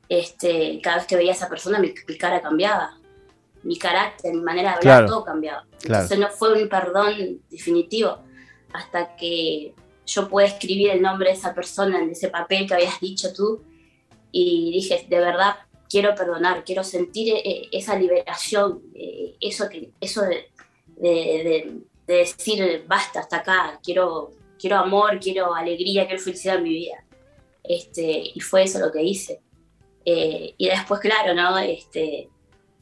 Este, 0.09 0.81
cada 0.82 0.97
vez 0.97 1.06
que 1.06 1.16
veía 1.16 1.32
a 1.32 1.35
esa 1.35 1.48
persona 1.48 1.78
mi 1.78 1.93
cara 2.18 2.40
cambiaba 2.40 2.98
mi 3.64 3.78
carácter, 3.78 4.35
mi 4.35 4.43
manera 4.43 4.70
de 4.70 4.76
hablar, 4.76 5.06
todo 5.06 5.24
cambiaba. 5.24 5.66
Entonces 5.82 6.18
no 6.18 6.28
fue 6.28 6.62
un 6.62 6.68
perdón 6.68 7.40
definitivo 7.51 8.18
hasta 8.72 9.16
que 9.16 9.74
yo 10.06 10.28
pude 10.28 10.44
escribir 10.47 10.90
el 10.90 11.02
nombre 11.02 11.31
de 11.31 11.36
esa 11.36 11.55
persona 11.55 12.01
en 12.02 12.10
ese 12.10 12.28
papel 12.28 12.66
que 12.66 12.74
habías 12.74 13.01
dicho 13.01 13.32
tú 13.32 13.62
y 14.31 14.70
dije, 14.72 15.06
de 15.09 15.18
verdad, 15.18 15.56
quiero 15.89 16.14
perdonar, 16.14 16.64
quiero 16.64 16.85
sentir 16.85 17.35
eh, 17.36 17.68
esa 17.72 17.98
liberación, 17.98 18.82
eh, 18.94 19.36
eso, 19.40 19.68
que, 19.68 19.93
eso 20.01 20.22
de, 20.97 21.81
decir, 22.06 22.85
basta, 22.86 23.20
hasta 23.20 23.39
acá, 23.39 23.81
quiero, 23.82 24.32
quiero 24.59 24.76
amor, 24.76 25.18
quiero 25.20 25.55
alegría, 25.55 26.06
quiero 26.06 26.22
felicidad 26.22 26.56
en 26.56 26.62
mi 26.64 26.70
vida. 26.70 27.05
Este, 27.62 28.24
y 28.35 28.40
fue 28.40 28.64
eso 28.64 28.78
lo 28.78 28.93
que 28.93 29.02
hice. 29.02 29.40
Eh, 30.05 30.55
y 30.59 30.68
después, 30.68 31.01
claro, 31.01 31.35
¿no? 31.35 31.56
Este, 31.59 32.28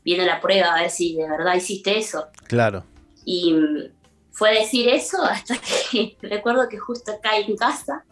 viene 0.04 0.26
la 0.26 0.40
prueba 0.40 0.74
a 0.74 0.80
ver 0.82 0.90
si 0.90 1.16
de 1.16 1.28
verdad 1.28 1.54
hiciste 1.54 1.98
eso. 1.98 2.26
Claro. 2.48 2.84
Y 3.24 3.52
mm, 3.52 3.92
fue 4.32 4.54
decir 4.54 4.88
eso 4.88 5.22
hasta 5.22 5.56
que 5.58 6.16
recuerdo 6.22 6.68
que 6.68 6.78
justo 6.78 7.12
caí 7.22 7.44
en 7.44 7.56
casa 7.56 8.04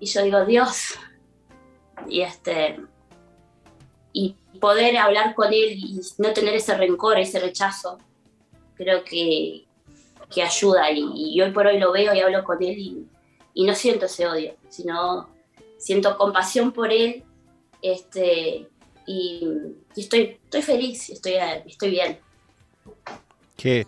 y 0.00 0.06
yo 0.06 0.22
digo, 0.22 0.44
Dios, 0.44 0.94
y 2.08 2.20
este, 2.20 2.80
y 4.12 4.36
poder 4.60 4.96
hablar 4.96 5.34
con 5.34 5.48
él 5.48 5.72
y 5.72 6.00
no 6.18 6.32
tener 6.32 6.54
ese 6.54 6.76
rencor, 6.76 7.18
ese 7.18 7.40
rechazo, 7.40 7.98
creo 8.74 9.02
que, 9.02 9.66
que 10.32 10.42
ayuda. 10.42 10.90
Y, 10.92 11.40
hoy 11.40 11.50
por 11.50 11.66
hoy 11.66 11.78
lo 11.78 11.92
veo 11.92 12.14
y 12.14 12.20
hablo 12.20 12.44
con 12.44 12.62
él 12.62 12.78
y, 12.78 13.06
y 13.54 13.64
no 13.64 13.74
siento 13.74 14.06
ese 14.06 14.26
odio, 14.28 14.54
sino 14.68 15.28
siento 15.78 16.16
compasión 16.16 16.70
por 16.72 16.92
él 16.92 17.24
este, 17.82 18.68
y, 19.06 19.48
estoy, 19.96 20.38
estoy 20.44 20.62
feliz, 20.62 21.10
estoy, 21.10 21.34
estoy 21.66 21.90
bien. 21.90 22.18
Qué, 23.56 23.86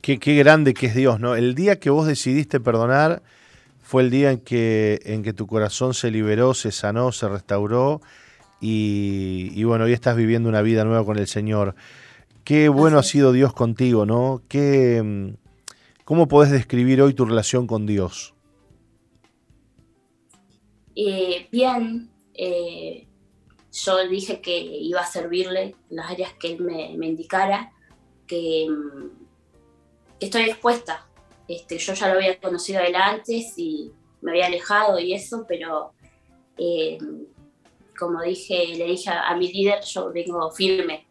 qué, 0.00 0.18
qué, 0.18 0.36
grande 0.36 0.74
que 0.74 0.86
es 0.86 0.94
Dios, 0.94 1.20
¿no? 1.20 1.34
El 1.34 1.54
día 1.54 1.78
que 1.80 1.90
vos 1.90 2.06
decidiste 2.06 2.60
perdonar 2.60 3.22
fue 3.82 4.02
el 4.02 4.10
día 4.10 4.30
en 4.30 4.38
que, 4.38 5.00
en 5.04 5.22
que 5.22 5.32
tu 5.32 5.46
corazón 5.46 5.94
se 5.94 6.10
liberó, 6.10 6.54
se 6.54 6.70
sanó, 6.70 7.10
se 7.10 7.28
restauró 7.28 8.00
y, 8.60 9.64
bueno, 9.64 9.84
hoy 9.84 9.92
estás 9.92 10.16
viviendo 10.16 10.48
una 10.48 10.62
vida 10.62 10.84
nueva 10.84 11.04
con 11.04 11.18
el 11.18 11.26
Señor. 11.26 11.74
Qué 12.44 12.68
bueno 12.68 12.98
ha 12.98 13.02
sido 13.02 13.32
Dios 13.32 13.52
contigo, 13.52 14.06
¿no? 14.06 14.42
Qué, 14.48 15.34
¿Cómo 16.04 16.26
podés 16.28 16.50
describir 16.50 17.00
hoy 17.02 17.14
tu 17.14 17.24
relación 17.24 17.66
con 17.66 17.86
Dios? 17.86 18.34
Eh, 20.96 21.46
bien, 21.50 22.10
eh, 22.34 23.06
yo 23.72 24.08
dije 24.08 24.40
que 24.40 24.58
iba 24.58 25.00
a 25.00 25.06
servirle 25.06 25.76
en 25.90 25.96
las 25.96 26.10
áreas 26.10 26.32
que 26.34 26.52
él 26.52 26.60
me, 26.60 27.06
indicara, 27.06 27.72
que, 28.26 28.68
estoy 30.18 30.44
dispuesta. 30.44 31.06
Este, 31.48 31.78
yo 31.78 31.94
ya 31.94 32.08
lo 32.08 32.14
había 32.14 32.38
conocido 32.38 32.80
él 32.80 32.94
antes 32.94 33.54
y 33.56 33.90
me 34.20 34.32
había 34.32 34.46
alejado 34.46 34.98
y 34.98 35.14
eso, 35.14 35.44
pero 35.48 35.92
eh, 36.56 36.98
como 37.98 38.22
dije, 38.22 38.74
le 38.76 38.84
dije 38.84 39.10
a, 39.10 39.34
mi 39.36 39.52
líder, 39.52 39.82
yo 39.84 40.12
vengo 40.12 40.50
firme 40.50 41.06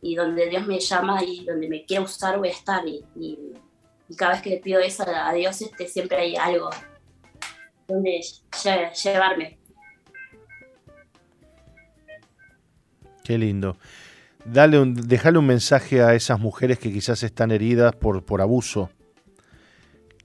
y 0.00 0.14
donde 0.14 0.48
Dios 0.48 0.66
me 0.66 0.80
llama 0.80 1.22
y 1.24 1.44
donde 1.44 1.68
me 1.68 1.84
quiera 1.84 2.02
usar 2.02 2.38
voy 2.38 2.48
a 2.48 2.52
estar 2.52 2.84
y, 2.86 3.04
cada 4.16 4.32
vez 4.32 4.42
que 4.42 4.50
le 4.50 4.56
pido 4.58 4.78
eso 4.78 5.04
a 5.06 5.32
Dios 5.32 5.62
este, 5.62 5.88
siempre 5.88 6.18
hay 6.18 6.36
algo 6.36 6.68
donde 7.88 8.20
llevarme. 9.02 9.61
Qué 13.24 13.38
lindo. 13.38 13.76
Dale 14.44 14.78
un, 14.78 14.94
déjale 14.94 15.38
un 15.38 15.46
mensaje 15.46 16.02
a 16.02 16.14
esas 16.14 16.40
mujeres 16.40 16.78
que 16.78 16.92
quizás 16.92 17.22
están 17.22 17.52
heridas 17.52 17.94
por, 17.94 18.24
por 18.24 18.40
abuso. 18.40 18.90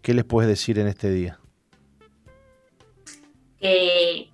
¿Qué 0.02 0.14
les 0.14 0.26
puedes 0.26 0.50
decir 0.50 0.80
en 0.80 0.88
este 0.88 1.12
día? 1.12 1.40
Que, 3.60 4.30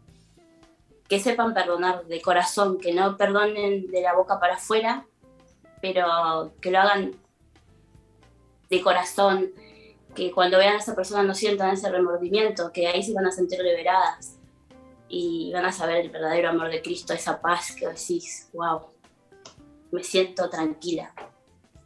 que 1.08 1.20
sepan 1.20 1.54
perdonar 1.54 2.06
de 2.06 2.22
corazón, 2.22 2.78
que 2.80 2.94
no 2.94 3.18
perdonen 3.18 3.88
de 3.88 4.02
la 4.02 4.14
boca 4.14 4.40
para 4.40 4.56
afuera, 4.56 5.06
pero 5.82 6.54
que 6.62 6.72
lo 6.72 6.80
hagan 6.80 7.12
de 8.70 8.82
corazón, 8.82 9.50
que 10.16 10.32
cuando 10.32 10.58
vean 10.58 10.76
a 10.76 10.80
esa 10.80 10.96
persona 10.96 11.24
no 11.24 11.34
sientan 11.34 11.72
ese 11.72 11.90
remordimiento, 11.92 12.72
que 12.72 12.88
ahí 12.88 13.04
se 13.04 13.14
van 13.14 13.26
a 13.26 13.32
sentir 13.32 13.60
liberadas, 13.60 14.38
y 15.16 15.52
van 15.54 15.66
a 15.66 15.72
saber 15.72 15.98
el 15.98 16.10
verdadero 16.10 16.50
amor 16.50 16.72
de 16.72 16.82
Cristo, 16.82 17.14
esa 17.14 17.40
paz 17.40 17.76
que 17.76 17.88
decís, 17.88 18.50
wow, 18.52 18.82
me 19.92 20.04
siento 20.04 20.50
tranquila, 20.50 21.14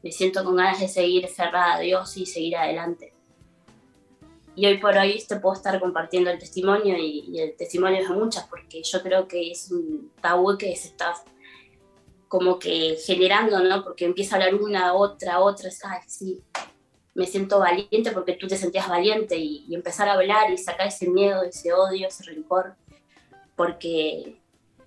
me 0.02 0.14
siento 0.14 0.46
con 0.46 0.56
ganas 0.56 0.80
de 0.80 0.88
seguir 0.88 1.28
cerrada 1.28 1.76
a 1.76 1.80
Dios 1.80 2.16
y 2.16 2.26
seguir 2.26 2.56
adelante. 2.56 3.14
Y 4.56 4.66
hoy 4.66 4.78
por 4.78 4.96
hoy 4.96 5.22
te 5.28 5.42
puedo 5.42 5.56
estar 5.56 5.78
compartiendo 5.82 6.30
el 6.30 6.40
testimonio 6.40 6.96
y, 6.98 7.38
el 7.38 7.58
testimonio 7.58 8.02
de 8.02 8.16
muchas, 8.16 8.48
porque 8.48 8.82
yo 8.82 9.04
creo 9.04 9.28
que 9.28 9.52
es 9.52 9.72
un 9.72 10.10
tabú 10.22 10.58
que 10.58 10.74
se 10.78 10.88
está 10.88 11.14
como 12.30 12.58
que 12.60 12.98
generando, 13.06 13.60
¿no? 13.60 13.84
Porque 13.84 14.06
empieza 14.06 14.36
a 14.36 14.40
hablar 14.40 14.56
una, 14.56 14.94
otra, 14.94 15.42
otra, 15.42 15.70
ay, 15.84 16.00
sí, 16.08 16.42
me 17.14 17.28
siento 17.28 17.60
valiente 17.60 18.12
porque 18.14 18.34
tú 18.34 18.48
te 18.48 18.56
sentías 18.56 18.88
valiente 18.88 19.36
y, 19.36 19.66
y 19.68 19.76
empezar 19.76 20.08
a 20.08 20.14
hablar 20.14 20.50
y 20.50 20.58
sacar 20.58 20.88
ese 20.88 21.10
miedo, 21.10 21.44
ese 21.44 21.74
odio, 21.74 22.08
ese 22.08 22.24
rencor 22.24 22.78
porque 23.58 24.40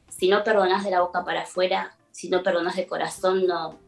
si 0.09 0.29
no 0.29 0.43
perdonas 0.43 0.85
de 0.85 0.91
la 0.91 1.03
boca 1.03 1.25
para 1.25 1.43
afuera, 1.43 1.95
si 2.13 2.31
no 2.31 2.43
perdonas 2.43 2.77
de 2.77 2.87
corazón, 2.87 3.47
no 3.47 3.79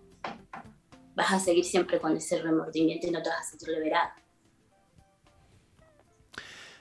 vas 1.15 1.33
a 1.33 1.39
seguir 1.39 1.65
siempre 1.65 1.99
con 1.99 2.17
ese 2.17 2.43
remordimiento 2.43 3.07
y 3.07 3.11
no 3.11 3.23
te 3.23 3.31
vas 3.31 3.41
a 3.41 3.45
sentir 3.45 3.69
liberada. 3.69 4.17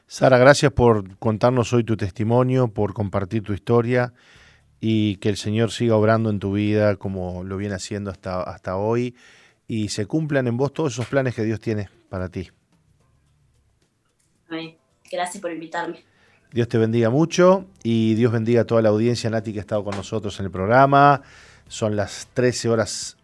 Sara, 0.07 0.37
gracias 0.37 0.73
por 0.73 1.17
contarnos 1.19 1.71
hoy 1.71 1.85
tu 1.85 1.95
testimonio, 1.95 2.67
por 2.67 2.93
compartir 2.93 3.43
tu 3.43 3.53
historia 3.53 4.13
y 4.81 5.17
que 5.17 5.29
el 5.29 5.37
Señor 5.37 5.71
siga 5.71 5.95
obrando 5.95 6.29
en 6.29 6.39
tu 6.39 6.53
vida 6.53 6.97
como 6.97 7.43
lo 7.43 7.55
viene 7.55 7.75
haciendo 7.75 8.09
hasta, 8.09 8.41
hasta 8.41 8.75
hoy 8.75 9.15
y 9.67 9.89
se 9.89 10.07
cumplan 10.07 10.47
en 10.47 10.57
vos 10.57 10.73
todos 10.73 10.93
esos 10.93 11.05
planes 11.05 11.35
que 11.35 11.43
Dios 11.43 11.59
tiene 11.59 11.89
para 12.09 12.29
ti. 12.29 12.49
Gracias 15.09 15.41
por 15.41 15.51
invitarme. 15.51 16.10
Dios 16.51 16.67
te 16.67 16.77
bendiga 16.77 17.09
mucho 17.09 17.65
y 17.81 18.13
Dios 18.15 18.31
bendiga 18.33 18.61
a 18.61 18.65
toda 18.65 18.81
la 18.81 18.89
audiencia, 18.89 19.29
Nati, 19.29 19.53
que 19.53 19.59
ha 19.59 19.61
estado 19.61 19.83
con 19.83 19.95
nosotros 19.95 20.37
en 20.39 20.45
el 20.45 20.51
programa. 20.51 21.21
Son 21.67 21.95
las 21.95 22.27
13 22.33 22.69
horas, 22.69 23.17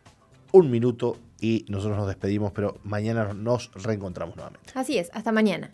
un 0.54 0.72
minuto 0.72 1.18
y 1.42 1.66
nosotros 1.68 1.98
nos 1.98 2.08
despedimos, 2.08 2.54
pero 2.54 2.78
mañana 2.84 3.34
nos 3.34 3.72
reencontramos 3.74 4.38
nuevamente. 4.38 4.72
Así 4.76 4.98
es, 4.98 5.10
hasta 5.14 5.34
mañana. 5.34 5.74